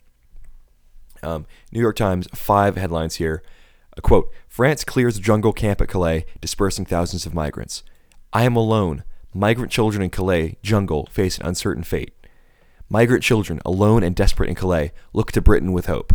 Um, 1.23 1.45
New 1.71 1.79
York 1.79 1.95
Times, 1.95 2.27
five 2.33 2.75
headlines 2.75 3.15
here. 3.15 3.43
A 3.97 4.01
quote 4.01 4.31
France 4.47 4.83
clears 4.83 5.19
jungle 5.19 5.53
camp 5.53 5.81
at 5.81 5.87
Calais, 5.87 6.25
dispersing 6.39 6.85
thousands 6.85 7.25
of 7.25 7.33
migrants. 7.33 7.83
I 8.33 8.43
am 8.43 8.55
alone. 8.55 9.03
Migrant 9.33 9.71
children 9.71 10.01
in 10.01 10.09
Calais 10.09 10.57
jungle 10.61 11.07
face 11.11 11.37
an 11.37 11.45
uncertain 11.45 11.83
fate. 11.83 12.13
Migrant 12.89 13.23
children, 13.23 13.61
alone 13.65 14.03
and 14.03 14.15
desperate 14.15 14.49
in 14.49 14.55
Calais, 14.55 14.91
look 15.13 15.31
to 15.31 15.41
Britain 15.41 15.71
with 15.71 15.85
hope. 15.85 16.13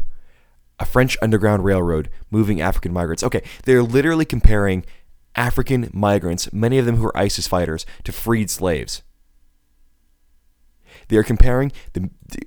A 0.79 0.85
French 0.85 1.17
underground 1.23 1.65
railroad 1.65 2.11
moving 2.31 2.61
African 2.61 2.93
migrants. 2.93 3.23
Okay, 3.23 3.43
they're 3.65 3.83
literally 3.83 4.25
comparing 4.25 4.85
African 5.35 5.91
migrants, 5.93 6.53
many 6.53 6.79
of 6.79 6.87
them 6.87 6.97
who 6.97 7.07
are 7.07 7.17
ISIS 7.17 7.47
fighters, 7.47 7.87
to 8.05 8.13
freed 8.13 8.51
slaves. 8.51 9.03
They 11.09 11.17
are 11.17 11.23
comparing 11.23 11.73
the, 11.93 12.11
the 12.29 12.47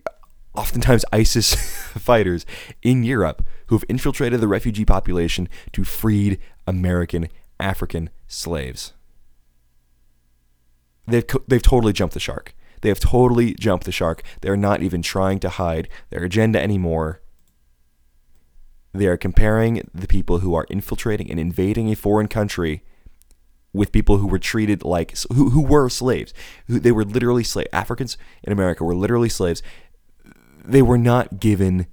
oftentimes 0.55 1.05
ISIS 1.13 1.53
fighters 1.97 2.45
in 2.81 3.03
Europe 3.03 3.45
who 3.67 3.75
have 3.75 3.85
infiltrated 3.87 4.41
the 4.41 4.47
refugee 4.47 4.85
population 4.85 5.47
to 5.71 5.83
freed 5.83 6.39
American 6.67 7.29
African 7.59 8.09
slaves. 8.27 8.93
They've, 11.07 11.25
they've 11.47 11.61
totally 11.61 11.93
jumped 11.93 12.13
the 12.13 12.19
shark. 12.19 12.55
They 12.81 12.89
have 12.89 12.99
totally 12.99 13.53
jumped 13.55 13.85
the 13.85 13.91
shark. 13.91 14.23
They're 14.41 14.57
not 14.57 14.81
even 14.81 15.01
trying 15.01 15.39
to 15.39 15.49
hide 15.49 15.89
their 16.09 16.23
agenda 16.23 16.61
anymore. 16.61 17.21
They 18.93 19.07
are 19.07 19.17
comparing 19.17 19.87
the 19.93 20.07
people 20.07 20.39
who 20.39 20.55
are 20.55 20.65
infiltrating 20.69 21.29
and 21.29 21.39
invading 21.39 21.91
a 21.91 21.95
foreign 21.95 22.27
country 22.27 22.83
with 23.71 23.91
people 23.91 24.17
who 24.17 24.25
were 24.25 24.39
treated 24.39 24.83
like 24.83 25.15
who, 25.31 25.51
who 25.51 25.61
were 25.61 25.89
slaves. 25.89 26.33
Who, 26.67 26.79
they 26.79 26.91
were 26.91 27.05
literally 27.05 27.43
slaves. 27.43 27.69
Africans 27.71 28.17
in 28.43 28.51
America 28.51 28.83
were 28.83 28.95
literally 28.95 29.29
slaves 29.29 29.61
they 30.69 30.81
were 30.81 30.97
not 30.97 31.39
given 31.39 31.87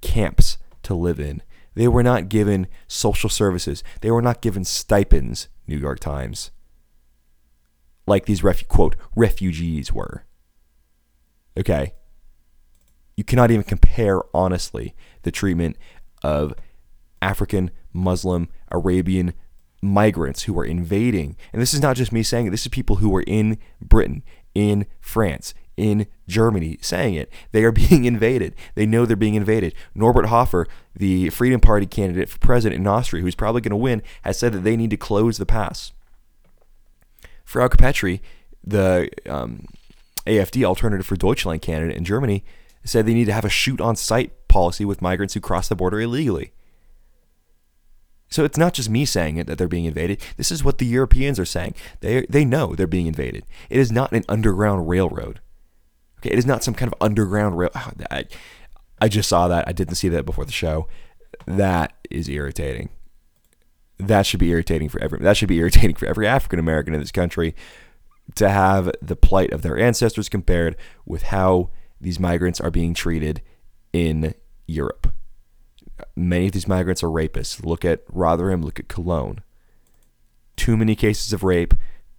camps 0.00 0.58
to 0.82 0.94
live 0.94 1.18
in. 1.18 1.42
They 1.74 1.88
were 1.88 2.02
not 2.02 2.28
given 2.28 2.68
social 2.86 3.28
services. 3.28 3.82
They 4.00 4.10
were 4.10 4.22
not 4.22 4.40
given 4.40 4.64
stipends, 4.64 5.48
New 5.66 5.76
York 5.76 5.98
Times, 5.98 6.50
like 8.06 8.26
these 8.26 8.42
quote 8.68 8.96
refugees 9.16 9.92
were. 9.92 10.24
Okay? 11.58 11.94
You 13.16 13.24
cannot 13.24 13.50
even 13.50 13.64
compare 13.64 14.20
honestly 14.34 14.94
the 15.22 15.30
treatment 15.30 15.76
of 16.24 16.54
African, 17.22 17.70
Muslim, 17.92 18.48
Arabian 18.72 19.34
migrants 19.82 20.44
who 20.44 20.58
are 20.58 20.64
invading. 20.64 21.36
And 21.52 21.60
this 21.60 21.74
is 21.74 21.80
not 21.80 21.96
just 21.96 22.10
me 22.10 22.22
saying 22.22 22.46
it, 22.46 22.50
this 22.50 22.62
is 22.62 22.68
people 22.68 22.96
who 22.96 23.14
are 23.14 23.22
in 23.26 23.58
Britain, 23.80 24.24
in 24.54 24.86
France, 25.00 25.54
in 25.76 26.06
Germany 26.26 26.78
saying 26.80 27.14
it. 27.14 27.30
They 27.52 27.62
are 27.64 27.72
being 27.88 28.06
invaded. 28.06 28.54
They 28.74 28.86
know 28.86 29.04
they're 29.04 29.16
being 29.16 29.34
invaded. 29.34 29.74
Norbert 29.94 30.26
Hofer, 30.26 30.66
the 30.96 31.28
Freedom 31.30 31.60
Party 31.60 31.86
candidate 31.86 32.30
for 32.30 32.38
president 32.38 32.80
in 32.80 32.86
Austria, 32.86 33.22
who's 33.22 33.34
probably 33.34 33.60
going 33.60 33.70
to 33.70 33.76
win, 33.76 34.02
has 34.22 34.38
said 34.38 34.52
that 34.54 34.64
they 34.64 34.76
need 34.76 34.90
to 34.90 34.96
close 34.96 35.36
the 35.36 35.46
pass. 35.46 35.92
Frauke 37.46 37.76
Petry, 37.76 38.20
the 38.66 39.10
um, 39.28 39.66
AFD 40.26 40.64
Alternative 40.64 41.06
for 41.06 41.16
Deutschland 41.16 41.60
candidate 41.60 41.96
in 41.96 42.04
Germany, 42.04 42.42
said 42.84 43.06
they 43.06 43.14
need 43.14 43.26
to 43.26 43.32
have 43.32 43.44
a 43.44 43.50
shoot 43.50 43.80
on 43.80 43.96
sight 43.96 44.48
policy 44.48 44.84
with 44.84 45.02
migrants 45.02 45.34
who 45.34 45.40
cross 45.40 45.68
the 45.68 45.76
border 45.76 46.00
illegally. 46.00 46.52
So 48.28 48.44
it's 48.44 48.58
not 48.58 48.74
just 48.74 48.90
me 48.90 49.04
saying 49.04 49.36
it 49.36 49.46
that 49.46 49.58
they're 49.58 49.68
being 49.68 49.84
invaded. 49.84 50.20
This 50.36 50.50
is 50.50 50.64
what 50.64 50.78
the 50.78 50.86
Europeans 50.86 51.38
are 51.38 51.44
saying. 51.44 51.74
They 52.00 52.26
they 52.28 52.44
know 52.44 52.74
they're 52.74 52.86
being 52.86 53.06
invaded. 53.06 53.44
It 53.70 53.78
is 53.78 53.92
not 53.92 54.12
an 54.12 54.24
underground 54.28 54.88
railroad. 54.88 55.40
Okay, 56.18 56.30
it 56.30 56.38
is 56.38 56.46
not 56.46 56.64
some 56.64 56.74
kind 56.74 56.92
of 56.92 56.98
underground 57.00 57.58
rail. 57.58 57.70
Oh, 57.74 57.92
I, 58.10 58.24
I 59.00 59.08
just 59.08 59.28
saw 59.28 59.46
that. 59.48 59.68
I 59.68 59.72
didn't 59.72 59.96
see 59.96 60.08
that 60.08 60.24
before 60.24 60.44
the 60.44 60.52
show. 60.52 60.88
That 61.46 61.92
is 62.10 62.28
irritating. 62.28 62.88
That 63.98 64.26
should 64.26 64.40
be 64.40 64.50
irritating 64.50 64.88
for 64.88 65.00
every. 65.00 65.20
That 65.20 65.36
should 65.36 65.48
be 65.48 65.58
irritating 65.58 65.94
for 65.94 66.06
every 66.06 66.26
African 66.26 66.58
American 66.58 66.94
in 66.94 67.00
this 67.00 67.12
country 67.12 67.54
to 68.34 68.48
have 68.48 68.90
the 69.02 69.16
plight 69.16 69.52
of 69.52 69.62
their 69.62 69.78
ancestors 69.78 70.28
compared 70.28 70.76
with 71.04 71.24
how 71.24 71.70
these 72.04 72.20
migrants 72.20 72.60
are 72.60 72.70
being 72.70 72.94
treated 72.94 73.42
in 73.92 74.34
Europe. 74.66 75.12
Many 76.16 76.46
of 76.46 76.52
these 76.52 76.68
migrants 76.68 77.02
are 77.02 77.08
rapists. 77.08 77.64
Look 77.64 77.84
at 77.84 78.02
Rotherham. 78.08 78.62
Look 78.62 78.78
at 78.78 78.88
Cologne. 78.88 79.40
Too 80.56 80.76
many 80.76 80.94
cases 80.94 81.32
of 81.32 81.42
rape. 81.42 81.74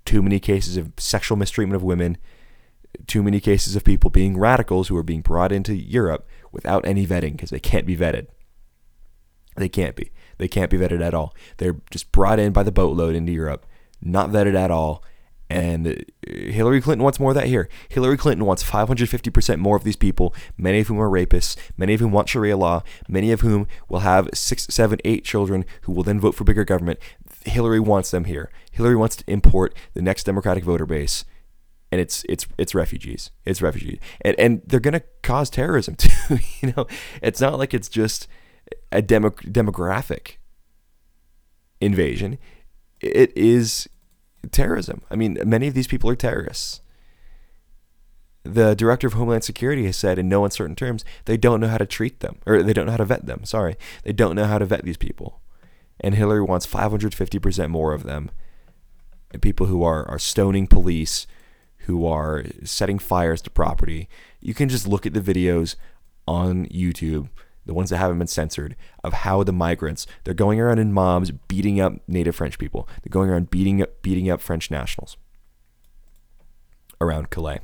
Too 0.06 0.22
many 0.22 0.40
cases 0.40 0.78
of 0.78 0.92
sexual 0.98 1.38
mistreatment 1.38 1.76
of 1.76 1.84
women 1.84 2.18
too 3.08 3.24
many 3.24 3.40
cases 3.40 3.76
of 3.76 3.84
people 3.84 4.10
being 4.10 4.38
radicals 4.38 4.88
who 4.88 4.98
are 4.98 5.04
being 5.04 5.22
brought 5.22 5.52
into 5.52 5.76
Europe 5.76 6.28
without 6.52 6.86
any 6.86 7.06
vetting 7.06 7.34
because 7.34 7.50
they 7.50 7.60
can't 7.60 7.86
be 7.86 7.98
vetted. 7.98 8.28
They 9.56 9.70
can't 9.70 9.96
be. 9.96 10.12
They 10.38 10.48
can't 10.48 10.72
be 10.72 10.78
vetted 10.78 11.02
at 11.02 11.14
all. 11.14 11.34
They're 11.58 11.78
just 11.90 12.12
brought 12.12 12.40
in 12.40 12.52
by 12.52 12.64
the 12.64 12.72
boatload 12.72 13.16
into 13.16 13.32
Europe, 13.32 13.66
not 14.02 14.30
vetted 14.30 14.56
at 14.56 14.72
all. 14.72 15.04
And 15.50 15.88
uh, 15.88 15.94
Hillary 16.28 16.82
Clinton 16.82 17.04
wants 17.04 17.20
more 17.20 17.32
of 17.32 17.36
that 17.36 17.48
here. 17.48 17.70
Hillary 17.90 18.18
Clinton 18.18 18.46
wants 18.46 18.64
550% 18.64 19.60
more 19.60 19.78
of 19.78 19.84
these 19.84 19.96
people, 19.96 20.34
many 20.58 20.80
of 20.80 20.88
whom 20.88 21.00
are 21.00 21.10
rapists, 21.10 21.56
many 21.78 21.94
of 21.94 22.00
whom 22.00 22.12
want 22.12 22.30
Sharia 22.30 22.58
law, 22.58 22.82
many 23.08 23.32
of 23.32 23.42
whom 23.42 23.68
will 23.88 24.00
have 24.00 24.30
six, 24.34 24.66
seven, 24.70 25.00
eight 25.06 25.24
children 25.24 25.66
who 25.82 25.92
will 25.92 26.04
then 26.04 26.20
vote 26.20 26.34
for 26.34 26.44
bigger 26.44 26.66
government. 26.66 27.00
Hillary 27.46 27.80
wants 27.80 28.10
them 28.12 28.26
here. 28.26 28.50
Hillary 28.72 28.96
wants 28.96 29.18
to 29.18 29.24
import 29.28 29.76
the 29.94 30.02
next 30.02 30.24
Democratic 30.24 30.64
voter 30.64 30.88
base, 30.88 31.26
and 31.92 32.02
it's 32.02 32.26
it's 32.28 32.48
it's 32.58 32.74
refugees. 32.74 33.30
It's 33.46 33.62
refugees, 33.62 34.00
and 34.22 34.38
and 34.40 34.62
they're 34.66 34.80
gonna 34.80 35.04
cause 35.22 35.52
terrorism 35.52 35.96
too. 35.96 36.40
you 36.62 36.74
know, 36.76 36.88
it's 37.22 37.40
not 37.40 37.60
like 37.60 37.74
it's 37.74 37.88
just 37.88 38.28
a 38.92 39.02
demo, 39.02 39.30
demographic 39.30 40.38
invasion. 41.80 42.40
It 43.00 43.32
is 43.38 43.88
terrorism. 44.52 45.02
I 45.10 45.16
mean, 45.16 45.38
many 45.46 45.68
of 45.68 45.74
these 45.74 45.88
people 45.88 46.10
are 46.10 46.16
terrorists. 46.16 46.82
The 48.44 48.76
director 48.76 49.08
of 49.08 49.14
Homeland 49.14 49.44
Security 49.44 49.86
has 49.86 49.98
said 49.98 50.20
in 50.20 50.30
no 50.30 50.46
uncertain 50.46 50.76
terms 50.76 51.04
they 51.26 51.36
don't 51.36 51.60
know 51.60 51.68
how 51.68 51.80
to 51.80 51.86
treat 51.86 52.20
them, 52.20 52.38
or 52.46 52.62
they 52.62 52.74
don't 52.74 52.86
know 52.86 52.92
how 52.92 52.98
to 52.98 53.06
vet 53.06 53.26
them. 53.26 53.44
Sorry, 53.44 53.76
they 54.04 54.14
don't 54.14 54.36
know 54.36 54.46
how 54.46 54.60
to 54.60 54.66
vet 54.66 54.84
these 54.84 54.98
people 54.98 55.42
and 56.00 56.16
Hillary 56.16 56.42
wants 56.42 56.68
550% 56.68 57.70
more 57.70 57.94
of 57.94 58.04
them. 58.04 58.32
And 59.32 59.42
people 59.42 59.68
who 59.68 59.84
are, 59.84 60.08
are 60.08 60.20
stoning 60.20 60.68
police, 60.68 61.28
who 61.80 62.06
are 62.06 62.46
setting 62.64 63.00
fires 63.00 63.42
to 63.44 63.50
property. 63.50 64.10
You 64.40 64.54
can 64.54 64.70
just 64.70 64.88
look 64.88 65.06
at 65.06 65.14
the 65.14 65.22
videos 65.22 65.76
on 66.28 66.68
YouTube, 66.68 67.30
the 67.66 67.74
ones 67.74 67.90
that 67.90 67.98
haven't 67.98 68.18
been 68.18 68.28
censored, 68.28 68.76
of 69.04 69.14
how 69.14 69.44
the 69.44 69.54
migrants 69.54 70.06
they're 70.24 70.34
going 70.34 70.60
around 70.60 70.80
in 70.80 70.94
mobs 70.94 71.32
beating 71.48 71.80
up 71.80 71.94
native 72.08 72.36
French 72.36 72.58
people. 72.60 72.88
They're 73.04 73.12
going 73.12 73.30
around 73.30 73.50
beating 73.50 73.82
up 73.82 74.02
beating 74.02 74.30
up 74.30 74.42
French 74.42 74.70
nationals 74.70 75.18
around 77.02 77.30
Calais. 77.30 77.60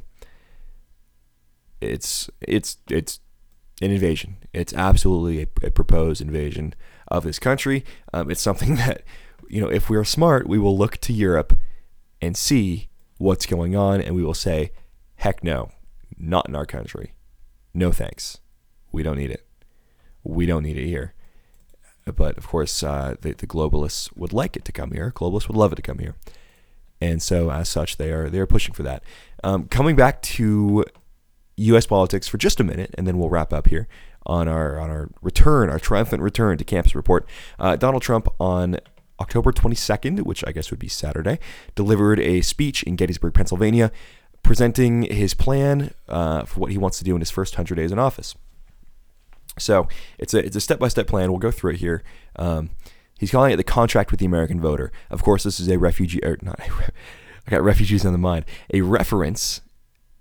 It's 1.79 2.29
it's 2.41 2.77
it's 2.89 3.19
an 3.81 3.91
invasion. 3.91 4.37
It's 4.53 4.73
absolutely 4.73 5.41
a, 5.41 5.67
a 5.67 5.71
proposed 5.71 6.21
invasion 6.21 6.75
of 7.07 7.23
this 7.23 7.39
country. 7.39 7.83
Um, 8.13 8.31
it's 8.31 8.41
something 8.41 8.75
that, 8.77 9.03
you 9.49 9.61
know, 9.61 9.69
if 9.69 9.89
we're 9.89 10.03
smart, 10.03 10.47
we 10.47 10.59
will 10.59 10.77
look 10.77 10.97
to 10.99 11.13
Europe 11.13 11.57
and 12.21 12.37
see 12.37 12.89
what's 13.17 13.45
going 13.45 13.75
on, 13.75 14.01
and 14.01 14.15
we 14.15 14.23
will 14.23 14.33
say, 14.33 14.71
heck 15.15 15.43
no, 15.43 15.69
not 16.17 16.47
in 16.47 16.55
our 16.55 16.65
country. 16.65 17.13
No 17.73 17.91
thanks. 17.91 18.39
We 18.91 19.03
don't 19.03 19.17
need 19.17 19.31
it. 19.31 19.45
We 20.23 20.45
don't 20.45 20.63
need 20.63 20.77
it 20.77 20.87
here. 20.87 21.13
But 22.05 22.37
of 22.37 22.47
course, 22.47 22.83
uh, 22.83 23.15
the, 23.21 23.33
the 23.33 23.47
globalists 23.47 24.15
would 24.15 24.33
like 24.33 24.55
it 24.55 24.65
to 24.65 24.71
come 24.71 24.91
here. 24.91 25.11
Globalists 25.15 25.47
would 25.47 25.57
love 25.57 25.71
it 25.71 25.75
to 25.75 25.81
come 25.81 25.99
here, 25.99 26.15
and 26.99 27.21
so 27.21 27.51
as 27.51 27.69
such, 27.69 27.97
they 27.97 28.11
are 28.11 28.29
they 28.29 28.39
are 28.39 28.47
pushing 28.47 28.73
for 28.73 28.83
that. 28.83 29.03
Um, 29.43 29.67
coming 29.67 29.95
back 29.95 30.21
to 30.23 30.83
U.S. 31.57 31.85
politics 31.85 32.27
for 32.27 32.37
just 32.37 32.59
a 32.59 32.63
minute, 32.63 32.93
and 32.97 33.05
then 33.05 33.19
we'll 33.19 33.29
wrap 33.29 33.53
up 33.53 33.67
here 33.67 33.87
on 34.25 34.47
our 34.47 34.79
on 34.79 34.89
our 34.89 35.09
return, 35.21 35.69
our 35.69 35.79
triumphant 35.79 36.21
return 36.23 36.57
to 36.57 36.63
Campus 36.63 36.95
Report. 36.95 37.27
Uh, 37.59 37.75
Donald 37.75 38.01
Trump 38.01 38.27
on 38.39 38.77
October 39.19 39.51
22nd, 39.51 40.21
which 40.21 40.43
I 40.47 40.51
guess 40.51 40.71
would 40.71 40.79
be 40.79 40.87
Saturday, 40.87 41.39
delivered 41.75 42.19
a 42.19 42.41
speech 42.41 42.81
in 42.83 42.95
Gettysburg, 42.95 43.33
Pennsylvania, 43.33 43.91
presenting 44.43 45.03
his 45.03 45.33
plan 45.33 45.93
uh, 46.09 46.45
for 46.45 46.61
what 46.61 46.71
he 46.71 46.77
wants 46.77 46.97
to 46.97 47.03
do 47.03 47.13
in 47.13 47.21
his 47.21 47.29
first 47.29 47.53
100 47.53 47.75
days 47.75 47.91
in 47.91 47.99
office. 47.99 48.35
So 49.61 49.87
it's 50.17 50.33
a 50.33 50.45
it's 50.45 50.55
a 50.55 50.61
step 50.61 50.79
by 50.79 50.87
step 50.87 51.07
plan. 51.07 51.31
We'll 51.31 51.39
go 51.39 51.51
through 51.51 51.71
it 51.71 51.77
here. 51.77 52.03
Um, 52.35 52.71
he's 53.19 53.31
calling 53.31 53.53
it 53.53 53.57
the 53.57 53.63
contract 53.63 54.11
with 54.11 54.19
the 54.19 54.25
American 54.25 54.59
voter. 54.59 54.91
Of 55.09 55.23
course, 55.23 55.43
this 55.43 55.59
is 55.59 55.67
a 55.67 55.77
refugee 55.77 56.23
or 56.23 56.37
not. 56.41 56.59
I 57.47 57.51
got 57.51 57.63
refugees 57.63 58.05
on 58.05 58.11
the 58.11 58.17
mind. 58.17 58.45
A 58.73 58.81
reference 58.81 59.61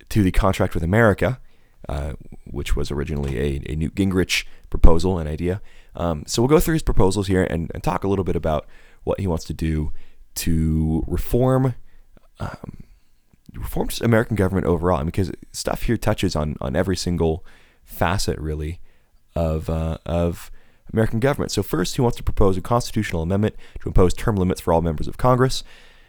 to 0.09 0.23
the 0.23 0.31
contract 0.31 0.75
with 0.75 0.83
America, 0.83 1.41
uh, 1.89 2.15
which 2.45 2.77
was 2.77 2.91
originally 2.91 3.39
a, 3.39 3.63
a 3.67 3.77
Newt 3.77 3.95
Gingrich 3.95 4.45
proposal 4.69 5.19
and 5.19 5.29
idea. 5.29 5.61
Um, 5.95 6.25
so 6.27 6.43
we'll 6.43 6.49
go 6.49 6.61
through 6.61 6.75
his 6.75 6.83
proposals 6.83 7.27
here 7.27 7.45
and, 7.45 7.71
and, 7.75 7.83
talk 7.83 8.05
a 8.05 8.09
little 8.09 8.25
bit 8.25 8.37
about 8.37 8.67
what 9.03 9.19
he 9.19 9.27
wants 9.27 9.45
to 9.47 9.55
do 9.55 9.93
to 10.37 11.03
reform 11.09 11.75
um, 12.39 12.85
reform 13.55 13.89
American 14.01 14.37
government 14.37 14.67
overall. 14.67 14.99
I 14.99 15.01
mean, 15.01 15.07
because 15.07 15.33
stuff 15.53 15.83
here 15.83 15.97
touches 15.97 16.37
on 16.37 16.57
on 16.61 16.77
every 16.77 16.97
single 16.97 17.45
facet 17.85 18.39
really 18.39 18.81
of 19.35 19.71
uh, 19.71 19.99
of 20.07 20.51
American 20.93 21.21
government. 21.21 21.53
So 21.53 21.63
first, 21.63 21.97
he 21.97 22.03
wants 22.03 22.17
to 22.17 22.23
propose 22.23 22.57
a 22.57 22.61
constitutional 22.61 23.23
amendment 23.23 23.57
to 23.81 23.89
impose 23.89 24.15
term 24.15 24.37
limits 24.37 24.61
for 24.61 24.73
all 24.73 24.83
members 24.83 25.09
of 25.09 25.17
Congress. 25.17 25.63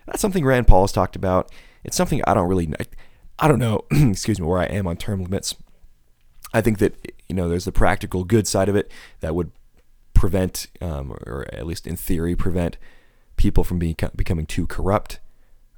That's 0.06 0.22
something 0.22 0.44
Rand 0.44 0.68
Paul 0.68 0.84
has 0.84 0.92
talked 0.92 1.16
about. 1.16 1.52
It's 1.84 1.96
something 1.96 2.22
I 2.26 2.34
don't 2.34 2.48
really. 2.48 2.74
I, 2.80 2.86
I 3.40 3.48
don't 3.48 3.60
know, 3.60 3.86
excuse 3.92 4.40
me, 4.40 4.46
where 4.46 4.60
I 4.60 4.66
am 4.66 4.88
on 4.88 4.98
term 4.98 5.24
limits. 5.24 5.56
I 6.54 6.62
think 6.62 6.80
that 6.80 7.14
you 7.30 7.36
know 7.36 7.48
there's 7.48 7.66
the 7.66 7.72
practical 7.72 8.24
good 8.24 8.48
side 8.48 8.70
of 8.70 8.76
it 8.76 8.92
that 9.22 9.36
would 9.36 9.52
prevent, 10.14 10.68
um, 10.82 11.14
or 11.26 11.46
at 11.52 11.66
least 11.66 11.88
in 11.88 11.96
theory, 11.96 12.36
prevent 12.36 12.78
people 13.38 13.64
from 13.64 13.80
being 13.80 13.96
becoming 14.16 14.46
too 14.46 14.68
corrupt, 14.68 15.20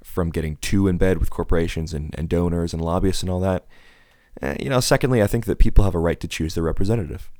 from 0.02 0.30
getting 0.30 0.56
too 0.56 0.86
in 0.86 0.98
bed 0.98 1.18
with 1.18 1.30
corporations 1.30 1.94
and, 1.94 2.14
and 2.18 2.28
donors 2.28 2.74
and 2.74 2.84
lobbyists 2.84 3.22
and 3.22 3.30
all 3.30 3.40
that. 3.40 3.66
Eh, 4.42 4.56
you 4.60 4.68
know, 4.68 4.80
secondly, 4.80 5.22
I 5.22 5.26
think 5.26 5.46
that 5.46 5.58
people 5.58 5.84
have 5.84 5.94
a 5.94 5.98
right 5.98 6.20
to 6.20 6.28
choose 6.28 6.54
their 6.54 6.64
representative. 6.64 7.30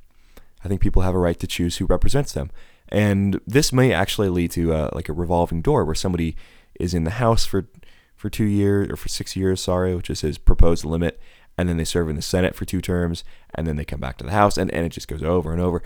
I 0.65 0.67
think 0.67 0.81
people 0.81 1.03
have 1.03 1.13
a 1.13 1.19
right 1.19 1.39
to 1.39 1.47
choose 1.47 1.77
who 1.77 1.85
represents 1.85 2.33
them, 2.33 2.49
and 2.89 3.39
this 3.45 3.71
may 3.71 3.93
actually 3.93 4.29
lead 4.29 4.49
to 4.51 4.73
uh, 4.73 4.89
like 4.93 5.07
a 5.07 5.13
revolving 5.13 5.61
door 5.61 5.85
where 5.85 5.93
somebody 5.93 6.35
is 6.79 6.95
in 6.95 7.03
the 7.03 7.11
House 7.11 7.45
for 7.45 7.67
for 8.15 8.31
two 8.31 8.45
years 8.45 8.89
or 8.89 8.95
for 8.95 9.07
six 9.07 9.35
years, 9.35 9.61
sorry, 9.61 9.95
which 9.95 10.09
is 10.09 10.21
his 10.21 10.39
proposed 10.39 10.83
limit, 10.83 11.21
and 11.55 11.69
then 11.69 11.77
they 11.77 11.83
serve 11.83 12.09
in 12.09 12.15
the 12.15 12.21
Senate 12.21 12.55
for 12.55 12.65
two 12.65 12.81
terms, 12.81 13.23
and 13.53 13.67
then 13.67 13.75
they 13.75 13.85
come 13.85 13.99
back 13.99 14.17
to 14.17 14.25
the 14.25 14.31
House, 14.31 14.57
and, 14.57 14.71
and 14.71 14.85
it 14.85 14.89
just 14.89 15.07
goes 15.07 15.21
over 15.21 15.51
and 15.53 15.61
over. 15.61 15.83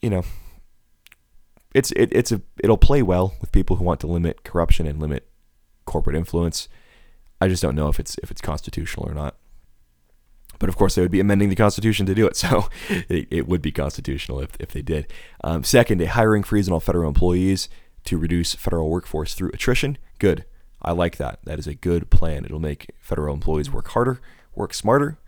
You 0.00 0.10
know, 0.10 0.24
it's 1.72 1.92
it, 1.92 2.08
it's 2.10 2.32
a 2.32 2.42
it'll 2.58 2.76
play 2.76 3.00
well 3.00 3.34
with 3.40 3.52
people 3.52 3.76
who 3.76 3.84
want 3.84 4.00
to 4.00 4.08
limit 4.08 4.42
corruption 4.42 4.88
and 4.88 4.98
limit 5.00 5.28
corporate 5.84 6.16
influence. 6.16 6.68
I 7.40 7.46
just 7.46 7.62
don't 7.62 7.76
know 7.76 7.86
if 7.86 8.00
it's 8.00 8.16
if 8.24 8.32
it's 8.32 8.40
constitutional 8.40 9.08
or 9.08 9.14
not. 9.14 9.36
But 10.58 10.68
of 10.68 10.76
course, 10.76 10.94
they 10.94 11.02
would 11.02 11.10
be 11.10 11.20
amending 11.20 11.48
the 11.48 11.56
Constitution 11.56 12.06
to 12.06 12.14
do 12.14 12.26
it, 12.26 12.36
so 12.44 12.68
it, 12.88 13.28
it 13.30 13.48
would 13.48 13.62
be 13.62 13.72
constitutional 13.72 14.40
if, 14.40 14.50
if 14.60 14.70
they 14.70 14.82
did. 14.82 15.12
Um, 15.42 15.64
second, 15.64 16.00
a 16.00 16.06
hiring 16.06 16.42
freeze 16.42 16.68
on 16.68 16.74
all 16.74 16.80
federal 16.80 17.08
employees 17.08 17.68
to 18.04 18.18
reduce 18.18 18.54
federal 18.54 18.90
workforce 18.90 19.34
through 19.34 19.50
attrition. 19.50 19.98
Good. 20.18 20.44
I 20.80 20.92
like 20.92 21.16
that. 21.16 21.38
That 21.44 21.58
is 21.58 21.66
a 21.66 21.74
good 21.74 22.10
plan. 22.10 22.44
It'll 22.44 22.58
make 22.58 22.90
federal 23.00 23.34
employees 23.34 23.70
work 23.70 23.88
harder, 23.88 24.20
work 24.54 24.74
smarter, 24.74 25.18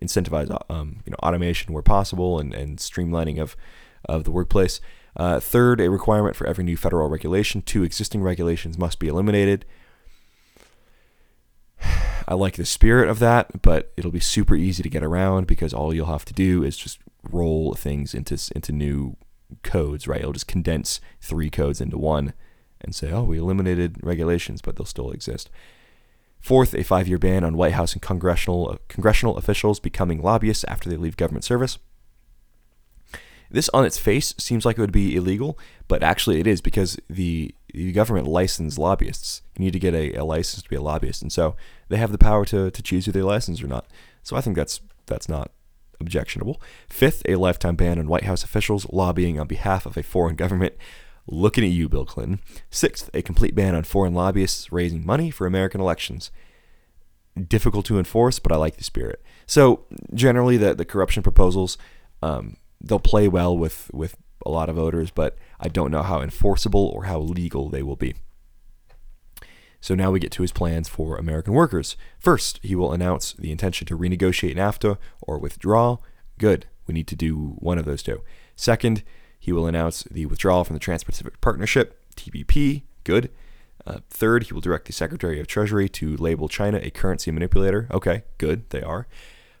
incentivize 0.00 0.56
um, 0.70 1.00
you 1.04 1.10
know 1.10 1.16
automation 1.22 1.72
where 1.72 1.82
possible, 1.82 2.38
and, 2.38 2.54
and 2.54 2.78
streamlining 2.78 3.40
of 3.40 3.56
of 4.04 4.24
the 4.24 4.30
workplace. 4.30 4.80
Uh, 5.16 5.40
third, 5.40 5.80
a 5.80 5.90
requirement 5.90 6.36
for 6.36 6.46
every 6.46 6.64
new 6.64 6.76
federal 6.76 7.08
regulation. 7.08 7.62
Two 7.62 7.82
existing 7.82 8.22
regulations 8.22 8.78
must 8.78 8.98
be 8.98 9.08
eliminated. 9.08 9.64
I 12.28 12.34
like 12.34 12.56
the 12.56 12.64
spirit 12.64 13.08
of 13.08 13.18
that, 13.18 13.62
but 13.62 13.92
it'll 13.96 14.10
be 14.10 14.20
super 14.20 14.54
easy 14.54 14.82
to 14.82 14.88
get 14.88 15.02
around 15.02 15.46
because 15.46 15.74
all 15.74 15.94
you'll 15.94 16.06
have 16.06 16.24
to 16.26 16.32
do 16.32 16.62
is 16.62 16.76
just 16.76 16.98
roll 17.30 17.74
things 17.74 18.14
into 18.14 18.38
into 18.54 18.72
new 18.72 19.16
codes, 19.62 20.08
right? 20.08 20.20
It'll 20.20 20.32
just 20.32 20.46
condense 20.46 21.00
three 21.20 21.50
codes 21.50 21.80
into 21.80 21.98
one 21.98 22.32
and 22.80 22.94
say, 22.94 23.12
oh, 23.12 23.22
we 23.22 23.38
eliminated 23.38 23.96
regulations, 24.02 24.60
but 24.60 24.76
they'll 24.76 24.86
still 24.86 25.10
exist. 25.10 25.50
Fourth, 26.40 26.74
a 26.74 26.82
five 26.82 27.06
year 27.06 27.18
ban 27.18 27.44
on 27.44 27.56
White 27.56 27.74
House 27.74 27.92
and 27.92 28.02
congressional, 28.02 28.70
uh, 28.70 28.76
congressional 28.88 29.36
officials 29.36 29.78
becoming 29.78 30.20
lobbyists 30.20 30.64
after 30.66 30.90
they 30.90 30.96
leave 30.96 31.16
government 31.16 31.44
service. 31.44 31.78
This 33.48 33.68
on 33.74 33.84
its 33.84 33.98
face 33.98 34.34
seems 34.38 34.64
like 34.64 34.78
it 34.78 34.80
would 34.80 34.92
be 34.92 35.14
illegal, 35.14 35.58
but 35.86 36.02
actually 36.02 36.40
it 36.40 36.46
is 36.46 36.60
because 36.60 36.98
the, 37.08 37.54
the 37.72 37.92
government 37.92 38.26
licensed 38.26 38.78
lobbyists. 38.78 39.42
You 39.56 39.64
need 39.64 39.72
to 39.72 39.78
get 39.78 39.94
a, 39.94 40.14
a, 40.14 40.24
license 40.24 40.62
to 40.62 40.68
be 40.68 40.76
a 40.76 40.82
lobbyist, 40.82 41.22
and 41.22 41.32
so 41.32 41.56
they 41.88 41.96
have 41.96 42.12
the 42.12 42.18
power 42.18 42.44
to, 42.46 42.70
to 42.70 42.82
choose 42.82 43.06
who 43.06 43.12
they 43.12 43.22
license 43.22 43.62
or 43.62 43.66
not. 43.66 43.86
So 44.22 44.36
I 44.36 44.40
think 44.40 44.56
that's 44.56 44.80
that's 45.06 45.28
not 45.28 45.50
objectionable. 46.00 46.60
Fifth, 46.88 47.22
a 47.26 47.36
lifetime 47.36 47.76
ban 47.76 47.98
on 47.98 48.08
White 48.08 48.24
House 48.24 48.44
officials 48.44 48.86
lobbying 48.90 49.38
on 49.38 49.46
behalf 49.46 49.86
of 49.86 49.96
a 49.96 50.02
foreign 50.02 50.36
government. 50.36 50.74
Looking 51.26 51.64
at 51.64 51.70
you, 51.70 51.88
Bill 51.88 52.04
Clinton. 52.04 52.40
Sixth, 52.68 53.08
a 53.14 53.22
complete 53.22 53.54
ban 53.54 53.74
on 53.74 53.84
foreign 53.84 54.12
lobbyists 54.12 54.72
raising 54.72 55.06
money 55.06 55.30
for 55.30 55.46
American 55.46 55.80
elections. 55.80 56.30
Difficult 57.48 57.86
to 57.86 57.98
enforce, 57.98 58.38
but 58.38 58.52
I 58.52 58.56
like 58.56 58.76
the 58.76 58.84
spirit. 58.84 59.22
So 59.46 59.86
generally, 60.12 60.56
the 60.56 60.74
the 60.74 60.84
corruption 60.84 61.22
proposals 61.22 61.78
um, 62.22 62.56
they'll 62.82 62.98
play 63.00 63.28
well 63.28 63.56
with 63.56 63.90
with 63.92 64.16
a 64.44 64.50
lot 64.50 64.68
of 64.68 64.76
voters, 64.76 65.10
but 65.10 65.36
I 65.60 65.68
don't 65.68 65.90
know 65.90 66.02
how 66.02 66.20
enforceable 66.20 66.86
or 66.86 67.04
how 67.04 67.18
legal 67.20 67.68
they 67.68 67.82
will 67.82 67.96
be. 67.96 68.14
So 69.80 69.96
now 69.96 70.12
we 70.12 70.20
get 70.20 70.30
to 70.32 70.42
his 70.42 70.52
plans 70.52 70.88
for 70.88 71.16
American 71.16 71.54
workers. 71.54 71.96
First, 72.18 72.60
he 72.62 72.76
will 72.76 72.92
announce 72.92 73.32
the 73.32 73.50
intention 73.50 73.86
to 73.88 73.98
renegotiate 73.98 74.56
NAFTA 74.56 74.96
or 75.20 75.38
withdraw. 75.38 75.96
Good. 76.38 76.66
We 76.86 76.94
need 76.94 77.08
to 77.08 77.16
do 77.16 77.56
one 77.58 77.78
of 77.78 77.84
those 77.84 78.02
two. 78.02 78.22
Second, 78.54 79.02
he 79.38 79.52
will 79.52 79.66
announce 79.66 80.04
the 80.04 80.26
withdrawal 80.26 80.62
from 80.62 80.74
the 80.74 80.80
Trans 80.80 81.02
Pacific 81.02 81.40
Partnership, 81.40 82.00
TPP. 82.14 82.82
Good. 83.02 83.30
Uh, 83.84 83.98
third, 84.08 84.44
he 84.44 84.54
will 84.54 84.60
direct 84.60 84.86
the 84.86 84.92
Secretary 84.92 85.40
of 85.40 85.48
Treasury 85.48 85.88
to 85.88 86.16
label 86.16 86.48
China 86.48 86.78
a 86.80 86.90
currency 86.90 87.32
manipulator. 87.32 87.88
Okay, 87.90 88.22
good, 88.38 88.70
they 88.70 88.82
are. 88.82 89.08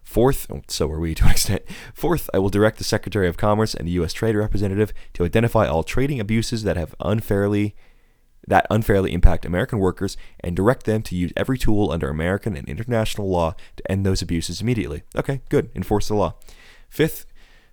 Fourth, 0.02 0.46
oh, 0.50 0.62
so 0.68 0.90
are 0.90 1.00
we 1.00 1.14
to 1.14 1.24
an 1.24 1.30
extent. 1.30 1.62
Fourth, 1.94 2.28
I 2.34 2.38
will 2.38 2.48
direct 2.48 2.78
the 2.78 2.84
Secretary 2.84 3.28
of 3.28 3.36
Commerce 3.36 3.74
and 3.74 3.86
the 3.86 3.92
U.S. 3.92 4.12
Trade 4.12 4.36
Representative 4.36 4.92
to 5.14 5.24
identify 5.24 5.66
all 5.66 5.82
trading 5.82 6.20
abuses 6.20 6.64
that 6.64 6.76
have 6.76 6.94
unfairly 7.00 7.74
that 8.48 8.66
unfairly 8.70 9.12
impact 9.12 9.44
American 9.44 9.78
workers 9.78 10.16
and 10.40 10.56
direct 10.56 10.84
them 10.84 11.00
to 11.02 11.14
use 11.14 11.32
every 11.36 11.56
tool 11.56 11.92
under 11.92 12.08
American 12.08 12.56
and 12.56 12.68
international 12.68 13.30
law 13.30 13.54
to 13.76 13.90
end 13.90 14.04
those 14.04 14.20
abuses 14.20 14.60
immediately. 14.60 15.04
Okay, 15.16 15.42
good. 15.48 15.70
Enforce 15.76 16.08
the 16.08 16.14
law. 16.14 16.34
Fifth, 16.88 17.24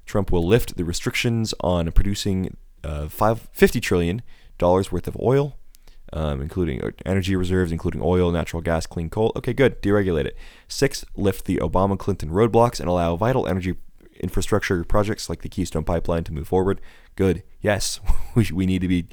Trump 0.05 0.31
will 0.31 0.45
lift 0.45 0.77
the 0.77 0.85
restrictions 0.85 1.53
on 1.61 1.91
producing 1.91 2.55
uh, 2.83 3.07
five, 3.07 3.49
$50 3.53 3.81
trillion 3.81 4.21
worth 4.61 5.07
of 5.07 5.17
oil, 5.19 5.57
um, 6.13 6.41
including 6.41 6.81
energy 7.05 7.35
reserves, 7.35 7.71
including 7.71 8.01
oil, 8.03 8.31
natural 8.31 8.61
gas, 8.61 8.85
clean 8.85 9.09
coal. 9.09 9.31
Okay, 9.35 9.53
good. 9.53 9.81
Deregulate 9.81 10.25
it. 10.25 10.37
Six, 10.67 11.05
lift 11.15 11.45
the 11.45 11.57
Obama 11.57 11.97
Clinton 11.97 12.29
roadblocks 12.29 12.79
and 12.79 12.89
allow 12.89 13.15
vital 13.15 13.47
energy 13.47 13.75
infrastructure 14.19 14.83
projects 14.83 15.29
like 15.29 15.41
the 15.41 15.49
Keystone 15.49 15.83
Pipeline 15.83 16.23
to 16.25 16.33
move 16.33 16.47
forward. 16.47 16.81
Good. 17.15 17.43
Yes, 17.61 17.99
we, 18.35 18.47
we 18.53 18.65
need 18.65 18.81
to 18.81 18.87
be 18.87 19.07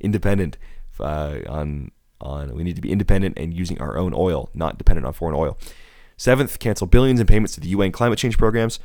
independent 0.00 0.58
uh, 1.00 1.38
on 1.48 1.90
on 2.20 2.54
we 2.54 2.62
need 2.62 2.76
to 2.76 2.82
be 2.82 2.92
independent 2.92 3.36
and 3.36 3.52
using 3.52 3.80
our 3.80 3.96
own 3.96 4.12
oil, 4.14 4.48
not 4.54 4.78
dependent 4.78 5.06
on 5.06 5.12
foreign 5.12 5.34
oil. 5.34 5.58
Seventh, 6.16 6.58
cancel 6.60 6.86
billions 6.86 7.18
in 7.18 7.26
payments 7.26 7.54
to 7.54 7.60
the 7.60 7.68
UN 7.68 7.90
climate 7.90 8.18
change 8.18 8.38
programs. 8.38 8.78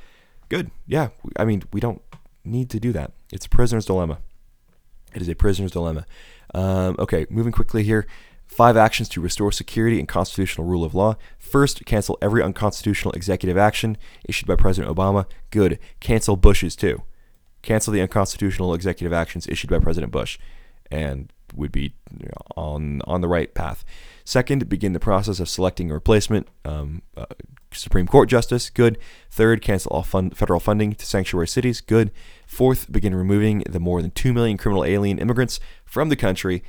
Good. 0.49 0.71
Yeah, 0.87 1.09
I 1.35 1.45
mean, 1.45 1.63
we 1.71 1.79
don't 1.79 2.01
need 2.43 2.69
to 2.71 2.79
do 2.79 2.91
that. 2.93 3.11
It's 3.31 3.45
a 3.45 3.49
prisoner's 3.49 3.85
dilemma. 3.85 4.19
It 5.13 5.21
is 5.21 5.29
a 5.29 5.35
prisoner's 5.35 5.71
dilemma. 5.71 6.05
Um, 6.57 6.95
okay, 6.97 7.27
moving 7.29 7.51
quickly 7.51 7.83
here. 7.83 8.07
Five 8.47 8.77
actions 8.77 9.07
to 9.09 9.21
restore 9.21 9.51
security 9.51 9.99
and 9.99 10.07
constitutional 10.07 10.65
rule 10.65 10.83
of 10.83 10.95
law. 10.95 11.15
First, 11.37 11.85
cancel 11.85 12.17
every 12.19 12.41
unconstitutional 12.41 13.11
executive 13.13 13.57
action 13.57 13.95
issued 14.27 14.47
by 14.47 14.55
President 14.55 14.95
Obama. 14.95 15.27
Good. 15.51 15.77
Cancel 15.99 16.35
Bush's 16.35 16.75
too. 16.75 17.03
Cancel 17.61 17.93
the 17.93 18.01
unconstitutional 18.01 18.73
executive 18.73 19.13
actions 19.13 19.45
issued 19.47 19.69
by 19.69 19.77
President 19.77 20.11
Bush, 20.11 20.39
and 20.89 21.31
would 21.55 21.71
be 21.71 21.93
on 22.55 23.01
on 23.05 23.21
the 23.21 23.27
right 23.27 23.53
path. 23.53 23.85
Second, 24.23 24.67
begin 24.67 24.93
the 24.93 24.99
process 24.99 25.39
of 25.39 25.49
selecting 25.49 25.89
a 25.89 25.93
replacement 25.93 26.47
um, 26.65 27.01
uh, 27.15 27.25
Supreme 27.71 28.07
Court 28.07 28.29
justice. 28.29 28.69
Good. 28.69 28.97
Third, 29.29 29.61
cancel 29.61 29.91
all 29.91 30.03
fund, 30.03 30.37
federal 30.37 30.59
funding 30.59 30.93
to 30.95 31.05
sanctuary 31.05 31.47
cities. 31.47 31.81
Good. 31.81 32.11
Fourth, 32.45 32.91
begin 32.91 33.15
removing 33.15 33.63
the 33.69 33.79
more 33.79 34.01
than 34.01 34.11
2 34.11 34.33
million 34.33 34.57
criminal 34.57 34.85
alien 34.85 35.19
immigrants 35.19 35.59
from 35.85 36.09
the 36.09 36.15
country 36.15 36.63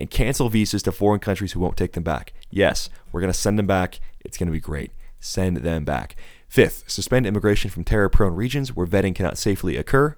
and 0.00 0.10
cancel 0.10 0.48
visas 0.48 0.82
to 0.82 0.92
foreign 0.92 1.20
countries 1.20 1.52
who 1.52 1.60
won't 1.60 1.76
take 1.76 1.92
them 1.92 2.02
back. 2.02 2.32
Yes, 2.50 2.90
we're 3.10 3.20
going 3.20 3.32
to 3.32 3.38
send 3.38 3.58
them 3.58 3.66
back. 3.66 4.00
It's 4.20 4.36
going 4.36 4.48
to 4.48 4.52
be 4.52 4.60
great. 4.60 4.92
Send 5.20 5.58
them 5.58 5.84
back. 5.84 6.16
Fifth, 6.48 6.84
suspend 6.86 7.26
immigration 7.26 7.70
from 7.70 7.84
terror 7.84 8.08
prone 8.08 8.34
regions 8.34 8.74
where 8.74 8.86
vetting 8.86 9.14
cannot 9.14 9.38
safely 9.38 9.76
occur. 9.76 10.16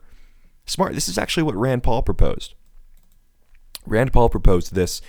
Smart. 0.66 0.94
This 0.94 1.09
is 1.09 1.16
actually 1.16 1.44
what 1.44 1.54
Rand 1.54 1.82
Paul 1.82 2.02
proposed. 2.02 2.54
Rand 3.89 4.12
Paul 4.12 4.28
proposed 4.28 4.74
this 4.74 5.01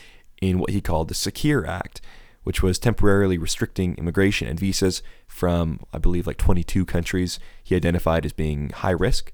in 0.42 0.60
what 0.60 0.72
he 0.72 0.82
called 0.82 1.08
the 1.08 1.14
Secure 1.14 1.68
Act, 1.68 2.02
which 2.44 2.64
was 2.64 2.80
temporarily 2.80 3.38
restricting 3.38 3.96
immigration 3.96 4.48
and 4.48 4.60
visas 4.60 5.04
from, 5.28 5.82
I 5.94 5.98
believe, 5.98 6.26
like 6.26 6.38
22 6.38 6.86
countries 6.86 7.40
he 7.64 7.76
identified 7.76 8.26
as 8.26 8.34
being 8.34 8.70
high 8.70 8.92
risk. 8.92 9.34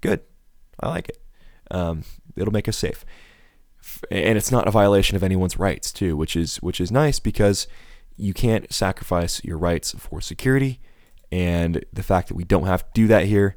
Good. 0.00 0.20
I 0.80 0.88
like 0.88 1.08
it. 1.08 1.18
Um, 1.70 2.04
it'll 2.36 2.52
make 2.52 2.68
us 2.68 2.76
safe. 2.76 3.04
And 4.10 4.38
it's 4.38 4.52
not 4.52 4.68
a 4.68 4.70
violation 4.70 5.16
of 5.16 5.22
anyone's 5.22 5.58
rights, 5.58 5.92
too, 5.92 6.16
which 6.16 6.36
is 6.36 6.56
which 6.56 6.80
is 6.80 6.92
nice 6.92 7.18
because 7.18 7.66
you 8.16 8.32
can't 8.32 8.72
sacrifice 8.72 9.42
your 9.44 9.58
rights 9.58 9.94
for 9.98 10.20
security. 10.20 10.80
And 11.30 11.84
the 11.92 12.02
fact 12.02 12.28
that 12.28 12.34
we 12.34 12.44
don't 12.44 12.66
have 12.66 12.84
to 12.84 12.90
do 12.94 13.06
that 13.08 13.24
here 13.24 13.56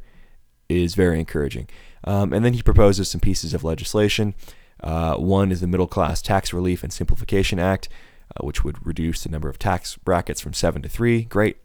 is 0.69 0.95
very 0.95 1.19
encouraging. 1.19 1.67
Um, 2.03 2.33
and 2.33 2.43
then 2.43 2.53
he 2.53 2.61
proposes 2.61 3.09
some 3.09 3.21
pieces 3.21 3.53
of 3.53 3.63
legislation. 3.63 4.33
Uh, 4.81 5.15
one 5.15 5.51
is 5.51 5.61
the 5.61 5.67
Middle 5.67 5.87
Class 5.87 6.21
Tax 6.21 6.53
Relief 6.53 6.83
and 6.83 6.91
Simplification 6.91 7.59
Act, 7.59 7.89
uh, 8.35 8.45
which 8.45 8.63
would 8.63 8.85
reduce 8.85 9.23
the 9.23 9.29
number 9.29 9.49
of 9.49 9.57
tax 9.57 9.97
brackets 9.97 10.41
from 10.41 10.53
seven 10.53 10.81
to 10.81 10.89
three. 10.89 11.23
Great. 11.23 11.57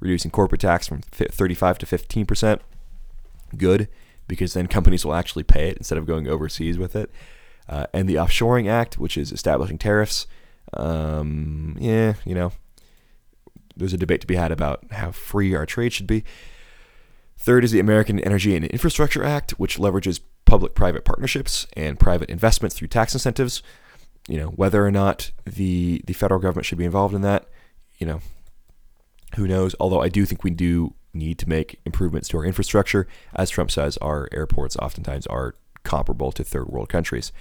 Reducing 0.00 0.30
corporate 0.30 0.60
tax 0.60 0.86
from 0.86 1.00
35 1.00 1.78
to 1.78 1.86
15 1.86 2.26
percent. 2.26 2.62
Good, 3.56 3.88
because 4.28 4.54
then 4.54 4.66
companies 4.66 5.04
will 5.04 5.14
actually 5.14 5.44
pay 5.44 5.68
it 5.68 5.78
instead 5.78 5.98
of 5.98 6.06
going 6.06 6.28
overseas 6.28 6.78
with 6.78 6.96
it. 6.96 7.10
Uh, 7.68 7.86
and 7.92 8.08
the 8.08 8.14
Offshoring 8.14 8.68
Act, 8.68 8.98
which 8.98 9.16
is 9.16 9.32
establishing 9.32 9.78
tariffs. 9.78 10.26
Um, 10.74 11.76
yeah, 11.80 12.14
you 12.24 12.34
know, 12.34 12.52
there's 13.76 13.92
a 13.92 13.98
debate 13.98 14.20
to 14.20 14.26
be 14.26 14.36
had 14.36 14.52
about 14.52 14.84
how 14.92 15.10
free 15.12 15.54
our 15.54 15.66
trade 15.66 15.92
should 15.92 16.06
be. 16.06 16.24
Third 17.36 17.64
is 17.64 17.70
the 17.70 17.80
American 17.80 18.18
Energy 18.20 18.56
and 18.56 18.64
Infrastructure 18.64 19.22
Act, 19.22 19.52
which 19.52 19.78
leverages 19.78 20.20
public 20.44 20.74
private 20.74 21.04
partnerships 21.04 21.66
and 21.74 21.98
private 21.98 22.30
investments 22.30 22.76
through 22.76 22.88
tax 22.88 23.12
incentives. 23.14 23.62
You 24.28 24.38
know, 24.38 24.48
whether 24.48 24.84
or 24.84 24.90
not 24.90 25.30
the 25.44 26.02
the 26.06 26.12
federal 26.12 26.40
government 26.40 26.66
should 26.66 26.78
be 26.78 26.84
involved 26.84 27.14
in 27.14 27.22
that, 27.22 27.46
you 27.98 28.06
know, 28.06 28.20
who 29.36 29.46
knows? 29.46 29.74
Although 29.78 30.02
I 30.02 30.08
do 30.08 30.24
think 30.24 30.42
we 30.42 30.50
do 30.50 30.94
need 31.12 31.38
to 31.38 31.48
make 31.48 31.80
improvements 31.84 32.28
to 32.28 32.38
our 32.38 32.44
infrastructure. 32.44 33.06
As 33.34 33.50
Trump 33.50 33.70
says, 33.70 33.96
our 33.98 34.28
airports 34.32 34.76
oftentimes 34.76 35.26
are 35.26 35.54
comparable 35.82 36.32
to 36.32 36.44
third 36.44 36.68
world 36.68 36.88
countries. 36.88 37.32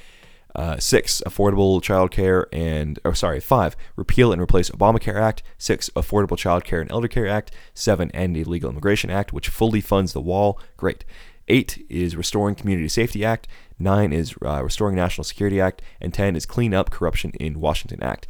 Uh, 0.55 0.79
six, 0.79 1.21
affordable 1.25 1.81
childcare 1.81 2.45
and, 2.53 2.97
oh, 3.03 3.11
sorry, 3.11 3.41
five, 3.41 3.75
repeal 3.97 4.31
and 4.31 4.41
replace 4.41 4.69
Obamacare 4.69 5.19
Act. 5.19 5.43
Six, 5.57 5.89
affordable 5.97 6.37
childcare 6.37 6.79
and 6.79 6.89
elder 6.91 7.09
care 7.09 7.27
act. 7.27 7.51
Seven, 7.73 8.09
end 8.11 8.37
illegal 8.37 8.69
immigration 8.69 9.09
act, 9.09 9.33
which 9.33 9.49
fully 9.49 9.81
funds 9.81 10.13
the 10.13 10.21
wall. 10.21 10.59
Great. 10.77 11.03
Eight 11.47 11.85
is 11.89 12.15
Restoring 12.15 12.55
Community 12.55 12.87
Safety 12.87 13.25
Act. 13.25 13.47
Nine 13.77 14.13
is 14.13 14.33
uh, 14.43 14.63
Restoring 14.63 14.95
National 14.95 15.25
Security 15.25 15.59
Act. 15.59 15.81
And 15.99 16.13
10 16.13 16.35
is 16.35 16.45
Clean 16.45 16.73
Up 16.73 16.89
Corruption 16.89 17.31
in 17.31 17.59
Washington 17.59 18.01
Act. 18.01 18.25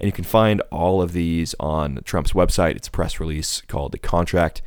And 0.00 0.06
you 0.06 0.12
can 0.12 0.24
find 0.24 0.60
all 0.72 1.00
of 1.00 1.12
these 1.12 1.54
on 1.58 2.00
Trump's 2.04 2.32
website. 2.32 2.76
It's 2.76 2.88
a 2.88 2.92
press 2.92 3.20
release 3.20 3.60
called 3.62 3.92
The 3.92 3.98
Contract 3.98 4.62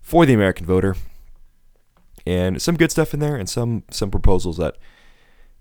for 0.00 0.26
the 0.26 0.34
American 0.34 0.66
Voter. 0.66 0.96
And 2.26 2.60
some 2.60 2.76
good 2.76 2.90
stuff 2.90 3.14
in 3.14 3.20
there 3.20 3.36
and 3.36 3.48
some 3.48 3.84
some 3.90 4.10
proposals 4.10 4.58
that 4.58 4.76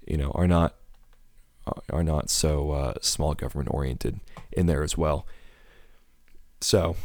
you 0.06 0.18
know 0.18 0.32
are 0.36 0.48
not 0.48 0.76
are 1.92 2.04
not 2.04 2.30
so 2.30 2.72
uh, 2.72 2.94
small 3.02 3.34
government 3.34 3.70
oriented 3.72 4.20
in 4.52 4.66
there 4.66 4.84
as 4.84 4.98
well. 4.98 5.26
So 6.62 6.96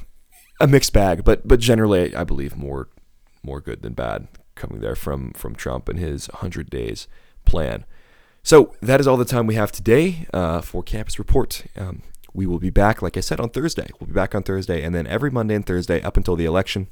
a 0.60 0.66
mixed 0.66 0.92
bag, 0.92 1.24
but 1.24 1.46
but 1.46 1.60
generally 1.60 2.14
I 2.14 2.24
believe 2.24 2.56
more 2.56 2.88
more 3.42 3.60
good 3.60 3.82
than 3.82 3.94
bad 3.94 4.28
coming 4.54 4.80
there 4.80 4.96
from 4.96 5.32
from 5.32 5.54
Trump 5.54 5.88
and 5.88 5.98
his 5.98 6.28
100 6.28 6.70
days 6.70 7.08
plan. 7.44 7.84
So 8.42 8.74
that 8.82 9.00
is 9.00 9.06
all 9.06 9.16
the 9.16 9.24
time 9.24 9.46
we 9.46 9.54
have 9.54 9.72
today 9.72 10.26
uh, 10.34 10.60
for 10.60 10.82
Campus 10.82 11.18
Report. 11.18 11.64
Um, 11.76 12.02
we 12.34 12.46
will 12.46 12.58
be 12.58 12.70
back, 12.70 13.00
like 13.00 13.16
I 13.16 13.20
said, 13.20 13.40
on 13.40 13.50
Thursday. 13.50 13.88
We'll 13.98 14.08
be 14.08 14.12
back 14.12 14.34
on 14.34 14.42
Thursday, 14.42 14.82
and 14.82 14.94
then 14.94 15.06
every 15.06 15.30
Monday 15.30 15.54
and 15.54 15.64
Thursday 15.64 16.02
up 16.02 16.16
until 16.16 16.36
the 16.36 16.44
election. 16.44 16.88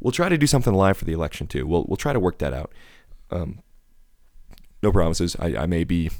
We'll 0.00 0.12
try 0.12 0.28
to 0.28 0.36
do 0.36 0.46
something 0.46 0.74
live 0.74 0.96
for 0.96 1.04
the 1.04 1.12
election 1.12 1.46
too. 1.46 1.66
We'll 1.66 1.84
we'll 1.86 1.96
try 1.96 2.12
to 2.12 2.20
work 2.20 2.38
that 2.38 2.52
out. 2.52 2.72
Um, 3.30 3.60
no 4.82 4.92
promises. 4.92 5.36
I, 5.38 5.56
I 5.56 5.66
may 5.66 5.84
be 5.84 6.10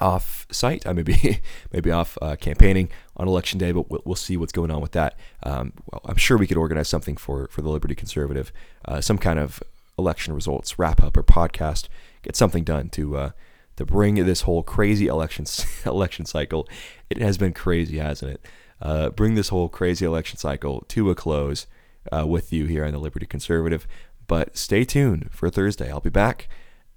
off 0.00 0.46
site. 0.50 0.86
I 0.86 0.92
may 0.92 1.02
be 1.02 1.40
maybe 1.72 1.90
off 1.90 2.16
uh, 2.22 2.36
campaigning 2.36 2.90
on 3.16 3.28
election 3.28 3.58
day, 3.58 3.72
but 3.72 3.90
we'll, 3.90 4.02
we'll, 4.04 4.14
see 4.14 4.36
what's 4.36 4.52
going 4.52 4.70
on 4.70 4.80
with 4.80 4.92
that. 4.92 5.18
Um, 5.42 5.72
well, 5.90 6.02
I'm 6.04 6.16
sure 6.16 6.36
we 6.36 6.46
could 6.46 6.56
organize 6.56 6.88
something 6.88 7.16
for 7.16 7.48
for 7.48 7.62
the 7.62 7.68
Liberty 7.68 7.94
Conservative, 7.94 8.52
uh, 8.84 9.00
some 9.00 9.18
kind 9.18 9.38
of 9.38 9.62
election 9.98 10.34
results 10.34 10.78
wrap 10.78 11.02
up 11.02 11.16
or 11.16 11.22
podcast, 11.22 11.88
get 12.22 12.36
something 12.36 12.64
done 12.64 12.88
to 12.90 13.16
uh, 13.16 13.30
to 13.76 13.84
bring 13.84 14.14
this 14.14 14.42
whole 14.42 14.62
crazy 14.62 15.06
election 15.06 15.44
election 15.86 16.24
cycle. 16.26 16.68
It 17.10 17.18
has 17.18 17.38
been 17.38 17.52
crazy, 17.52 17.98
hasn't 17.98 18.32
it? 18.32 18.46
Uh, 18.80 19.10
bring 19.10 19.34
this 19.34 19.48
whole 19.48 19.68
crazy 19.68 20.04
election 20.04 20.38
cycle 20.38 20.84
to 20.88 21.10
a 21.10 21.14
close 21.14 21.66
uh, 22.12 22.26
with 22.26 22.52
you 22.52 22.66
here 22.66 22.84
on 22.84 22.92
the 22.92 22.98
Liberty 22.98 23.26
Conservative. 23.26 23.86
But 24.26 24.56
stay 24.56 24.84
tuned 24.84 25.30
for 25.32 25.48
Thursday. 25.48 25.90
I'll 25.90 26.00
be 26.00 26.10
back, 26.10 26.48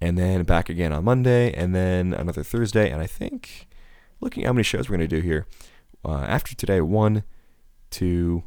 and 0.02 0.18
then 0.18 0.42
back 0.42 0.68
again 0.68 0.92
on 0.92 1.04
Monday, 1.04 1.52
and 1.52 1.72
then 1.76 2.12
another 2.12 2.42
Thursday. 2.42 2.90
And 2.90 3.00
I 3.00 3.06
think 3.06 3.68
looking 4.20 4.42
at 4.42 4.48
how 4.48 4.52
many 4.52 4.64
shows 4.64 4.88
we're 4.88 4.96
going 4.96 5.08
to 5.08 5.16
do 5.16 5.22
here 5.22 5.46
uh, 6.04 6.22
after 6.22 6.56
today, 6.56 6.80
one, 6.80 7.22
two 7.88 8.42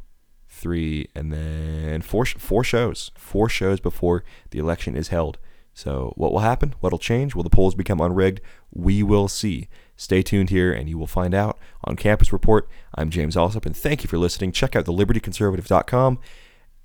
three, 0.50 1.08
and 1.14 1.32
then 1.32 2.02
four 2.02 2.26
four 2.26 2.62
shows, 2.62 3.10
four 3.16 3.48
shows 3.48 3.80
before 3.80 4.22
the 4.50 4.58
election 4.58 4.94
is 4.94 5.08
held. 5.08 5.38
So 5.72 6.12
what 6.16 6.30
will 6.30 6.40
happen? 6.40 6.74
What'll 6.80 6.98
change? 6.98 7.34
Will 7.34 7.42
the 7.42 7.50
polls 7.50 7.74
become 7.74 8.02
unrigged? 8.02 8.42
We 8.70 9.02
will 9.02 9.26
see. 9.26 9.68
Stay 9.96 10.20
tuned 10.20 10.50
here, 10.50 10.70
and 10.72 10.90
you 10.90 10.98
will 10.98 11.06
find 11.06 11.34
out 11.34 11.58
on 11.84 11.96
Campus 11.96 12.34
Report. 12.34 12.68
I'm 12.94 13.08
James 13.08 13.34
Allsup, 13.34 13.64
and 13.64 13.74
thank 13.74 14.02
you 14.04 14.08
for 14.08 14.18
listening. 14.18 14.52
Check 14.52 14.76
out 14.76 14.84
thelibertyconservative.com, 14.84 16.18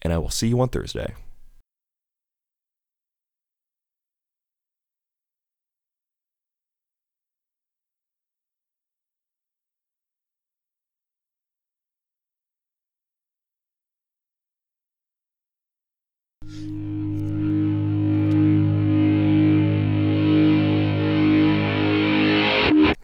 and 0.02 0.14
I 0.14 0.18
will 0.18 0.30
see 0.30 0.48
you 0.48 0.62
on 0.62 0.70
Thursday. 0.70 1.14